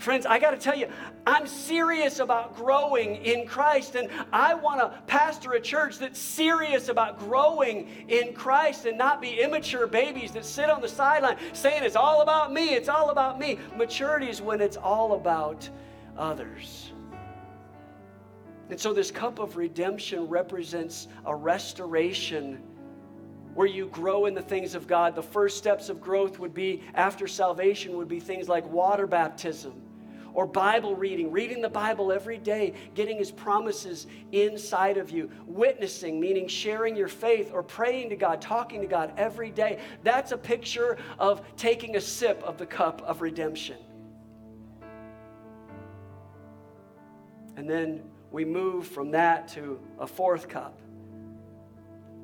Friends, 0.05 0.27
I 0.27 0.37
got 0.37 0.51
to 0.51 0.57
tell 0.57 0.77
you, 0.77 0.87
I'm 1.25 1.47
serious 1.47 2.19
about 2.19 2.55
growing 2.55 3.15
in 3.25 3.47
Christ, 3.47 3.95
and 3.95 4.07
I 4.31 4.53
want 4.53 4.79
to 4.79 4.95
pastor 5.07 5.53
a 5.53 5.59
church 5.59 5.97
that's 5.97 6.19
serious 6.19 6.89
about 6.89 7.17
growing 7.17 7.87
in 8.07 8.35
Christ 8.35 8.85
and 8.85 8.99
not 8.99 9.19
be 9.19 9.41
immature 9.41 9.87
babies 9.87 10.31
that 10.33 10.45
sit 10.45 10.69
on 10.69 10.79
the 10.79 10.87
sideline 10.87 11.37
saying 11.53 11.81
it's 11.83 11.95
all 11.95 12.21
about 12.21 12.53
me, 12.53 12.75
it's 12.75 12.87
all 12.87 13.09
about 13.09 13.39
me. 13.39 13.57
Maturity 13.75 14.29
is 14.29 14.43
when 14.43 14.61
it's 14.61 14.77
all 14.77 15.13
about 15.13 15.67
others. 16.15 16.91
And 18.69 18.79
so, 18.79 18.93
this 18.93 19.09
cup 19.09 19.39
of 19.39 19.57
redemption 19.57 20.27
represents 20.27 21.07
a 21.25 21.35
restoration 21.35 22.61
where 23.55 23.65
you 23.65 23.87
grow 23.87 24.27
in 24.27 24.35
the 24.35 24.43
things 24.43 24.75
of 24.75 24.85
God. 24.85 25.15
The 25.15 25.23
first 25.23 25.57
steps 25.57 25.89
of 25.89 25.99
growth 25.99 26.37
would 26.37 26.53
be 26.53 26.83
after 26.93 27.27
salvation 27.27 27.97
would 27.97 28.07
be 28.07 28.19
things 28.19 28.47
like 28.47 28.69
water 28.69 29.07
baptism 29.07 29.81
or 30.35 30.45
Bible 30.45 30.95
reading, 30.95 31.31
reading 31.31 31.61
the 31.61 31.69
Bible 31.69 32.11
every 32.11 32.37
day, 32.37 32.73
getting 32.93 33.17
his 33.17 33.31
promises 33.31 34.05
inside 34.31 34.97
of 34.97 35.09
you, 35.09 35.31
witnessing, 35.47 36.19
meaning 36.19 36.47
sharing 36.47 36.95
your 36.95 37.07
faith 37.07 37.51
or 37.53 37.63
praying 37.63 38.09
to 38.09 38.15
God, 38.15 38.41
talking 38.41 38.81
to 38.81 38.87
God 38.87 39.13
every 39.17 39.49
day. 39.49 39.79
That's 40.03 40.33
a 40.33 40.37
picture 40.37 40.97
of 41.17 41.41
taking 41.55 41.95
a 41.95 42.01
sip 42.01 42.43
of 42.43 42.57
the 42.57 42.65
cup 42.65 43.01
of 43.01 43.21
redemption. 43.21 43.77
And 47.55 47.69
then 47.69 48.03
we 48.31 48.43
move 48.43 48.85
from 48.85 49.11
that 49.11 49.47
to 49.49 49.79
a 49.97 50.05
fourth 50.05 50.49
cup. 50.49 50.77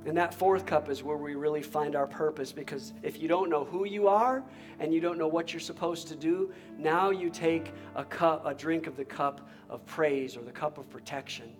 And 0.05 0.17
that 0.17 0.33
fourth 0.33 0.65
cup 0.65 0.89
is 0.89 1.03
where 1.03 1.17
we 1.17 1.35
really 1.35 1.61
find 1.61 1.95
our 1.95 2.07
purpose 2.07 2.51
because 2.51 2.93
if 3.03 3.21
you 3.21 3.27
don't 3.27 3.49
know 3.49 3.63
who 3.63 3.85
you 3.85 4.07
are 4.07 4.43
and 4.79 4.91
you 4.91 4.99
don't 4.99 5.17
know 5.17 5.27
what 5.27 5.53
you're 5.53 5.59
supposed 5.59 6.07
to 6.07 6.15
do, 6.15 6.51
now 6.77 7.11
you 7.11 7.29
take 7.29 7.71
a 7.95 8.03
cup, 8.03 8.45
a 8.45 8.53
drink 8.53 8.87
of 8.87 8.97
the 8.97 9.05
cup 9.05 9.47
of 9.69 9.85
praise 9.85 10.35
or 10.35 10.41
the 10.41 10.51
cup 10.51 10.79
of 10.79 10.89
protection. 10.89 11.53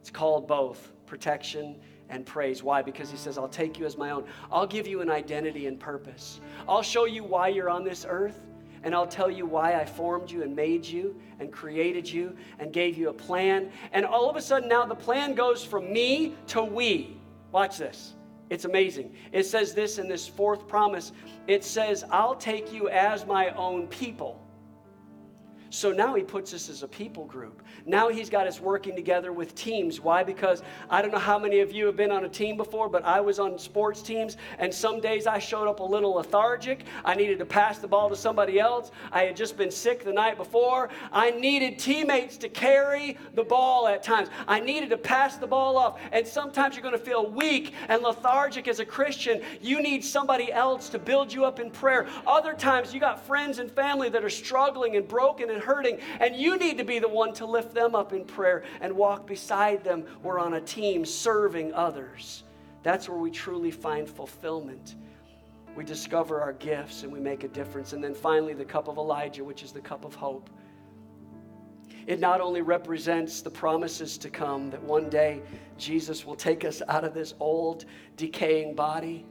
It's 0.00 0.10
called 0.10 0.46
both 0.46 0.92
protection 1.06 1.76
and 2.10 2.26
praise. 2.26 2.62
Why? 2.62 2.82
Because 2.82 3.10
he 3.10 3.16
says, 3.16 3.38
I'll 3.38 3.48
take 3.48 3.78
you 3.78 3.86
as 3.86 3.96
my 3.96 4.10
own. 4.10 4.24
I'll 4.50 4.66
give 4.66 4.86
you 4.86 5.00
an 5.00 5.10
identity 5.10 5.66
and 5.66 5.80
purpose. 5.80 6.40
I'll 6.68 6.82
show 6.82 7.06
you 7.06 7.24
why 7.24 7.48
you're 7.48 7.70
on 7.70 7.84
this 7.84 8.04
earth 8.06 8.38
and 8.82 8.94
I'll 8.94 9.06
tell 9.06 9.30
you 9.30 9.46
why 9.46 9.80
I 9.80 9.84
formed 9.86 10.30
you 10.30 10.42
and 10.42 10.54
made 10.54 10.84
you 10.84 11.18
and 11.40 11.50
created 11.50 12.10
you 12.10 12.36
and 12.58 12.72
gave 12.72 12.98
you 12.98 13.08
a 13.08 13.14
plan. 13.14 13.70
And 13.92 14.04
all 14.04 14.28
of 14.28 14.36
a 14.36 14.42
sudden, 14.42 14.68
now 14.68 14.84
the 14.84 14.94
plan 14.94 15.34
goes 15.34 15.64
from 15.64 15.90
me 15.90 16.34
to 16.48 16.62
we. 16.62 17.16
Watch 17.52 17.78
this. 17.78 18.14
It's 18.50 18.64
amazing. 18.64 19.14
It 19.30 19.44
says 19.44 19.72
this 19.72 19.98
in 19.98 20.08
this 20.08 20.26
fourth 20.26 20.66
promise 20.66 21.12
it 21.46 21.64
says, 21.64 22.04
I'll 22.10 22.34
take 22.34 22.72
you 22.72 22.88
as 22.88 23.26
my 23.26 23.50
own 23.50 23.86
people. 23.88 24.41
So 25.72 25.90
now 25.90 26.14
he 26.14 26.22
puts 26.22 26.52
us 26.52 26.68
as 26.68 26.82
a 26.82 26.86
people 26.86 27.24
group. 27.24 27.62
Now 27.86 28.10
he's 28.10 28.28
got 28.28 28.46
us 28.46 28.60
working 28.60 28.94
together 28.94 29.32
with 29.32 29.54
teams. 29.54 30.02
Why? 30.02 30.22
Because 30.22 30.62
I 30.90 31.00
don't 31.00 31.10
know 31.10 31.18
how 31.18 31.38
many 31.38 31.60
of 31.60 31.72
you 31.72 31.86
have 31.86 31.96
been 31.96 32.10
on 32.10 32.26
a 32.26 32.28
team 32.28 32.58
before, 32.58 32.90
but 32.90 33.02
I 33.06 33.22
was 33.22 33.38
on 33.38 33.58
sports 33.58 34.02
teams, 34.02 34.36
and 34.58 34.72
some 34.72 35.00
days 35.00 35.26
I 35.26 35.38
showed 35.38 35.66
up 35.66 35.80
a 35.80 35.82
little 35.82 36.12
lethargic. 36.12 36.84
I 37.06 37.14
needed 37.14 37.38
to 37.38 37.46
pass 37.46 37.78
the 37.78 37.88
ball 37.88 38.10
to 38.10 38.16
somebody 38.16 38.60
else. 38.60 38.90
I 39.12 39.22
had 39.22 39.34
just 39.34 39.56
been 39.56 39.70
sick 39.70 40.04
the 40.04 40.12
night 40.12 40.36
before. 40.36 40.90
I 41.10 41.30
needed 41.30 41.78
teammates 41.78 42.36
to 42.38 42.50
carry 42.50 43.16
the 43.32 43.42
ball 43.42 43.88
at 43.88 44.02
times. 44.02 44.28
I 44.46 44.60
needed 44.60 44.90
to 44.90 44.98
pass 44.98 45.38
the 45.38 45.46
ball 45.46 45.78
off. 45.78 45.98
And 46.12 46.26
sometimes 46.26 46.76
you're 46.76 46.82
going 46.82 46.98
to 46.98 47.02
feel 47.02 47.30
weak 47.30 47.72
and 47.88 48.02
lethargic 48.02 48.68
as 48.68 48.78
a 48.78 48.84
Christian. 48.84 49.40
You 49.62 49.82
need 49.82 50.04
somebody 50.04 50.52
else 50.52 50.90
to 50.90 50.98
build 50.98 51.32
you 51.32 51.46
up 51.46 51.60
in 51.60 51.70
prayer. 51.70 52.06
Other 52.26 52.52
times 52.52 52.92
you 52.92 53.00
got 53.00 53.24
friends 53.26 53.58
and 53.58 53.72
family 53.72 54.10
that 54.10 54.22
are 54.22 54.28
struggling 54.30 54.96
and 54.96 55.08
broken 55.08 55.48
and 55.48 55.61
hurting, 55.62 55.98
and 56.20 56.36
you 56.36 56.58
need 56.58 56.78
to 56.78 56.84
be 56.84 56.98
the 56.98 57.08
one 57.08 57.32
to 57.34 57.46
lift 57.46 57.74
them 57.74 57.94
up 57.94 58.12
in 58.12 58.24
prayer 58.24 58.64
and 58.80 58.92
walk 58.92 59.26
beside 59.26 59.82
them. 59.84 60.04
We're 60.22 60.38
on 60.38 60.54
a 60.54 60.60
team 60.60 61.04
serving 61.04 61.72
others. 61.74 62.44
That's 62.82 63.08
where 63.08 63.18
we 63.18 63.30
truly 63.30 63.70
find 63.70 64.08
fulfillment. 64.08 64.96
We 65.74 65.84
discover 65.84 66.40
our 66.40 66.52
gifts 66.52 67.02
and 67.02 67.12
we 67.12 67.20
make 67.20 67.44
a 67.44 67.48
difference. 67.48 67.92
And 67.92 68.02
then 68.02 68.14
finally, 68.14 68.54
the 68.54 68.64
cup 68.64 68.88
of 68.88 68.98
Elijah, 68.98 69.44
which 69.44 69.62
is 69.62 69.72
the 69.72 69.80
cup 69.80 70.04
of 70.04 70.14
hope. 70.14 70.50
It 72.06 72.18
not 72.18 72.40
only 72.40 72.62
represents 72.62 73.42
the 73.42 73.50
promises 73.50 74.18
to 74.18 74.28
come 74.28 74.70
that 74.70 74.82
one 74.82 75.08
day 75.08 75.40
Jesus 75.78 76.26
will 76.26 76.34
take 76.34 76.64
us 76.64 76.82
out 76.88 77.04
of 77.04 77.14
this 77.14 77.34
old, 77.38 77.84
decaying 78.16 78.74
body 78.74 79.24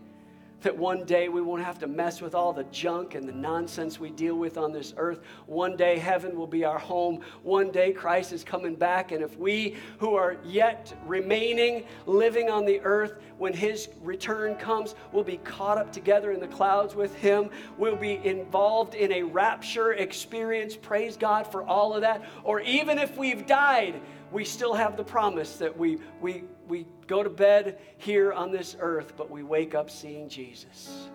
that 0.61 0.77
one 0.77 1.05
day 1.05 1.29
we 1.29 1.41
won't 1.41 1.63
have 1.63 1.79
to 1.79 1.87
mess 1.87 2.21
with 2.21 2.35
all 2.35 2.53
the 2.53 2.63
junk 2.65 3.15
and 3.15 3.27
the 3.27 3.33
nonsense 3.33 3.99
we 3.99 4.09
deal 4.09 4.35
with 4.35 4.57
on 4.57 4.71
this 4.71 4.93
earth. 4.97 5.21
One 5.45 5.75
day 5.75 5.97
heaven 5.97 6.37
will 6.37 6.47
be 6.47 6.63
our 6.63 6.79
home. 6.79 7.21
One 7.43 7.71
day 7.71 7.91
Christ 7.91 8.31
is 8.31 8.43
coming 8.43 8.75
back. 8.75 9.11
And 9.11 9.23
if 9.23 9.37
we 9.37 9.75
who 9.99 10.15
are 10.15 10.37
yet 10.43 10.93
remaining, 11.05 11.85
living 12.05 12.49
on 12.49 12.65
the 12.65 12.79
earth, 12.81 13.15
when 13.37 13.53
his 13.53 13.89
return 14.03 14.55
comes, 14.55 14.95
we'll 15.11 15.23
be 15.23 15.37
caught 15.37 15.77
up 15.77 15.91
together 15.91 16.31
in 16.31 16.39
the 16.39 16.47
clouds 16.47 16.93
with 16.93 17.15
him. 17.15 17.49
We'll 17.77 17.95
be 17.95 18.19
involved 18.23 18.93
in 18.93 19.11
a 19.11 19.23
rapture 19.23 19.93
experience. 19.93 20.75
Praise 20.75 21.17
God 21.17 21.51
for 21.51 21.63
all 21.63 21.93
of 21.93 22.01
that. 22.01 22.23
Or 22.43 22.59
even 22.61 22.99
if 22.99 23.17
we've 23.17 23.47
died, 23.47 23.99
we 24.31 24.45
still 24.45 24.73
have 24.73 24.95
the 24.95 25.03
promise 25.03 25.57
that 25.57 25.77
we, 25.77 25.97
we, 26.21 26.43
we 26.67 26.85
go 27.07 27.21
to 27.21 27.29
bed 27.29 27.79
here 27.97 28.31
on 28.31 28.51
this 28.51 28.77
earth, 28.79 29.13
but 29.17 29.29
we 29.29 29.43
wake 29.43 29.75
up 29.75 29.89
seeing 29.89 30.29
Jesus. 30.29 31.09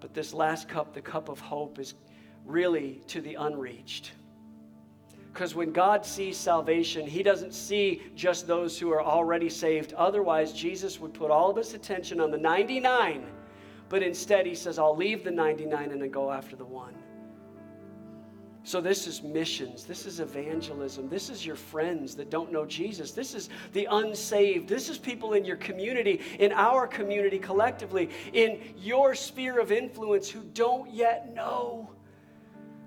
But 0.00 0.14
this 0.14 0.32
last 0.32 0.68
cup, 0.68 0.94
the 0.94 1.00
cup 1.00 1.28
of 1.28 1.40
hope, 1.40 1.78
is 1.78 1.94
really 2.44 3.00
to 3.08 3.20
the 3.20 3.34
unreached. 3.34 4.12
Because 5.32 5.56
when 5.56 5.72
God 5.72 6.06
sees 6.06 6.36
salvation, 6.36 7.06
He 7.06 7.24
doesn't 7.24 7.52
see 7.52 8.02
just 8.14 8.46
those 8.46 8.78
who 8.78 8.92
are 8.92 9.02
already 9.02 9.50
saved. 9.50 9.92
Otherwise, 9.94 10.52
Jesus 10.52 11.00
would 11.00 11.12
put 11.12 11.30
all 11.30 11.50
of 11.50 11.56
His 11.56 11.74
attention 11.74 12.20
on 12.20 12.30
the 12.30 12.38
99. 12.38 13.26
But 13.88 14.04
instead, 14.04 14.46
He 14.46 14.54
says, 14.54 14.78
I'll 14.78 14.94
leave 14.94 15.24
the 15.24 15.32
99 15.32 15.90
and 15.90 16.00
then 16.00 16.10
go 16.10 16.30
after 16.30 16.54
the 16.54 16.64
one. 16.64 16.94
So, 18.66 18.80
this 18.80 19.06
is 19.06 19.22
missions. 19.22 19.84
This 19.84 20.06
is 20.06 20.20
evangelism. 20.20 21.10
This 21.10 21.28
is 21.28 21.44
your 21.44 21.54
friends 21.54 22.16
that 22.16 22.30
don't 22.30 22.50
know 22.50 22.64
Jesus. 22.64 23.12
This 23.12 23.34
is 23.34 23.50
the 23.74 23.86
unsaved. 23.90 24.70
This 24.70 24.88
is 24.88 24.96
people 24.96 25.34
in 25.34 25.44
your 25.44 25.58
community, 25.58 26.22
in 26.38 26.50
our 26.50 26.86
community 26.86 27.38
collectively, 27.38 28.08
in 28.32 28.58
your 28.78 29.14
sphere 29.14 29.60
of 29.60 29.70
influence 29.70 30.30
who 30.30 30.40
don't 30.54 30.90
yet 30.90 31.34
know. 31.34 31.90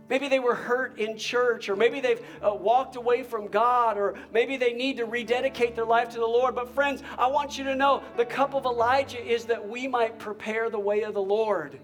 Maybe 0.10 0.28
they 0.28 0.40
were 0.40 0.56
hurt 0.56 0.98
in 0.98 1.16
church, 1.16 1.70
or 1.70 1.76
maybe 1.76 2.00
they've 2.00 2.26
uh, 2.42 2.56
walked 2.56 2.96
away 2.96 3.22
from 3.22 3.48
God, 3.48 4.00
or 4.00 4.16
maybe 4.34 4.58
they 4.58 4.74
need 4.74 4.98
to 4.98 5.06
rededicate 5.06 5.76
their 5.76 5.86
life 5.86 6.10
to 6.10 6.18
the 6.18 6.26
Lord. 6.26 6.56
But, 6.56 6.74
friends, 6.74 7.04
I 7.20 7.28
want 7.28 7.56
you 7.56 7.64
to 7.66 7.76
know 7.76 8.02
the 8.16 8.26
cup 8.26 8.56
of 8.56 8.66
Elijah 8.66 9.24
is 9.24 9.46
that 9.46 9.68
we 9.68 9.88
might 9.88 10.18
prepare 10.18 10.72
the 10.72 10.80
way 10.80 11.04
of 11.04 11.14
the 11.14 11.22
Lord. 11.22 11.80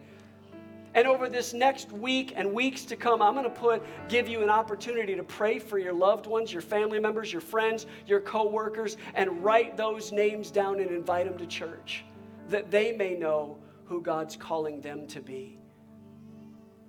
And 0.95 1.07
over 1.07 1.27
this 1.27 1.53
next 1.53 1.91
week 1.91 2.33
and 2.35 2.53
weeks 2.53 2.85
to 2.85 2.95
come, 2.95 3.21
I'm 3.21 3.33
going 3.33 3.45
to 3.45 3.49
put 3.49 3.83
give 4.09 4.27
you 4.27 4.43
an 4.43 4.49
opportunity 4.49 5.15
to 5.15 5.23
pray 5.23 5.57
for 5.57 5.79
your 5.79 5.93
loved 5.93 6.27
ones, 6.27 6.53
your 6.53 6.61
family 6.61 6.99
members, 6.99 7.31
your 7.31 7.41
friends, 7.41 7.87
your 8.05 8.21
coworkers 8.21 8.97
and 9.15 9.43
write 9.43 9.75
those 9.75 10.11
names 10.11 10.51
down 10.51 10.79
and 10.79 10.91
invite 10.91 11.25
them 11.25 11.37
to 11.37 11.47
church 11.47 12.05
that 12.49 12.69
they 12.69 12.91
may 12.91 13.15
know 13.15 13.57
who 13.85 14.01
God's 14.01 14.35
calling 14.35 14.81
them 14.81 15.07
to 15.07 15.21
be. 15.21 15.57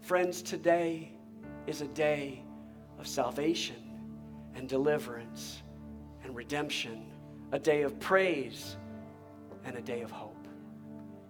Friends, 0.01 0.43
today 0.43 1.13
is 1.67 1.81
a 1.81 1.89
day 1.89 2.43
of 2.99 3.07
salvation 3.07 3.77
and 4.55 4.69
deliverance 4.69 5.63
and 6.23 6.37
redemption, 6.37 7.11
a 7.53 7.59
day 7.59 7.83
of 7.83 7.99
praise 8.01 8.77
and 9.65 9.77
a 9.77 9.81
day 9.81 10.03
of 10.03 10.11
hope. 10.11 10.34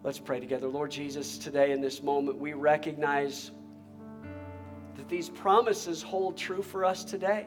Let's 0.05 0.19
pray 0.19 0.39
together. 0.39 0.69
Lord 0.69 0.91
Jesus, 0.91 1.39
today 1.39 1.73
in 1.73 1.81
this 1.81 2.03
moment, 2.03 2.39
we 2.39 2.53
recognize 2.53 3.53
that 4.97 5.09
these 5.09 5.31
promises 5.31 6.03
hold 6.03 6.37
true 6.37 6.61
for 6.61 6.85
us 6.85 7.05
today. 7.05 7.47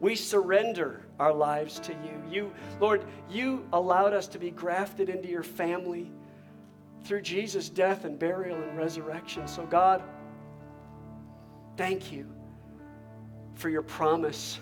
We 0.00 0.16
surrender 0.16 1.04
our 1.20 1.34
lives 1.34 1.78
to 1.80 1.92
you. 1.92 2.22
You, 2.30 2.52
Lord, 2.80 3.04
you 3.28 3.66
allowed 3.74 4.14
us 4.14 4.26
to 4.28 4.38
be 4.38 4.50
grafted 4.50 5.10
into 5.10 5.28
your 5.28 5.42
family 5.42 6.10
through 7.04 7.20
Jesus' 7.20 7.68
death 7.68 8.06
and 8.06 8.18
burial 8.18 8.56
and 8.56 8.78
resurrection. 8.78 9.46
So, 9.46 9.66
God, 9.66 10.02
thank 11.76 12.10
you 12.10 12.26
for 13.56 13.68
your 13.68 13.82
promise 13.82 14.58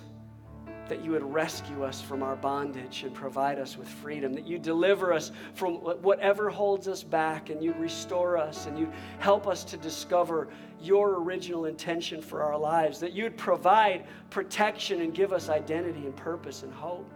that 0.90 1.04
you 1.04 1.12
would 1.12 1.22
rescue 1.22 1.84
us 1.84 2.00
from 2.00 2.20
our 2.20 2.34
bondage 2.34 3.04
and 3.04 3.14
provide 3.14 3.60
us 3.60 3.78
with 3.78 3.88
freedom, 3.88 4.32
that 4.34 4.44
you 4.44 4.58
deliver 4.58 5.12
us 5.12 5.30
from 5.54 5.76
whatever 5.76 6.50
holds 6.50 6.88
us 6.88 7.04
back, 7.04 7.48
and 7.48 7.62
you 7.62 7.72
restore 7.74 8.36
us, 8.36 8.66
and 8.66 8.76
you 8.76 8.90
help 9.20 9.46
us 9.46 9.62
to 9.62 9.76
discover 9.76 10.48
your 10.82 11.22
original 11.22 11.66
intention 11.66 12.20
for 12.20 12.42
our 12.42 12.58
lives, 12.58 12.98
that 12.98 13.12
you'd 13.12 13.36
provide 13.36 14.04
protection 14.30 15.00
and 15.00 15.14
give 15.14 15.32
us 15.32 15.48
identity 15.48 16.00
and 16.06 16.16
purpose 16.16 16.64
and 16.64 16.74
hope. 16.74 17.08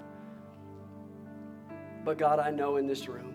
But 2.04 2.16
God, 2.16 2.38
I 2.38 2.52
know 2.52 2.76
in 2.76 2.86
this 2.86 3.08
room, 3.08 3.33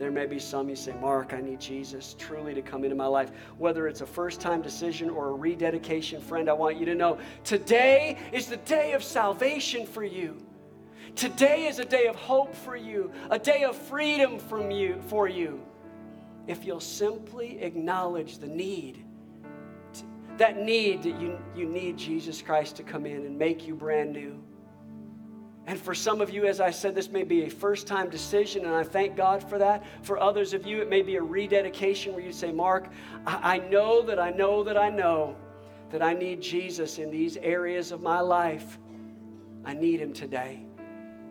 there 0.00 0.10
may 0.10 0.24
be 0.24 0.38
some 0.38 0.70
you 0.70 0.76
say, 0.76 0.94
Mark, 0.98 1.34
I 1.34 1.42
need 1.42 1.60
Jesus 1.60 2.16
truly 2.18 2.54
to 2.54 2.62
come 2.62 2.84
into 2.84 2.96
my 2.96 3.04
life. 3.04 3.32
Whether 3.58 3.86
it's 3.86 4.00
a 4.00 4.06
first 4.06 4.40
time 4.40 4.62
decision 4.62 5.10
or 5.10 5.28
a 5.28 5.32
rededication, 5.32 6.22
friend, 6.22 6.48
I 6.48 6.54
want 6.54 6.78
you 6.78 6.86
to 6.86 6.94
know 6.94 7.18
today 7.44 8.16
is 8.32 8.46
the 8.46 8.56
day 8.56 8.94
of 8.94 9.04
salvation 9.04 9.84
for 9.84 10.02
you. 10.02 10.38
Today 11.16 11.66
is 11.66 11.80
a 11.80 11.84
day 11.84 12.06
of 12.06 12.16
hope 12.16 12.54
for 12.54 12.76
you, 12.76 13.12
a 13.30 13.38
day 13.38 13.62
of 13.64 13.76
freedom 13.76 14.38
from 14.38 14.70
you, 14.70 15.02
for 15.08 15.28
you. 15.28 15.60
If 16.46 16.64
you'll 16.64 16.80
simply 16.80 17.60
acknowledge 17.60 18.38
the 18.38 18.46
need, 18.46 19.04
that 20.38 20.56
need 20.56 21.02
that 21.02 21.20
you, 21.20 21.38
you 21.54 21.66
need 21.66 21.98
Jesus 21.98 22.40
Christ 22.40 22.76
to 22.76 22.82
come 22.82 23.04
in 23.04 23.26
and 23.26 23.38
make 23.38 23.66
you 23.66 23.74
brand 23.74 24.14
new. 24.14 24.42
And 25.70 25.80
for 25.80 25.94
some 25.94 26.20
of 26.20 26.30
you, 26.30 26.46
as 26.46 26.60
I 26.60 26.72
said, 26.72 26.96
this 26.96 27.12
may 27.12 27.22
be 27.22 27.44
a 27.44 27.48
first 27.48 27.86
time 27.86 28.10
decision, 28.10 28.64
and 28.64 28.74
I 28.74 28.82
thank 28.82 29.16
God 29.16 29.48
for 29.48 29.56
that. 29.58 29.84
For 30.02 30.18
others 30.18 30.52
of 30.52 30.66
you, 30.66 30.82
it 30.82 30.90
may 30.90 31.00
be 31.00 31.14
a 31.14 31.22
rededication 31.22 32.12
where 32.12 32.24
you 32.24 32.32
say, 32.32 32.50
Mark, 32.50 32.88
I, 33.24 33.54
I 33.54 33.58
know 33.68 34.02
that 34.02 34.18
I 34.18 34.30
know 34.30 34.64
that 34.64 34.76
I 34.76 34.90
know 34.90 35.36
that 35.90 36.02
I 36.02 36.12
need 36.12 36.42
Jesus 36.42 36.98
in 36.98 37.08
these 37.08 37.36
areas 37.36 37.92
of 37.92 38.02
my 38.02 38.18
life. 38.18 38.80
I 39.64 39.74
need 39.74 40.00
him 40.00 40.12
today. 40.12 40.64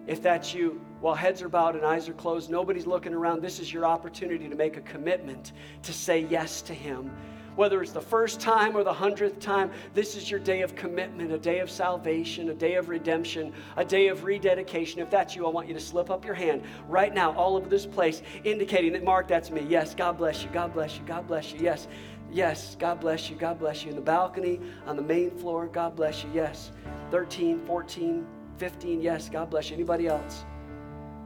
If 0.07 0.23
that's 0.23 0.53
you, 0.53 0.79
while 1.01 1.15
heads 1.15 1.41
are 1.41 1.49
bowed 1.49 1.75
and 1.75 1.85
eyes 1.85 2.07
are 2.07 2.13
closed, 2.13 2.49
nobody's 2.49 2.87
looking 2.87 3.13
around, 3.13 3.41
this 3.41 3.59
is 3.59 3.73
your 3.73 3.85
opportunity 3.85 4.47
to 4.47 4.55
make 4.55 4.77
a 4.77 4.81
commitment 4.81 5.51
to 5.83 5.91
say 5.91 6.21
yes 6.29 6.61
to 6.61 6.73
him 6.73 7.11
whether 7.59 7.81
it's 7.81 7.91
the 7.91 7.99
first 7.99 8.39
time 8.39 8.73
or 8.73 8.85
the 8.85 8.93
hundredth 8.93 9.37
time, 9.37 9.69
this 9.93 10.15
is 10.15 10.31
your 10.31 10.39
day 10.39 10.61
of 10.61 10.77
commitment, 10.77 11.29
a 11.29 11.37
day 11.37 11.59
of 11.59 11.69
salvation, 11.69 12.47
a 12.47 12.53
day 12.53 12.75
of 12.75 12.87
redemption, 12.87 13.51
a 13.75 13.83
day 13.83 14.07
of 14.07 14.23
rededication. 14.23 15.01
If 15.01 15.09
that's 15.09 15.35
you, 15.35 15.45
I 15.45 15.49
want 15.49 15.67
you 15.67 15.73
to 15.73 15.79
slip 15.81 16.09
up 16.09 16.23
your 16.23 16.35
hand 16.35 16.63
right 16.87 17.13
now, 17.13 17.35
all 17.35 17.57
over 17.57 17.67
this 17.67 17.85
place, 17.85 18.21
indicating 18.45 18.93
that, 18.93 19.03
Mark, 19.03 19.27
that's 19.27 19.51
me. 19.51 19.65
Yes, 19.67 19.93
God 19.93 20.17
bless 20.17 20.41
you, 20.41 20.49
God 20.51 20.71
bless 20.71 20.95
you, 20.95 21.03
God 21.05 21.27
bless 21.27 21.51
you. 21.51 21.59
Yes, 21.59 21.89
yes, 22.31 22.77
God 22.79 23.01
bless 23.01 23.29
you, 23.29 23.35
God 23.35 23.59
bless 23.59 23.83
you. 23.83 23.89
In 23.89 23.97
the 23.97 24.01
balcony, 24.01 24.61
on 24.87 24.95
the 24.95 25.01
main 25.01 25.29
floor, 25.29 25.67
God 25.67 25.97
bless 25.97 26.23
you. 26.23 26.29
Yes, 26.33 26.71
13, 27.11 27.65
14, 27.65 28.25
15, 28.55 29.01
yes, 29.01 29.27
God 29.27 29.49
bless 29.49 29.69
you. 29.69 29.75
Anybody 29.75 30.07
else? 30.07 30.45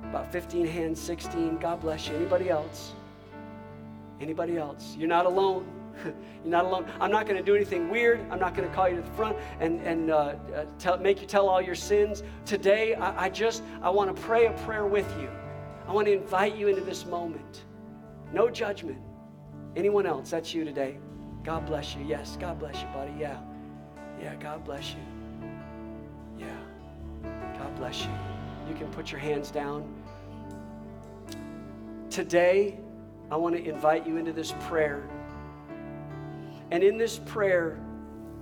About 0.05 0.31
15 0.31 0.65
hands, 0.65 0.99
16, 0.99 1.59
God 1.59 1.79
bless 1.79 2.07
you. 2.07 2.15
Anybody 2.15 2.49
else? 2.49 2.93
Anybody 4.19 4.57
else? 4.57 4.95
You're 4.97 5.07
not 5.07 5.27
alone. 5.27 5.82
You're 6.05 6.13
not 6.45 6.65
alone. 6.65 6.91
I'm 6.99 7.11
not 7.11 7.25
going 7.25 7.37
to 7.37 7.43
do 7.43 7.55
anything 7.55 7.89
weird. 7.89 8.25
I'm 8.31 8.39
not 8.39 8.55
going 8.55 8.67
to 8.67 8.75
call 8.75 8.89
you 8.89 8.95
to 8.97 9.01
the 9.01 9.11
front 9.11 9.37
and, 9.59 9.81
and 9.81 10.11
uh, 10.11 10.15
uh, 10.15 10.65
tell, 10.79 10.97
make 10.97 11.21
you 11.21 11.27
tell 11.27 11.47
all 11.47 11.61
your 11.61 11.75
sins. 11.75 12.23
Today, 12.45 12.95
I, 12.95 13.25
I 13.25 13.29
just, 13.29 13.63
I 13.81 13.89
want 13.89 14.15
to 14.15 14.21
pray 14.21 14.47
a 14.47 14.51
prayer 14.51 14.85
with 14.85 15.09
you. 15.19 15.29
I 15.87 15.91
want 15.91 16.07
to 16.07 16.13
invite 16.13 16.55
you 16.55 16.67
into 16.67 16.81
this 16.81 17.05
moment. 17.05 17.65
No 18.31 18.49
judgment. 18.49 18.99
Anyone 19.75 20.05
else? 20.05 20.29
That's 20.29 20.53
you 20.53 20.63
today. 20.63 20.97
God 21.43 21.65
bless 21.65 21.95
you. 21.95 22.03
Yes, 22.05 22.37
God 22.39 22.59
bless 22.59 22.81
you, 22.81 22.87
buddy. 22.93 23.13
Yeah. 23.19 23.39
Yeah, 24.21 24.35
God 24.35 24.63
bless 24.63 24.91
you. 24.91 24.99
Yeah. 26.39 26.57
God 27.57 27.75
bless 27.75 28.03
you. 28.03 28.11
You 28.69 28.75
can 28.75 28.87
put 28.91 29.11
your 29.11 29.19
hands 29.19 29.51
down. 29.51 29.93
Today, 32.09 32.79
I 33.31 33.35
want 33.35 33.55
to 33.55 33.63
invite 33.63 34.07
you 34.07 34.17
into 34.17 34.31
this 34.31 34.53
prayer. 34.61 35.03
And 36.73 36.83
in 36.83 36.97
this 36.97 37.19
prayer, 37.19 37.77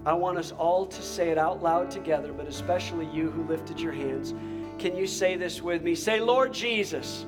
I 0.06 0.14
want 0.14 0.38
us 0.38 0.54
all 0.54 0.86
to 0.86 1.02
say 1.02 1.32
it 1.32 1.38
out 1.38 1.62
loud 1.62 1.92
together, 1.92 2.32
but 2.32 2.48
especially 2.48 3.06
you 3.08 3.30
who 3.30 3.44
lifted 3.44 3.78
your 3.78 3.92
hands. 3.92 4.34
Can 4.80 4.96
you 4.96 5.06
say 5.06 5.36
this 5.36 5.62
with 5.62 5.82
me? 5.84 5.96
Say, 5.96 6.22
Lord 6.22 6.54
Jesus, 6.54 7.26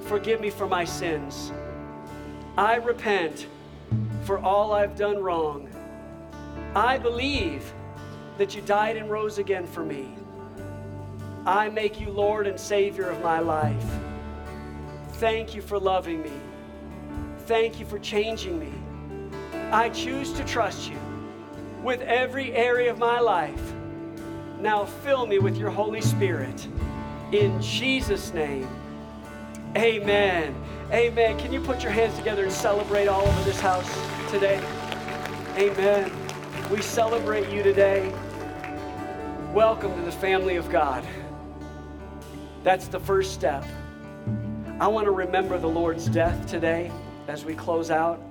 forgive 0.00 0.38
me 0.38 0.50
for 0.50 0.66
my 0.66 0.84
sins. 0.84 1.50
I 2.58 2.74
repent 2.74 3.46
for 4.24 4.38
all 4.38 4.74
I've 4.74 4.96
done 4.96 5.16
wrong. 5.16 5.70
I 6.76 6.98
believe 6.98 7.72
that 8.36 8.54
you 8.54 8.60
died 8.60 8.98
and 8.98 9.10
rose 9.10 9.38
again 9.38 9.66
for 9.66 9.82
me. 9.82 10.14
I 11.46 11.70
make 11.70 11.98
you 11.98 12.10
Lord 12.10 12.46
and 12.46 12.60
Savior 12.60 13.08
of 13.08 13.22
my 13.22 13.38
life. 13.38 13.86
Thank 15.14 15.54
you 15.54 15.62
for 15.62 15.78
loving 15.78 16.22
me. 16.22 16.32
Thank 17.46 17.80
you 17.80 17.86
for 17.86 17.98
changing 17.98 18.60
me. 18.60 18.81
I 19.72 19.88
choose 19.88 20.34
to 20.34 20.44
trust 20.44 20.90
you 20.90 20.98
with 21.82 22.02
every 22.02 22.52
area 22.52 22.90
of 22.90 22.98
my 22.98 23.20
life. 23.20 23.72
Now 24.60 24.84
fill 24.84 25.26
me 25.26 25.38
with 25.38 25.56
your 25.56 25.70
Holy 25.70 26.02
Spirit. 26.02 26.68
In 27.32 27.58
Jesus' 27.62 28.34
name, 28.34 28.68
amen. 29.74 30.54
Amen. 30.90 31.38
Can 31.38 31.54
you 31.54 31.60
put 31.62 31.82
your 31.82 31.90
hands 31.90 32.14
together 32.18 32.44
and 32.44 32.52
celebrate 32.52 33.08
all 33.08 33.22
over 33.26 33.44
this 33.44 33.58
house 33.60 33.90
today? 34.30 34.62
Amen. 35.56 36.12
We 36.70 36.82
celebrate 36.82 37.48
you 37.48 37.62
today. 37.62 38.12
Welcome 39.54 39.94
to 39.94 40.02
the 40.02 40.12
family 40.12 40.56
of 40.56 40.68
God. 40.68 41.02
That's 42.62 42.88
the 42.88 43.00
first 43.00 43.32
step. 43.32 43.64
I 44.78 44.86
want 44.88 45.06
to 45.06 45.12
remember 45.12 45.58
the 45.58 45.66
Lord's 45.66 46.08
death 46.08 46.46
today 46.46 46.92
as 47.26 47.46
we 47.46 47.54
close 47.54 47.90
out. 47.90 48.22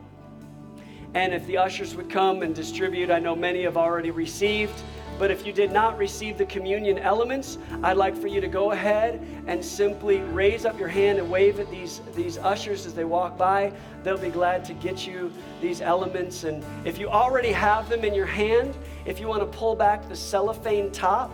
And 1.13 1.33
if 1.33 1.45
the 1.45 1.57
ushers 1.57 1.95
would 1.95 2.09
come 2.09 2.41
and 2.41 2.55
distribute, 2.55 3.11
I 3.11 3.19
know 3.19 3.35
many 3.35 3.63
have 3.63 3.77
already 3.77 4.11
received. 4.11 4.81
But 5.19 5.29
if 5.29 5.45
you 5.45 5.53
did 5.53 5.71
not 5.71 5.99
receive 5.99 6.37
the 6.39 6.45
communion 6.45 6.97
elements, 6.97 7.59
I'd 7.83 7.97
like 7.97 8.17
for 8.17 8.25
you 8.25 8.41
to 8.41 8.47
go 8.47 8.71
ahead 8.71 9.23
and 9.45 9.63
simply 9.63 10.21
raise 10.21 10.65
up 10.65 10.79
your 10.79 10.87
hand 10.87 11.19
and 11.19 11.29
wave 11.29 11.59
at 11.59 11.69
these, 11.69 12.01
these 12.15 12.39
ushers 12.39 12.87
as 12.87 12.95
they 12.95 13.03
walk 13.03 13.37
by. 13.37 13.71
They'll 14.03 14.17
be 14.17 14.29
glad 14.29 14.65
to 14.65 14.73
get 14.73 15.05
you 15.05 15.31
these 15.61 15.79
elements. 15.79 16.43
And 16.43 16.63
if 16.85 16.97
you 16.97 17.07
already 17.07 17.51
have 17.51 17.87
them 17.87 18.03
in 18.03 18.15
your 18.15 18.25
hand, 18.25 18.75
if 19.05 19.19
you 19.19 19.27
want 19.27 19.41
to 19.41 19.57
pull 19.57 19.75
back 19.75 20.09
the 20.09 20.15
cellophane 20.15 20.91
top, 20.91 21.31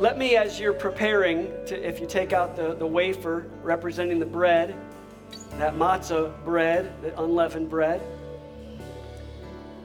let 0.00 0.18
me, 0.18 0.34
as 0.34 0.58
you're 0.58 0.72
preparing, 0.72 1.46
to, 1.66 1.88
if 1.88 2.00
you 2.00 2.08
take 2.08 2.32
out 2.32 2.56
the, 2.56 2.74
the 2.74 2.86
wafer 2.86 3.46
representing 3.62 4.18
the 4.18 4.26
bread, 4.26 4.74
that 5.58 5.74
matzah 5.74 6.32
bread, 6.44 6.92
the 7.02 7.20
unleavened 7.20 7.70
bread. 7.70 8.00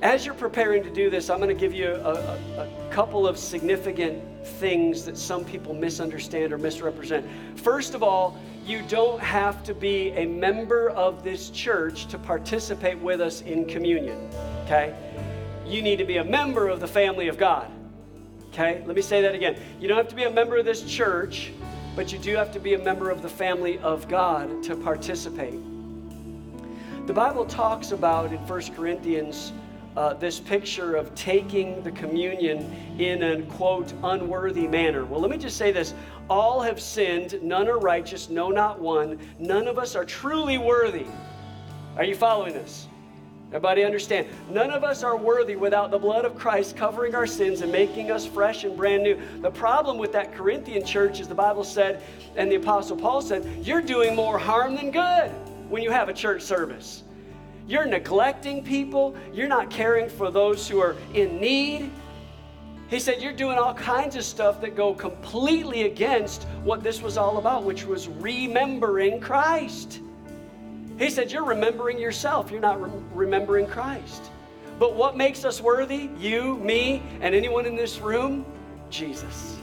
As 0.01 0.25
you're 0.25 0.35
preparing 0.35 0.81
to 0.83 0.89
do 0.89 1.09
this, 1.09 1.29
I'm 1.29 1.37
going 1.37 1.49
to 1.49 1.53
give 1.53 1.73
you 1.73 1.89
a, 1.89 2.13
a, 2.13 2.61
a, 2.61 2.89
couple 2.89 3.27
of 3.27 3.37
significant 3.37 4.23
things 4.45 5.03
that 5.05 5.17
some 5.17 5.43
people 5.43 5.73
misunderstand 5.73 6.53
or 6.53 6.57
misrepresent. 6.57 7.25
First 7.55 7.95
of 7.95 8.01
all, 8.01 8.39
you 8.65 8.81
don't 8.83 9.19
have 9.19 9.61
to 9.65 9.73
be 9.73 10.09
a 10.11 10.25
member 10.25 10.89
of 10.91 11.23
this 11.23 11.49
church 11.49 12.07
to 12.07 12.17
participate 12.17 12.97
with 12.99 13.19
us 13.19 13.41
in 13.41 13.65
communion, 13.65 14.29
okay? 14.63 14.95
You 15.65 15.81
need 15.81 15.97
to 15.97 16.05
be 16.05 16.17
a 16.17 16.23
member 16.23 16.69
of 16.69 16.79
the 16.79 16.87
family 16.87 17.27
of 17.27 17.37
God, 17.37 17.69
okay? 18.49 18.81
Let 18.85 18.95
me 18.95 19.01
say 19.01 19.21
that 19.23 19.35
again. 19.35 19.59
You 19.81 19.89
don't 19.89 19.97
have 19.97 20.07
to 20.09 20.15
be 20.15 20.23
a 20.23 20.31
member 20.31 20.57
of 20.57 20.65
this 20.65 20.83
church 20.83 21.51
but 21.99 22.13
you 22.13 22.17
do 22.17 22.33
have 22.33 22.49
to 22.49 22.61
be 22.61 22.75
a 22.75 22.79
member 22.79 23.09
of 23.09 23.21
the 23.21 23.27
family 23.27 23.77
of 23.79 24.07
God 24.07 24.63
to 24.63 24.73
participate. 24.73 25.59
The 27.07 27.11
Bible 27.11 27.43
talks 27.43 27.91
about 27.91 28.31
in 28.31 28.37
1 28.37 28.61
Corinthians 28.73 29.51
uh, 29.97 30.13
this 30.13 30.39
picture 30.39 30.95
of 30.95 31.13
taking 31.13 31.83
the 31.83 31.91
communion 31.91 32.73
in 32.97 33.21
a 33.21 33.41
quote 33.47 33.93
unworthy 34.01 34.65
manner. 34.65 35.03
Well, 35.03 35.19
let 35.19 35.29
me 35.29 35.37
just 35.37 35.57
say 35.57 35.73
this 35.73 35.93
all 36.29 36.61
have 36.61 36.79
sinned, 36.79 37.37
none 37.43 37.67
are 37.67 37.79
righteous, 37.79 38.29
no, 38.29 38.47
not 38.47 38.79
one. 38.79 39.19
None 39.37 39.67
of 39.67 39.77
us 39.77 39.93
are 39.93 40.05
truly 40.05 40.57
worthy. 40.57 41.05
Are 41.97 42.05
you 42.05 42.15
following 42.15 42.53
this? 42.53 42.87
Everybody 43.49 43.83
understand? 43.83 44.27
None 44.51 44.69
of 44.69 44.83
us 44.83 45.01
are 45.01 45.17
worthy 45.17 45.55
without 45.55 45.89
the 45.89 45.97
blood 45.97 46.23
of 46.23 46.37
Christ 46.37 46.77
covering 46.77 47.15
our 47.15 47.25
sins 47.25 47.61
and 47.61 47.71
making 47.71 48.11
us 48.11 48.23
fresh 48.23 48.63
and 48.63 48.77
brand 48.77 49.01
new. 49.01 49.19
The 49.41 49.49
problem 49.49 49.97
with 49.97 50.11
that 50.11 50.35
Corinthian 50.35 50.85
church 50.85 51.19
is 51.19 51.27
the 51.27 51.33
Bible 51.33 51.63
said, 51.63 52.03
and 52.35 52.51
the 52.51 52.57
Apostle 52.57 52.95
Paul 52.95 53.21
said, 53.21 53.47
you're 53.65 53.81
doing 53.81 54.15
more 54.15 54.37
harm 54.37 54.75
than 54.75 54.91
good 54.91 55.31
when 55.67 55.81
you 55.81 55.89
have 55.89 56.09
a 56.09 56.13
church 56.13 56.43
service. 56.43 57.03
You're 57.67 57.85
neglecting 57.85 58.63
people, 58.63 59.15
you're 59.33 59.47
not 59.47 59.71
caring 59.71 60.09
for 60.09 60.29
those 60.29 60.67
who 60.67 60.79
are 60.79 60.95
in 61.15 61.39
need. 61.41 61.91
He 62.89 62.99
said, 62.99 63.21
You're 63.21 63.33
doing 63.33 63.59
all 63.59 63.75
kinds 63.75 64.15
of 64.15 64.23
stuff 64.23 64.59
that 64.61 64.75
go 64.75 64.95
completely 64.95 65.83
against 65.83 66.45
what 66.63 66.81
this 66.81 67.03
was 67.03 67.17
all 67.17 67.37
about, 67.37 67.63
which 67.63 67.85
was 67.85 68.07
remembering 68.07 69.19
Christ. 69.19 69.99
He 70.99 71.09
said, 71.09 71.31
You're 71.31 71.45
remembering 71.45 71.97
yourself, 71.97 72.51
you're 72.51 72.59
not 72.59 72.79
re- 72.81 72.91
remembering 73.13 73.65
Christ. 73.65 74.29
But 74.77 74.95
what 74.95 75.17
makes 75.17 75.43
us 75.45 75.59
worthy? 75.59 76.09
You, 76.17 76.57
me, 76.57 77.01
and 77.21 77.33
anyone 77.33 77.65
in 77.65 77.75
this 77.75 77.99
room? 77.99 78.45
Jesus. 78.89 79.57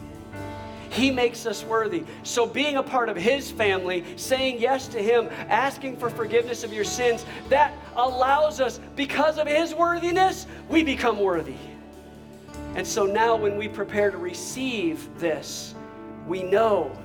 He 0.91 1.11
makes 1.11 1.45
us 1.45 1.62
worthy. 1.62 2.05
So, 2.22 2.47
being 2.47 2.78
a 2.78 2.82
part 2.82 3.11
of 3.11 3.16
His 3.16 3.51
family, 3.51 4.05
saying 4.16 4.61
yes 4.61 4.89
to 4.89 5.03
Him, 5.03 5.28
asking 5.49 5.99
for 5.99 6.09
forgiveness 6.09 6.64
of 6.64 6.72
your 6.72 6.84
sins, 6.84 7.26
that 7.51 7.74
allows 7.97 8.61
us, 8.61 8.80
because 8.95 9.39
of 9.39 9.47
His 9.47 9.74
worthiness, 9.74 10.47
we 10.70 10.82
become 10.82 11.20
worthy. 11.20 11.57
And 12.74 12.87
so 12.87 13.05
now, 13.05 13.37
when 13.37 13.59
we 13.59 13.68
prepare 13.68 14.11
to 14.11 14.18
receive 14.18 15.09
this, 15.18 15.74
we 16.26 16.43
know 16.43 16.97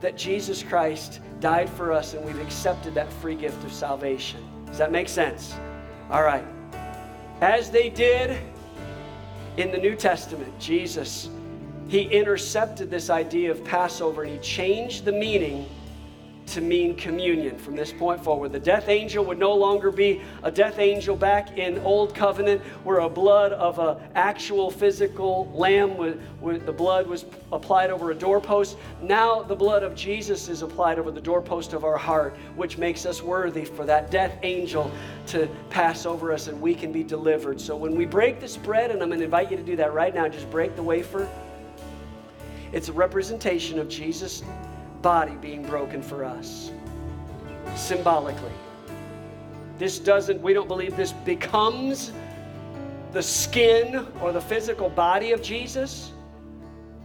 that 0.00 0.16
Jesus 0.16 0.62
Christ 0.62 1.20
died 1.40 1.68
for 1.70 1.92
us 1.92 2.14
and 2.14 2.24
we've 2.24 2.40
accepted 2.40 2.94
that 2.94 3.12
free 3.14 3.34
gift 3.34 3.64
of 3.64 3.72
salvation. 3.72 4.40
Does 4.66 4.78
that 4.78 4.92
make 4.92 5.08
sense? 5.08 5.54
All 6.10 6.22
right. 6.22 6.44
As 7.40 7.70
they 7.70 7.88
did 7.88 8.38
in 9.56 9.72
the 9.72 9.78
New 9.78 9.96
Testament, 9.96 10.56
Jesus, 10.58 11.30
he 11.88 12.02
intercepted 12.02 12.90
this 12.90 13.10
idea 13.10 13.50
of 13.50 13.64
Passover 13.64 14.22
and 14.22 14.32
he 14.32 14.38
changed 14.38 15.04
the 15.04 15.12
meaning 15.12 15.66
to 16.50 16.60
mean 16.60 16.96
communion 16.96 17.56
from 17.56 17.76
this 17.76 17.92
point 17.92 18.22
forward. 18.22 18.52
The 18.52 18.60
death 18.60 18.88
angel 18.88 19.24
would 19.24 19.38
no 19.38 19.54
longer 19.54 19.90
be 19.90 20.20
a 20.42 20.50
death 20.50 20.78
angel 20.78 21.16
back 21.16 21.56
in 21.56 21.78
Old 21.80 22.14
Covenant 22.14 22.60
where 22.84 22.98
a 22.98 23.08
blood 23.08 23.52
of 23.52 23.78
an 23.78 23.98
actual 24.14 24.70
physical 24.70 25.50
lamb, 25.54 25.96
with, 25.96 26.20
with 26.40 26.66
the 26.66 26.72
blood 26.72 27.06
was 27.06 27.24
applied 27.52 27.90
over 27.90 28.10
a 28.10 28.14
doorpost. 28.14 28.76
Now 29.00 29.42
the 29.42 29.54
blood 29.54 29.82
of 29.82 29.94
Jesus 29.94 30.48
is 30.48 30.62
applied 30.62 30.98
over 30.98 31.10
the 31.10 31.20
doorpost 31.20 31.72
of 31.72 31.84
our 31.84 31.96
heart, 31.96 32.36
which 32.56 32.78
makes 32.78 33.06
us 33.06 33.22
worthy 33.22 33.64
for 33.64 33.84
that 33.86 34.10
death 34.10 34.36
angel 34.42 34.90
to 35.28 35.48
pass 35.70 36.06
over 36.06 36.32
us 36.32 36.48
and 36.48 36.60
we 36.60 36.74
can 36.74 36.90
be 36.90 37.04
delivered. 37.04 37.60
So 37.60 37.76
when 37.76 37.94
we 37.94 38.06
break 38.06 38.40
this 38.40 38.56
bread, 38.56 38.90
and 38.90 39.02
I'm 39.02 39.08
going 39.08 39.20
to 39.20 39.24
invite 39.24 39.50
you 39.50 39.56
to 39.56 39.62
do 39.62 39.76
that 39.76 39.92
right 39.92 40.14
now, 40.14 40.28
just 40.28 40.50
break 40.50 40.74
the 40.74 40.82
wafer. 40.82 41.28
It's 42.72 42.88
a 42.88 42.92
representation 42.92 43.78
of 43.78 43.88
Jesus' 43.88 44.42
body 45.02 45.34
being 45.40 45.62
broken 45.62 46.02
for 46.02 46.24
us, 46.24 46.70
symbolically. 47.74 48.52
This 49.78 49.98
doesn't, 49.98 50.40
we 50.42 50.52
don't 50.52 50.68
believe 50.68 50.96
this 50.96 51.12
becomes 51.12 52.12
the 53.12 53.22
skin 53.22 54.06
or 54.20 54.32
the 54.32 54.40
physical 54.40 54.88
body 54.88 55.32
of 55.32 55.42
Jesus. 55.42 56.12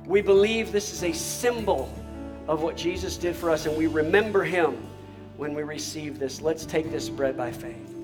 We 0.05 0.21
believe 0.21 0.71
this 0.71 0.91
is 0.93 1.03
a 1.03 1.13
symbol 1.13 1.91
of 2.47 2.61
what 2.61 2.77
Jesus 2.77 3.17
did 3.17 3.35
for 3.35 3.49
us, 3.49 3.65
and 3.65 3.75
we 3.75 3.87
remember 3.87 4.43
him 4.43 4.77
when 5.37 5.53
we 5.53 5.63
receive 5.63 6.19
this. 6.19 6.41
Let's 6.41 6.65
take 6.65 6.91
this 6.91 7.09
bread 7.09 7.35
by 7.35 7.51
faith. 7.51 7.95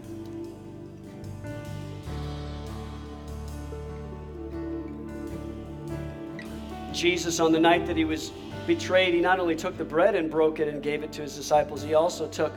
Jesus, 6.92 7.39
on 7.39 7.52
the 7.52 7.60
night 7.60 7.86
that 7.88 7.98
he 7.98 8.06
was 8.06 8.32
betrayed, 8.68 9.14
he 9.14 9.22
not 9.22 9.39
only 9.39 9.55
took 9.55 9.78
the 9.78 9.86
bread 9.86 10.16
and 10.16 10.30
broke 10.30 10.59
it 10.59 10.68
and 10.68 10.82
gave 10.82 11.03
it 11.03 11.12
to 11.14 11.22
his 11.22 11.36
disciples, 11.36 11.84
he 11.84 11.93
also 11.93 12.28
took 12.28 12.53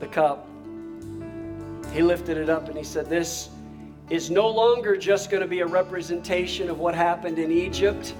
the 0.00 0.06
cup. 0.06 0.48
he 1.92 2.02
lifted 2.02 2.36
it 2.36 2.48
up 2.48 2.68
and 2.68 2.76
he 2.76 2.84
said, 2.84 3.08
This 3.08 3.50
is 4.10 4.30
no 4.30 4.48
longer 4.48 4.96
just 4.96 5.30
going 5.30 5.42
to 5.42 5.48
be 5.48 5.60
a 5.60 5.66
representation 5.66 6.68
of 6.68 6.78
what 6.78 6.94
happened 6.94 7.38
in 7.38 7.50
Egypt. 7.50 8.14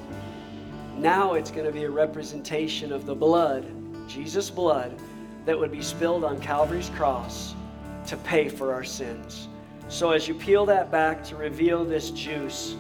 Now 0.97 1.35
it's 1.35 1.51
going 1.51 1.67
to 1.67 1.73
be 1.73 1.85
a 1.85 1.91
representation 1.91 2.93
of 2.93 3.07
the 3.07 3.15
blood, 3.15 3.67
Jesus' 4.09 4.51
blood, 4.51 4.97
that 5.45 5.59
would 5.59 5.73
be 5.73 5.83
spilled 5.83 6.25
on 6.25 6.41
Calvary's 6.41 6.91
cross 6.91 7.55
to 8.07 8.17
pay 8.19 8.49
for 8.49 8.73
our 8.73 8.85
sins. 8.85 9.49
So 9.89 10.13
as 10.13 10.29
you 10.29 10.35
peel 10.35 10.65
that 10.67 10.91
back 10.91 11.25
to 11.25 11.37
reveal 11.37 11.85
this 11.85 12.11
juice, 12.11 12.77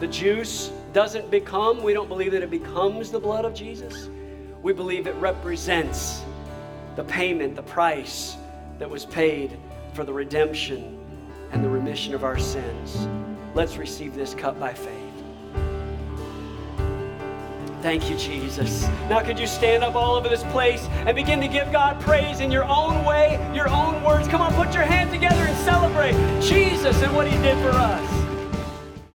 the 0.00 0.06
juice 0.06 0.72
doesn't 0.92 1.30
become, 1.30 1.82
we 1.82 1.92
don't 1.92 2.08
believe 2.08 2.32
that 2.32 2.42
it 2.42 2.50
becomes 2.50 3.10
the 3.10 3.20
blood 3.20 3.44
of 3.44 3.54
Jesus. 3.54 4.08
We 4.62 4.72
believe 4.72 5.06
it 5.06 5.14
represents 5.16 6.22
the 6.96 7.04
payment, 7.04 7.56
the 7.56 7.62
price 7.62 8.36
that 8.78 8.88
was 8.88 9.06
paid 9.06 9.56
for 9.94 10.04
the 10.04 10.12
redemption 10.12 10.98
and 11.52 11.64
the 11.64 11.68
remission 11.68 12.14
of 12.14 12.24
our 12.24 12.38
sins. 12.38 13.08
Let's 13.54 13.76
receive 13.76 14.14
this 14.14 14.34
cup 14.34 14.58
by 14.58 14.72
faith. 14.72 14.96
Thank 17.82 18.10
you, 18.10 18.16
Jesus. 18.16 18.86
Now, 19.08 19.20
could 19.22 19.38
you 19.38 19.46
stand 19.46 19.82
up 19.82 19.94
all 19.94 20.14
over 20.14 20.28
this 20.28 20.42
place 20.44 20.84
and 21.06 21.16
begin 21.16 21.40
to 21.40 21.48
give 21.48 21.72
God 21.72 21.98
praise 22.00 22.40
in 22.40 22.50
your 22.50 22.64
own 22.64 23.04
way, 23.06 23.40
your 23.54 23.68
own 23.68 24.02
words? 24.04 24.28
Come 24.28 24.42
on, 24.42 24.52
put 24.52 24.74
your 24.74 24.82
hands 24.82 25.10
together 25.10 25.40
and 25.40 25.56
celebrate 25.58 26.12
Jesus 26.42 27.00
and 27.02 27.14
what 27.16 27.26
He 27.26 27.36
did 27.38 27.56
for 27.62 27.70
us. 27.70 28.19